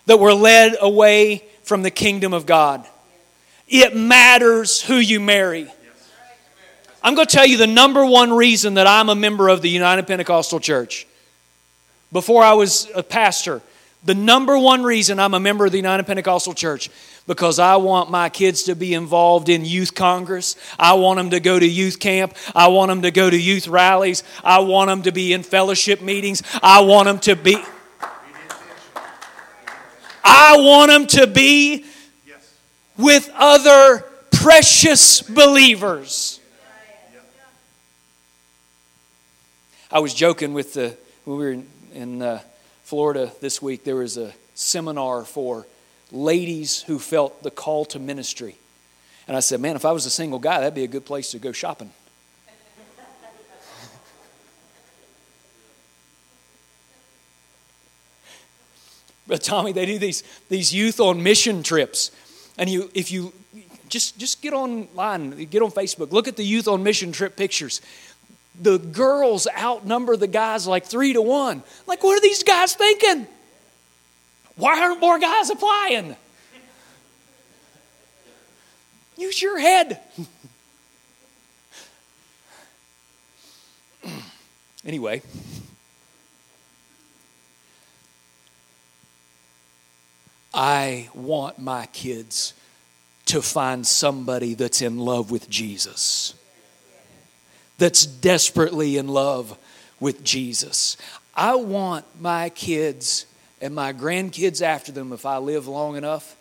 that 0.07 0.21
were 0.21 0.33
led 0.33 0.77
away 0.81 1.45
from 1.65 1.83
the 1.83 1.91
kingdom 1.91 2.33
of 2.33 2.47
God. 2.47 2.87
It 3.67 3.97
matters 3.97 4.81
who 4.81 4.95
you 4.95 5.19
marry. 5.19 5.67
I'm 7.03 7.15
going 7.15 7.27
to 7.27 7.37
tell 7.37 7.47
you 7.47 7.57
the 7.57 7.67
number 7.67 8.05
one 8.07 8.33
reason 8.33 8.75
that 8.75 8.87
I'm 8.87 9.09
a 9.09 9.15
member 9.15 9.49
of 9.49 9.61
the 9.61 9.69
United 9.69 10.07
Pentecostal 10.07 10.61
Church. 10.61 11.07
Before 12.13 12.43
I 12.43 12.55
was 12.55 12.89
a 12.95 13.03
pastor, 13.03 13.61
the 14.05 14.15
number 14.15 14.59
one 14.59 14.83
reason 14.83 15.19
I'm 15.19 15.35
a 15.35 15.41
member 15.41 15.67
of 15.67 15.73
the 15.73 15.79
United 15.79 16.07
Pentecostal 16.07 16.55
Church 16.55 16.91
because 17.27 17.59
I 17.59 17.77
want 17.77 18.11
my 18.11 18.29
kids 18.29 18.65
to 18.65 18.75
be 18.75 18.95
involved 18.95 19.49
in 19.49 19.65
youth 19.65 19.95
congress. 19.95 20.57
I 20.79 20.95
want 20.95 21.19
them 21.19 21.31
to 21.31 21.41
go 21.41 21.59
to 21.59 21.67
youth 21.67 21.99
camp. 21.99 22.35
I 22.55 22.69
want 22.69 22.89
them 22.89 23.03
to 23.03 23.11
go 23.11 23.29
to 23.29 23.37
youth 23.37 23.69
rallies. 23.69 24.23
I 24.43 24.61
want 24.61 24.89
them 24.89 25.03
to 25.03 25.13
be 25.13 25.33
in 25.33 25.43
fellowship 25.43 26.01
meetings. 26.01 26.43
I 26.63 26.81
want 26.81 27.07
them 27.07 27.19
to 27.21 27.37
be 27.37 27.63
I 30.31 30.57
want 30.59 30.91
them 30.91 31.07
to 31.07 31.27
be 31.27 31.85
with 32.97 33.31
other 33.35 34.05
precious 34.31 35.23
believers. 35.23 36.41
I 39.91 40.01
was 40.01 40.13
joking 40.13 40.53
with 40.53 40.75
the 40.75 40.97
when 41.25 41.39
we 41.39 41.45
were 41.45 41.53
in, 41.53 41.67
in 41.95 42.23
uh, 42.23 42.41
Florida 42.89 43.31
this 43.43 43.61
week, 43.61 43.85
there 43.85 43.97
was 43.97 44.17
a 44.17 44.33
seminar 44.55 45.23
for 45.23 45.67
ladies 46.11 46.81
who 46.81 46.99
felt 46.99 47.43
the 47.43 47.51
call 47.51 47.85
to 47.85 47.99
ministry. 47.99 48.57
And 49.27 49.37
I 49.37 49.41
said, 49.41 49.61
man, 49.61 49.77
if 49.77 49.85
I 49.85 49.93
was 49.93 50.07
a 50.07 50.11
single 50.11 50.39
guy, 50.39 50.61
that'd 50.61 50.73
be 50.73 50.85
a 50.85 50.89
good 50.89 51.05
place 51.05 51.33
to 51.33 51.39
go 51.39 51.53
shopping. 51.53 51.91
but 59.27 59.43
Tommy, 59.43 59.73
they 59.73 59.85
do 59.85 59.99
these, 59.99 60.23
these 60.49 60.75
youth 60.75 60.99
on 60.99 61.23
mission 61.23 61.63
trips. 61.63 62.11
And 62.57 62.71
you, 62.71 62.91
if 62.95 63.13
you 63.13 63.35
just, 63.91 64.19
just 64.19 64.41
get 64.41 64.55
online, 64.55 65.45
get 65.45 65.61
on 65.61 65.73
Facebook, 65.73 66.11
look 66.11 66.27
at 66.27 66.37
the 66.37 66.43
youth 66.43 66.67
on 66.67 66.83
mission 66.83 67.13
trip 67.13 67.37
pictures 67.37 67.83
the 68.61 68.79
girls 68.79 69.47
outnumber 69.57 70.17
the 70.17 70.27
guys 70.27 70.67
like 70.67 70.85
three 70.85 71.13
to 71.13 71.23
one. 71.23 71.63
Like, 71.87 72.03
what 72.03 72.19
are 72.19 72.21
these 72.21 72.43
guys 72.43 72.75
thinking? 72.75 73.27
Why 74.57 74.81
aren't 74.81 75.01
more 75.01 75.19
guys 75.19 75.51
applying? 75.51 76.17
Use 79.17 79.41
your 79.41 79.59
head. 79.59 80.01
anyway, 84.85 85.23
I 90.55 91.09
want 91.15 91.59
my 91.59 91.87
kids 91.87 92.55
to 93.27 93.43
find 93.43 93.87
somebody 93.87 94.55
that's 94.55 94.81
in 94.81 94.99
love 94.99 95.31
with 95.31 95.51
Jesus 95.51 96.35
that's 97.79 98.05
desperately 98.05 98.97
in 98.97 99.09
love 99.09 99.57
with 100.01 100.23
Jesus. 100.25 100.97
I 101.35 101.55
want 101.55 102.05
my 102.21 102.51
kids 102.51 103.27
and 103.61 103.75
my 103.75 103.93
grandkids 103.93 104.63
after 104.63 104.93
them, 104.93 105.13
if 105.13 105.25
I 105.25 105.39
live 105.39 105.67
long 105.67 105.97
enough, 105.97 106.37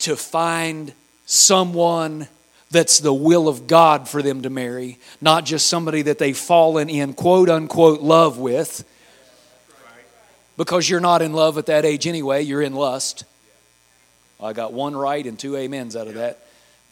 to 0.00 0.16
find 0.16 0.92
someone 1.26 2.26
that's 2.70 2.98
the 3.00 3.12
will 3.12 3.48
of 3.48 3.66
God 3.66 4.08
for 4.08 4.22
them 4.22 4.42
to 4.42 4.50
marry, 4.50 4.98
not 5.20 5.44
just 5.44 5.66
somebody 5.68 6.02
that 6.02 6.18
they've 6.18 6.36
fallen 6.36 6.88
in 6.88 7.12
quote 7.12 7.48
unquote 7.48 8.00
love 8.00 8.38
with. 8.38 8.88
Because 10.56 10.88
you're 10.88 11.00
not 11.00 11.22
in 11.22 11.32
love 11.32 11.58
at 11.58 11.66
that 11.66 11.84
age 11.84 12.06
anyway, 12.06 12.42
you're 12.42 12.62
in 12.62 12.74
lust. 12.74 13.24
I 14.40 14.52
got 14.52 14.72
one 14.72 14.96
right 14.96 15.24
and 15.24 15.38
two 15.38 15.56
amens 15.56 15.96
out 15.96 16.08
of 16.08 16.14
that. 16.14 16.40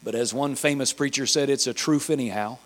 But 0.02 0.14
as 0.14 0.32
one 0.32 0.54
famous 0.54 0.92
preacher 0.92 1.26
said, 1.26 1.50
it's 1.50 1.66
a 1.66 1.74
truth 1.74 2.10
anyhow. 2.10 2.58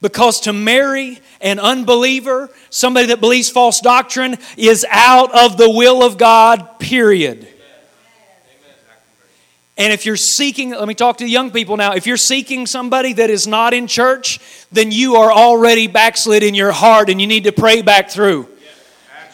Because 0.00 0.40
to 0.40 0.52
marry 0.52 1.18
an 1.40 1.58
unbeliever, 1.58 2.50
somebody 2.70 3.06
that 3.08 3.20
believes 3.20 3.48
false 3.48 3.80
doctrine, 3.80 4.36
is 4.56 4.86
out 4.90 5.34
of 5.34 5.56
the 5.56 5.70
will 5.70 6.02
of 6.02 6.18
God, 6.18 6.78
period. 6.78 7.48
And 9.78 9.92
if 9.92 10.06
you're 10.06 10.16
seeking, 10.16 10.70
let 10.70 10.88
me 10.88 10.94
talk 10.94 11.18
to 11.18 11.24
the 11.24 11.30
young 11.30 11.50
people 11.50 11.76
now. 11.76 11.92
If 11.92 12.06
you're 12.06 12.16
seeking 12.16 12.66
somebody 12.66 13.12
that 13.14 13.28
is 13.28 13.46
not 13.46 13.74
in 13.74 13.86
church, 13.86 14.40
then 14.72 14.90
you 14.90 15.16
are 15.16 15.30
already 15.30 15.86
backslid 15.86 16.42
in 16.42 16.54
your 16.54 16.72
heart 16.72 17.10
and 17.10 17.20
you 17.20 17.26
need 17.26 17.44
to 17.44 17.52
pray 17.52 17.82
back 17.82 18.10
through. 18.10 18.48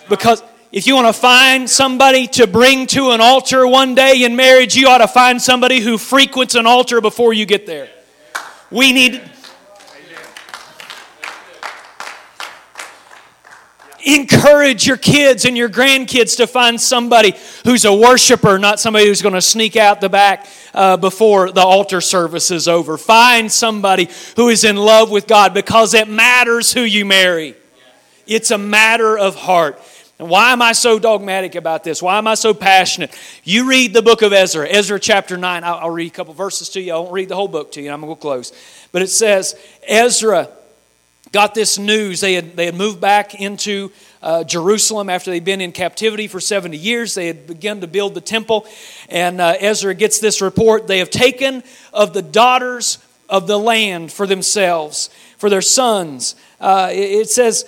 Because 0.09 0.43
if 0.73 0.87
you 0.87 0.97
want 0.97 1.07
to 1.07 1.13
find 1.13 1.71
somebody 1.71 2.27
to 2.29 2.49
bring 2.49 2.89
to 2.89 3.11
an 3.11 3.21
altar 3.21 3.67
one 3.69 3.95
day 3.95 4.25
in 4.25 4.35
marriage, 4.35 4.75
you 4.75 4.89
ought 4.89 4.99
to 4.99 5.07
find 5.07 5.41
somebody 5.41 5.79
who 5.79 5.97
frequents 5.97 6.57
an 6.57 6.67
altar 6.67 7.01
before 7.01 7.33
you 7.33 7.47
get 7.47 7.67
there. 7.67 7.89
We 8.71 8.93
need 8.93 9.23
encourage 14.05 14.87
your 14.87 14.97
kids 14.97 15.45
and 15.45 15.57
your 15.57 15.69
grandkids 15.69 16.37
to 16.37 16.47
find 16.47 16.81
somebody 16.81 17.35
who's 17.65 17.85
a 17.85 17.93
worshiper, 17.93 18.59
not 18.59 18.81
somebody 18.81 19.07
who's 19.07 19.23
going 19.23 19.35
to 19.35 19.43
sneak 19.43 19.77
out 19.77 20.01
the 20.01 20.09
back 20.09 20.47
uh, 20.75 20.97
before 20.97 21.51
the 21.51 21.61
altar 21.61 22.01
service 22.01 22.51
is 22.51 22.69
over. 22.69 22.99
Find 22.99 23.51
somebody 23.51 24.09
who 24.37 24.49
is 24.49 24.65
in 24.65 24.77
love 24.77 25.11
with 25.11 25.27
God 25.27 25.55
because 25.55 25.95
it 25.95 26.09
matters 26.09 26.73
who 26.73 26.83
you 26.83 27.05
marry. 27.05 27.55
It's 28.27 28.51
a 28.51 28.59
matter 28.59 29.19
of 29.19 29.35
heart. 29.35 29.81
And 30.19 30.29
why 30.29 30.53
am 30.53 30.63
I 30.63 30.73
so 30.73 30.99
dogmatic 30.99 31.55
about 31.57 31.83
this? 31.83 32.01
Why 32.01 32.19
am 32.19 32.29
I 32.29 32.35
so 32.35 32.55
passionate? 32.55 33.17
You 33.43 33.69
read 33.69 33.93
the 33.93 34.03
book 34.03 34.23
of 34.23 34.33
Ezra, 34.33 34.69
Ezra 34.69 35.01
chapter 35.01 35.37
9. 35.37 35.65
I'll, 35.65 35.75
I'll 35.75 35.91
read 35.91 36.13
a 36.13 36.15
couple 36.15 36.33
verses 36.33 36.69
to 36.71 36.81
you. 36.81 36.93
I 36.93 36.99
won't 36.99 37.13
read 37.13 37.29
the 37.29 37.35
whole 37.35 37.49
book 37.49 37.73
to 37.73 37.83
you. 37.83 37.91
I'm 37.91 38.01
going 38.01 38.15
to 38.15 38.21
close. 38.21 38.53
But 38.93 39.03
it 39.03 39.09
says, 39.09 39.57
Ezra 39.87 40.49
got 41.33 41.55
this 41.55 41.78
news. 41.78 42.20
They 42.20 42.35
had, 42.35 42.57
they 42.57 42.66
had 42.66 42.74
moved 42.74 43.01
back 43.01 43.35
into 43.35 43.91
uh, 44.22 44.45
Jerusalem 44.45 45.09
after 45.09 45.30
they'd 45.30 45.45
been 45.45 45.61
in 45.61 45.72
captivity 45.72 46.28
for 46.28 46.39
70 46.39 46.76
years. 46.76 47.14
They 47.14 47.26
had 47.26 47.47
begun 47.47 47.80
to 47.80 47.87
build 47.87 48.14
the 48.14 48.20
temple. 48.20 48.66
And 49.09 49.41
uh, 49.41 49.55
Ezra 49.59 49.95
gets 49.95 50.20
this 50.20 50.41
report 50.41 50.87
they 50.87 50.99
have 50.99 51.11
taken 51.11 51.64
of 51.93 52.12
the 52.12 52.22
daughters 52.22 52.99
of 53.28 53.47
the 53.47 53.59
land 53.59 54.12
for 54.12 54.26
themselves, 54.26 55.09
for 55.39 55.49
their 55.49 55.62
sons. 55.62 56.37
Uh, 56.61 56.91
it, 56.93 56.97
it 56.99 57.30
says, 57.30 57.64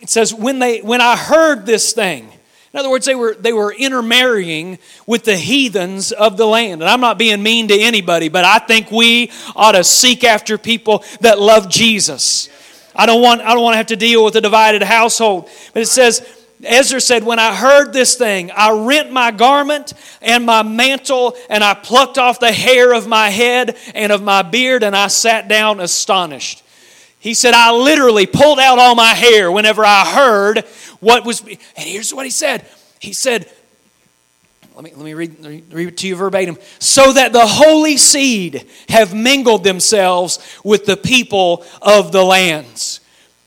it 0.00 0.08
says, 0.08 0.34
when, 0.34 0.58
they, 0.58 0.80
when 0.80 1.00
I 1.00 1.16
heard 1.16 1.66
this 1.66 1.92
thing, 1.92 2.28
in 2.72 2.78
other 2.78 2.88
words, 2.88 3.04
they 3.04 3.14
were, 3.14 3.34
they 3.34 3.52
were 3.52 3.70
intermarrying 3.70 4.78
with 5.06 5.24
the 5.24 5.36
heathens 5.36 6.10
of 6.10 6.38
the 6.38 6.46
land. 6.46 6.80
And 6.80 6.88
I'm 6.88 7.02
not 7.02 7.18
being 7.18 7.42
mean 7.42 7.68
to 7.68 7.78
anybody, 7.78 8.30
but 8.30 8.46
I 8.46 8.58
think 8.60 8.90
we 8.90 9.30
ought 9.54 9.72
to 9.72 9.84
seek 9.84 10.24
after 10.24 10.56
people 10.56 11.04
that 11.20 11.38
love 11.38 11.68
Jesus. 11.68 12.48
I 12.94 13.06
don't 13.06 13.22
want, 13.22 13.40
I 13.40 13.54
don't 13.54 13.62
want 13.62 13.74
to 13.74 13.78
have 13.78 13.86
to 13.86 13.96
deal 13.96 14.24
with 14.24 14.36
a 14.36 14.40
divided 14.40 14.82
household. 14.82 15.48
But 15.72 15.82
it 15.82 15.86
says, 15.86 16.26
Ezra 16.64 17.00
said, 17.00 17.24
When 17.24 17.38
I 17.38 17.54
heard 17.54 17.92
this 17.92 18.14
thing, 18.14 18.50
I 18.54 18.70
rent 18.70 19.10
my 19.10 19.30
garment 19.30 19.94
and 20.20 20.46
my 20.46 20.62
mantle, 20.62 21.36
and 21.50 21.64
I 21.64 21.74
plucked 21.74 22.18
off 22.18 22.40
the 22.40 22.52
hair 22.52 22.94
of 22.94 23.06
my 23.06 23.30
head 23.30 23.76
and 23.94 24.12
of 24.12 24.22
my 24.22 24.42
beard, 24.42 24.82
and 24.82 24.94
I 24.94 25.08
sat 25.08 25.48
down 25.48 25.80
astonished. 25.80 26.62
He 27.18 27.34
said, 27.34 27.54
I 27.54 27.72
literally 27.72 28.26
pulled 28.26 28.58
out 28.58 28.78
all 28.78 28.94
my 28.94 29.14
hair 29.14 29.50
whenever 29.50 29.84
I 29.84 30.04
heard 30.04 30.64
what 31.00 31.24
was. 31.24 31.40
And 31.40 31.58
here's 31.76 32.12
what 32.12 32.26
he 32.26 32.30
said 32.30 32.66
He 33.00 33.12
said, 33.12 33.50
let 34.74 34.84
me, 34.84 34.92
let 34.94 35.04
me 35.04 35.14
read, 35.14 35.44
read 35.72 35.88
it 35.88 35.96
to 35.98 36.08
you 36.08 36.16
verbatim. 36.16 36.56
So 36.78 37.12
that 37.12 37.32
the 37.32 37.46
holy 37.46 37.96
seed 37.96 38.66
have 38.88 39.14
mingled 39.14 39.64
themselves 39.64 40.38
with 40.64 40.86
the 40.86 40.96
people 40.96 41.64
of 41.80 42.12
the 42.12 42.22
lands. 42.24 43.00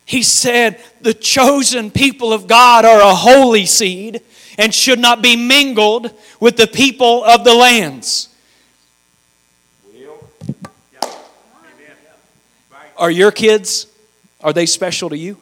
He 0.05 0.21
said, 0.21 0.81
The 1.01 1.13
chosen 1.13 1.89
people 1.89 2.31
of 2.31 2.47
God 2.47 2.85
are 2.85 3.01
a 3.01 3.15
holy 3.15 3.65
seed 3.65 4.21
and 4.57 4.73
should 4.73 4.99
not 4.99 5.21
be 5.21 5.35
mingled 5.35 6.11
with 6.39 6.57
the 6.57 6.67
people 6.67 7.23
of 7.23 7.43
the 7.43 7.53
lands. 7.53 8.29
Are 12.97 13.11
your 13.11 13.31
kids, 13.31 13.87
are 14.41 14.53
they 14.53 14.65
special 14.65 15.09
to 15.09 15.17
you? 15.17 15.37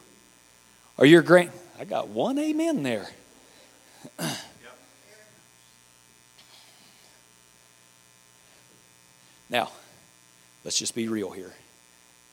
Are 0.98 1.06
your 1.06 1.22
grand, 1.22 1.50
I 1.78 1.84
got 1.84 2.08
one 2.08 2.38
amen 2.38 2.82
there. 2.82 3.08
Now, 9.54 9.70
let's 10.64 10.76
just 10.76 10.96
be 10.96 11.06
real 11.06 11.30
here. 11.30 11.52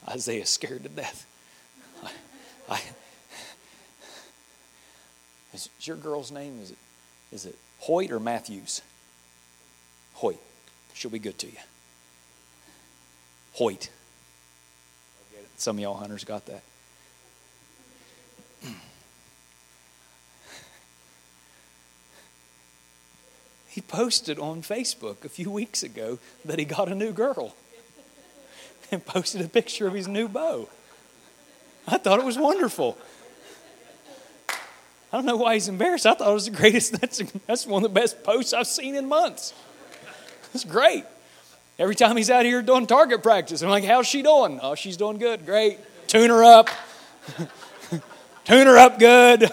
Isaiah's 0.09 0.49
scared 0.49 0.81
to 0.81 0.89
death. 0.89 1.27
I, 2.03 2.09
I, 2.67 2.81
is 5.53 5.69
your 5.81 5.97
girl's 5.97 6.31
name? 6.31 6.59
Is 6.63 6.71
it, 6.71 6.77
is 7.31 7.45
it 7.45 7.55
Hoyt 7.81 8.09
or 8.09 8.19
Mathews? 8.19 8.81
Hoyt. 10.15 10.39
She'll 10.95 11.11
be 11.11 11.19
good 11.19 11.37
to 11.37 11.45
you. 11.45 11.59
Hoyt. 13.53 13.91
Some 15.57 15.75
of 15.75 15.79
y'all 15.79 15.93
hunters 15.93 16.23
got 16.23 16.47
that. 16.47 16.63
He 23.71 23.79
posted 23.79 24.37
on 24.37 24.61
Facebook 24.61 25.23
a 25.23 25.29
few 25.29 25.49
weeks 25.49 25.81
ago 25.81 26.19
that 26.43 26.59
he 26.59 26.65
got 26.65 26.89
a 26.89 26.95
new 26.95 27.13
girl 27.13 27.55
and 28.91 29.03
posted 29.05 29.41
a 29.41 29.47
picture 29.47 29.87
of 29.87 29.93
his 29.93 30.09
new 30.09 30.27
bow. 30.27 30.67
I 31.87 31.97
thought 31.97 32.19
it 32.19 32.25
was 32.25 32.37
wonderful. 32.37 32.97
I 35.11 35.17
don't 35.17 35.25
know 35.25 35.37
why 35.37 35.53
he's 35.53 35.69
embarrassed. 35.69 36.05
I 36.05 36.13
thought 36.13 36.29
it 36.29 36.33
was 36.33 36.45
the 36.45 36.51
greatest. 36.51 36.91
That's, 37.01 37.21
that's 37.47 37.65
one 37.65 37.83
of 37.83 37.93
the 37.93 37.99
best 37.99 38.23
posts 38.23 38.53
I've 38.53 38.67
seen 38.67 38.95
in 38.95 39.07
months. 39.07 39.53
It's 40.53 40.65
great. 40.65 41.05
Every 41.79 41.95
time 41.95 42.17
he's 42.17 42.29
out 42.29 42.43
here 42.43 42.61
doing 42.61 42.87
target 42.87 43.23
practice, 43.23 43.61
I'm 43.61 43.69
like, 43.69 43.85
how's 43.85 44.05
she 44.05 44.21
doing? 44.21 44.59
Oh, 44.61 44.75
she's 44.75 44.97
doing 44.97 45.17
good. 45.17 45.45
Great. 45.45 45.79
Tune 46.07 46.29
her 46.29 46.43
up. 46.43 46.69
Tune 48.45 48.67
her 48.67 48.77
up 48.77 48.99
good. 48.99 49.49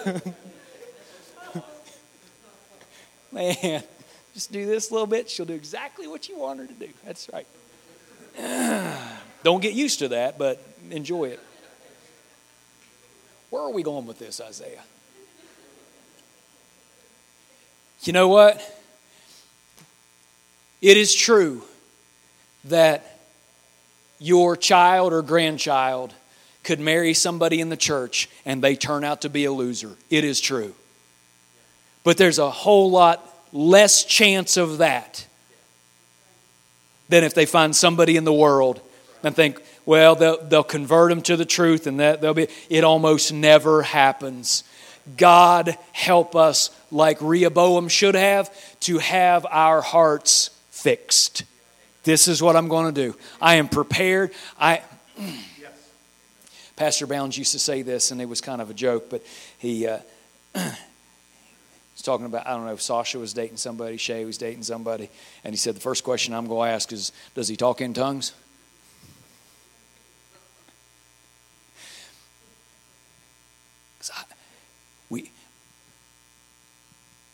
Man, 3.31 3.83
just 4.33 4.51
do 4.51 4.65
this 4.65 4.89
a 4.89 4.93
little 4.93 5.07
bit. 5.07 5.29
She'll 5.29 5.45
do 5.45 5.53
exactly 5.53 6.07
what 6.07 6.29
you 6.29 6.37
want 6.37 6.59
her 6.59 6.67
to 6.67 6.73
do. 6.73 6.89
That's 7.05 7.29
right. 7.33 7.47
Don't 9.43 9.61
get 9.61 9.73
used 9.73 9.99
to 9.99 10.09
that, 10.09 10.37
but 10.37 10.61
enjoy 10.91 11.25
it. 11.25 11.39
Where 13.49 13.63
are 13.63 13.71
we 13.71 13.83
going 13.83 14.05
with 14.05 14.19
this, 14.19 14.39
Isaiah? 14.39 14.83
You 18.03 18.13
know 18.13 18.27
what? 18.27 18.61
It 20.81 20.95
is 20.95 21.13
true 21.13 21.63
that 22.65 23.19
your 24.19 24.55
child 24.55 25.11
or 25.11 25.21
grandchild 25.21 26.13
could 26.63 26.79
marry 26.79 27.13
somebody 27.13 27.59
in 27.59 27.69
the 27.69 27.77
church 27.77 28.29
and 28.45 28.61
they 28.61 28.75
turn 28.75 29.03
out 29.03 29.21
to 29.21 29.29
be 29.29 29.45
a 29.45 29.51
loser. 29.51 29.95
It 30.09 30.23
is 30.23 30.39
true. 30.39 30.75
But 32.03 32.17
there's 32.17 32.39
a 32.39 32.49
whole 32.49 32.91
lot 32.91 33.28
less 33.51 34.03
chance 34.03 34.57
of 34.57 34.79
that 34.79 35.25
than 37.09 37.23
if 37.23 37.33
they 37.33 37.45
find 37.45 37.75
somebody 37.75 38.15
in 38.15 38.23
the 38.23 38.33
world 38.33 38.81
and 39.23 39.35
think, 39.35 39.61
well, 39.85 40.15
they'll, 40.15 40.43
they'll 40.45 40.63
convert 40.63 41.09
them 41.09 41.21
to 41.23 41.35
the 41.35 41.45
truth 41.45 41.87
and 41.87 41.99
that 41.99 42.21
they'll 42.21 42.33
be. 42.33 42.47
It 42.69 42.83
almost 42.83 43.33
never 43.33 43.81
happens. 43.81 44.63
God 45.17 45.77
help 45.91 46.35
us, 46.35 46.69
like 46.91 47.17
Rehoboam 47.21 47.87
should 47.87 48.15
have, 48.15 48.53
to 48.81 48.99
have 48.99 49.45
our 49.49 49.81
hearts 49.81 50.51
fixed. 50.69 51.43
This 52.03 52.27
is 52.27 52.41
what 52.41 52.55
I'm 52.55 52.67
going 52.67 52.93
to 52.93 53.07
do. 53.07 53.17
I 53.41 53.55
am 53.55 53.67
prepared. 53.67 54.31
I. 54.59 54.81
Pastor 56.75 57.07
Bounds 57.07 57.37
used 57.37 57.51
to 57.51 57.59
say 57.59 57.81
this, 57.81 58.11
and 58.11 58.21
it 58.21 58.29
was 58.29 58.39
kind 58.39 58.61
of 58.61 58.69
a 58.69 58.73
joke, 58.73 59.09
but 59.09 59.21
he 59.57 59.85
uh, 59.85 59.99
was 61.99 62.05
talking 62.05 62.25
about, 62.25 62.47
I 62.47 62.51
don't 62.51 62.65
know, 62.65 62.71
if 62.71 62.81
Sasha 62.81 63.19
was 63.19 63.33
dating 63.33 63.57
somebody, 63.57 63.97
Shay 63.97 64.23
was 64.23 64.37
dating 64.37 64.63
somebody, 64.63 65.09
and 65.43 65.53
he 65.53 65.57
said, 65.57 65.75
The 65.75 65.81
first 65.81 66.05
question 66.05 66.33
I'm 66.33 66.47
going 66.47 66.69
to 66.69 66.73
ask 66.73 66.93
is, 66.93 67.11
Does 67.35 67.49
he 67.49 67.57
talk 67.57 67.81
in 67.81 67.93
tongues? 67.93 68.31
We, 75.09 75.31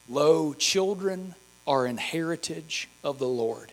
lo, 0.10 0.54
children 0.54 1.36
are 1.68 1.86
an 1.86 1.98
heritage 1.98 2.90
of 3.04 3.20
the 3.20 3.28
Lord 3.28 3.72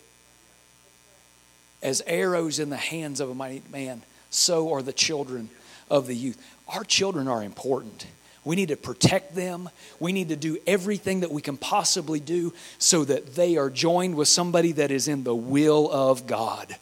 as 1.82 2.02
arrows 2.06 2.58
in 2.58 2.68
the 2.68 2.76
hands 2.76 3.20
of 3.20 3.30
a 3.30 3.34
mighty 3.34 3.62
man, 3.70 4.02
so 4.28 4.72
are 4.72 4.82
the 4.82 4.92
children 4.92 5.48
of 5.90 6.06
the 6.06 6.14
youth. 6.14 6.38
Our 6.68 6.84
children 6.84 7.28
are 7.28 7.42
important. 7.42 8.06
We 8.44 8.56
need 8.56 8.68
to 8.68 8.76
protect 8.76 9.34
them. 9.34 9.68
We 10.00 10.12
need 10.12 10.30
to 10.30 10.36
do 10.36 10.58
everything 10.66 11.20
that 11.20 11.30
we 11.30 11.42
can 11.42 11.56
possibly 11.56 12.18
do 12.18 12.52
so 12.78 13.04
that 13.04 13.34
they 13.34 13.56
are 13.56 13.70
joined 13.70 14.16
with 14.16 14.28
somebody 14.28 14.72
that 14.72 14.90
is 14.90 15.06
in 15.06 15.22
the 15.22 15.34
will 15.34 15.90
of 15.90 16.26
God. 16.26 16.76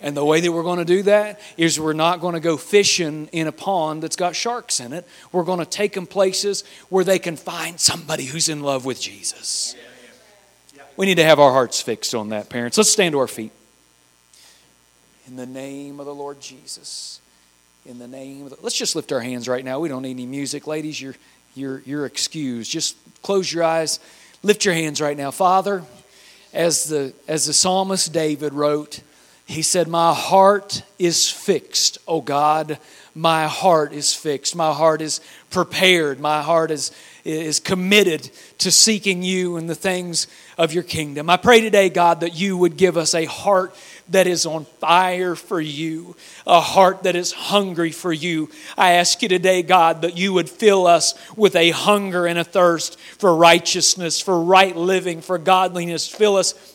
And 0.00 0.16
the 0.16 0.24
way 0.24 0.40
that 0.40 0.50
we're 0.50 0.64
going 0.64 0.80
to 0.80 0.84
do 0.84 1.04
that 1.04 1.40
is 1.56 1.78
we're 1.78 1.92
not 1.92 2.20
going 2.20 2.34
to 2.34 2.40
go 2.40 2.56
fishing 2.56 3.28
in 3.30 3.46
a 3.46 3.52
pond 3.52 4.02
that's 4.02 4.16
got 4.16 4.34
sharks 4.34 4.80
in 4.80 4.92
it. 4.92 5.06
We're 5.30 5.44
going 5.44 5.60
to 5.60 5.64
take 5.64 5.92
them 5.92 6.08
places 6.08 6.64
where 6.88 7.04
they 7.04 7.20
can 7.20 7.36
find 7.36 7.78
somebody 7.78 8.24
who's 8.24 8.48
in 8.48 8.62
love 8.62 8.84
with 8.84 9.00
Jesus. 9.00 9.76
We 10.96 11.06
need 11.06 11.14
to 11.14 11.24
have 11.24 11.38
our 11.38 11.52
hearts 11.52 11.80
fixed 11.80 12.16
on 12.16 12.30
that, 12.30 12.48
parents. 12.48 12.76
Let's 12.76 12.90
stand 12.90 13.12
to 13.12 13.20
our 13.20 13.28
feet. 13.28 13.52
In 15.28 15.36
the 15.36 15.46
name 15.46 16.00
of 16.00 16.06
the 16.06 16.14
Lord 16.14 16.40
Jesus. 16.40 17.20
In 17.84 17.98
the 17.98 18.06
name 18.06 18.44
of 18.44 18.50
the, 18.50 18.56
let's 18.62 18.76
just 18.76 18.94
lift 18.94 19.10
our 19.10 19.20
hands 19.20 19.48
right 19.48 19.64
now. 19.64 19.80
We 19.80 19.88
don't 19.88 20.02
need 20.02 20.12
any 20.12 20.26
music, 20.26 20.68
ladies. 20.68 21.00
You're 21.00 21.16
you're 21.56 21.82
you're 21.84 22.06
excused. 22.06 22.70
Just 22.70 22.96
close 23.22 23.52
your 23.52 23.64
eyes. 23.64 23.98
Lift 24.44 24.64
your 24.64 24.74
hands 24.74 25.00
right 25.00 25.16
now, 25.16 25.32
Father. 25.32 25.82
As 26.52 26.84
the 26.84 27.12
as 27.26 27.46
the 27.46 27.52
psalmist 27.52 28.12
David 28.12 28.54
wrote, 28.54 29.00
he 29.46 29.62
said, 29.62 29.88
"My 29.88 30.14
heart 30.14 30.84
is 31.00 31.28
fixed, 31.28 31.98
O 32.06 32.20
God. 32.20 32.78
My 33.16 33.48
heart 33.48 33.92
is 33.92 34.14
fixed. 34.14 34.54
My 34.54 34.72
heart 34.72 35.02
is 35.02 35.20
prepared. 35.50 36.20
My 36.20 36.40
heart 36.40 36.70
is 36.70 36.92
is 37.24 37.58
committed 37.58 38.30
to 38.58 38.70
seeking 38.70 39.24
you 39.24 39.56
and 39.56 39.68
the 39.68 39.74
things 39.74 40.28
of 40.58 40.72
your 40.72 40.82
kingdom. 40.82 41.30
I 41.30 41.36
pray 41.36 41.60
today, 41.60 41.88
God, 41.88 42.20
that 42.20 42.34
you 42.34 42.56
would 42.56 42.76
give 42.76 42.96
us 42.96 43.14
a 43.14 43.24
heart 43.24 43.74
that 44.08 44.26
is 44.26 44.46
on 44.46 44.64
fire 44.64 45.34
for 45.34 45.60
you, 45.60 46.16
a 46.46 46.60
heart 46.60 47.04
that 47.04 47.16
is 47.16 47.32
hungry 47.32 47.92
for 47.92 48.12
you. 48.12 48.50
I 48.76 48.92
ask 48.92 49.22
you 49.22 49.28
today, 49.28 49.62
God, 49.62 50.02
that 50.02 50.16
you 50.16 50.32
would 50.32 50.50
fill 50.50 50.86
us 50.86 51.14
with 51.36 51.56
a 51.56 51.70
hunger 51.70 52.26
and 52.26 52.38
a 52.38 52.44
thirst 52.44 52.98
for 53.18 53.34
righteousness, 53.34 54.20
for 54.20 54.42
right 54.42 54.76
living, 54.76 55.20
for 55.20 55.38
godliness. 55.38 56.08
Fill 56.08 56.36
us 56.36 56.71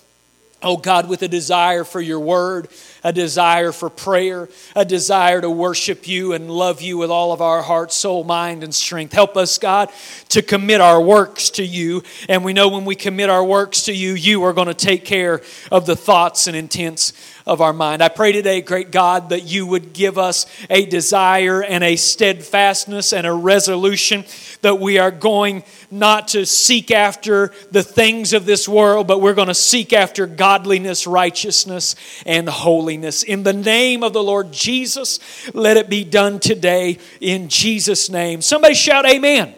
Oh 0.63 0.77
God, 0.77 1.07
with 1.07 1.21
a 1.21 1.27
desire 1.27 1.83
for 1.83 2.01
your 2.01 2.19
word, 2.19 2.69
a 3.03 3.13
desire 3.13 3.71
for 3.71 3.91
prayer, 3.91 4.49
a 4.75 4.83
desire 4.83 5.39
to 5.39 5.51
worship 5.51 6.07
you 6.07 6.33
and 6.33 6.49
love 6.49 6.81
you 6.81 6.97
with 6.97 7.11
all 7.11 7.31
of 7.31 7.41
our 7.41 7.61
heart, 7.61 7.93
soul, 7.93 8.23
mind, 8.23 8.63
and 8.63 8.73
strength. 8.73 9.13
Help 9.13 9.37
us, 9.37 9.59
God, 9.59 9.91
to 10.29 10.41
commit 10.41 10.81
our 10.81 10.99
works 10.99 11.51
to 11.51 11.63
you. 11.63 12.01
And 12.27 12.43
we 12.43 12.53
know 12.53 12.69
when 12.69 12.85
we 12.85 12.95
commit 12.95 13.29
our 13.29 13.43
works 13.43 13.83
to 13.83 13.93
you, 13.93 14.13
you 14.13 14.43
are 14.45 14.53
going 14.53 14.67
to 14.67 14.73
take 14.73 15.05
care 15.05 15.41
of 15.71 15.85
the 15.85 15.95
thoughts 15.95 16.47
and 16.47 16.55
intents 16.55 17.13
of 17.47 17.61
our 17.61 17.73
mind. 17.73 18.03
I 18.03 18.09
pray 18.09 18.33
today, 18.33 18.61
great 18.61 18.91
God, 18.91 19.29
that 19.29 19.45
you 19.45 19.65
would 19.65 19.93
give 19.93 20.17
us 20.17 20.45
a 20.69 20.85
desire 20.85 21.63
and 21.63 21.83
a 21.83 21.95
steadfastness 21.95 23.13
and 23.13 23.25
a 23.25 23.33
resolution 23.33 24.25
that 24.61 24.79
we 24.79 24.99
are 24.99 25.11
going 25.11 25.63
not 25.89 26.27
to 26.29 26.45
seek 26.45 26.91
after 26.91 27.53
the 27.71 27.83
things 27.83 28.33
of 28.33 28.45
this 28.45 28.67
world, 28.67 29.07
but 29.07 29.21
we're 29.21 29.33
going 29.33 29.47
to 29.47 29.53
seek 29.53 29.93
after 29.93 30.27
godliness, 30.27 31.07
righteousness, 31.07 31.95
and 32.25 32.49
holiness. 32.49 33.23
In 33.23 33.43
the 33.43 33.53
name 33.53 34.03
of 34.03 34.11
the 34.11 34.23
Lord 34.23 34.51
Jesus, 34.51 35.19
let 35.55 35.77
it 35.77 35.89
be 35.89 36.03
done 36.03 36.39
today 36.39 36.97
in 37.21 37.47
Jesus' 37.47 38.09
name. 38.09 38.41
Somebody 38.41 38.75
shout, 38.75 39.05
Amen. 39.07 39.55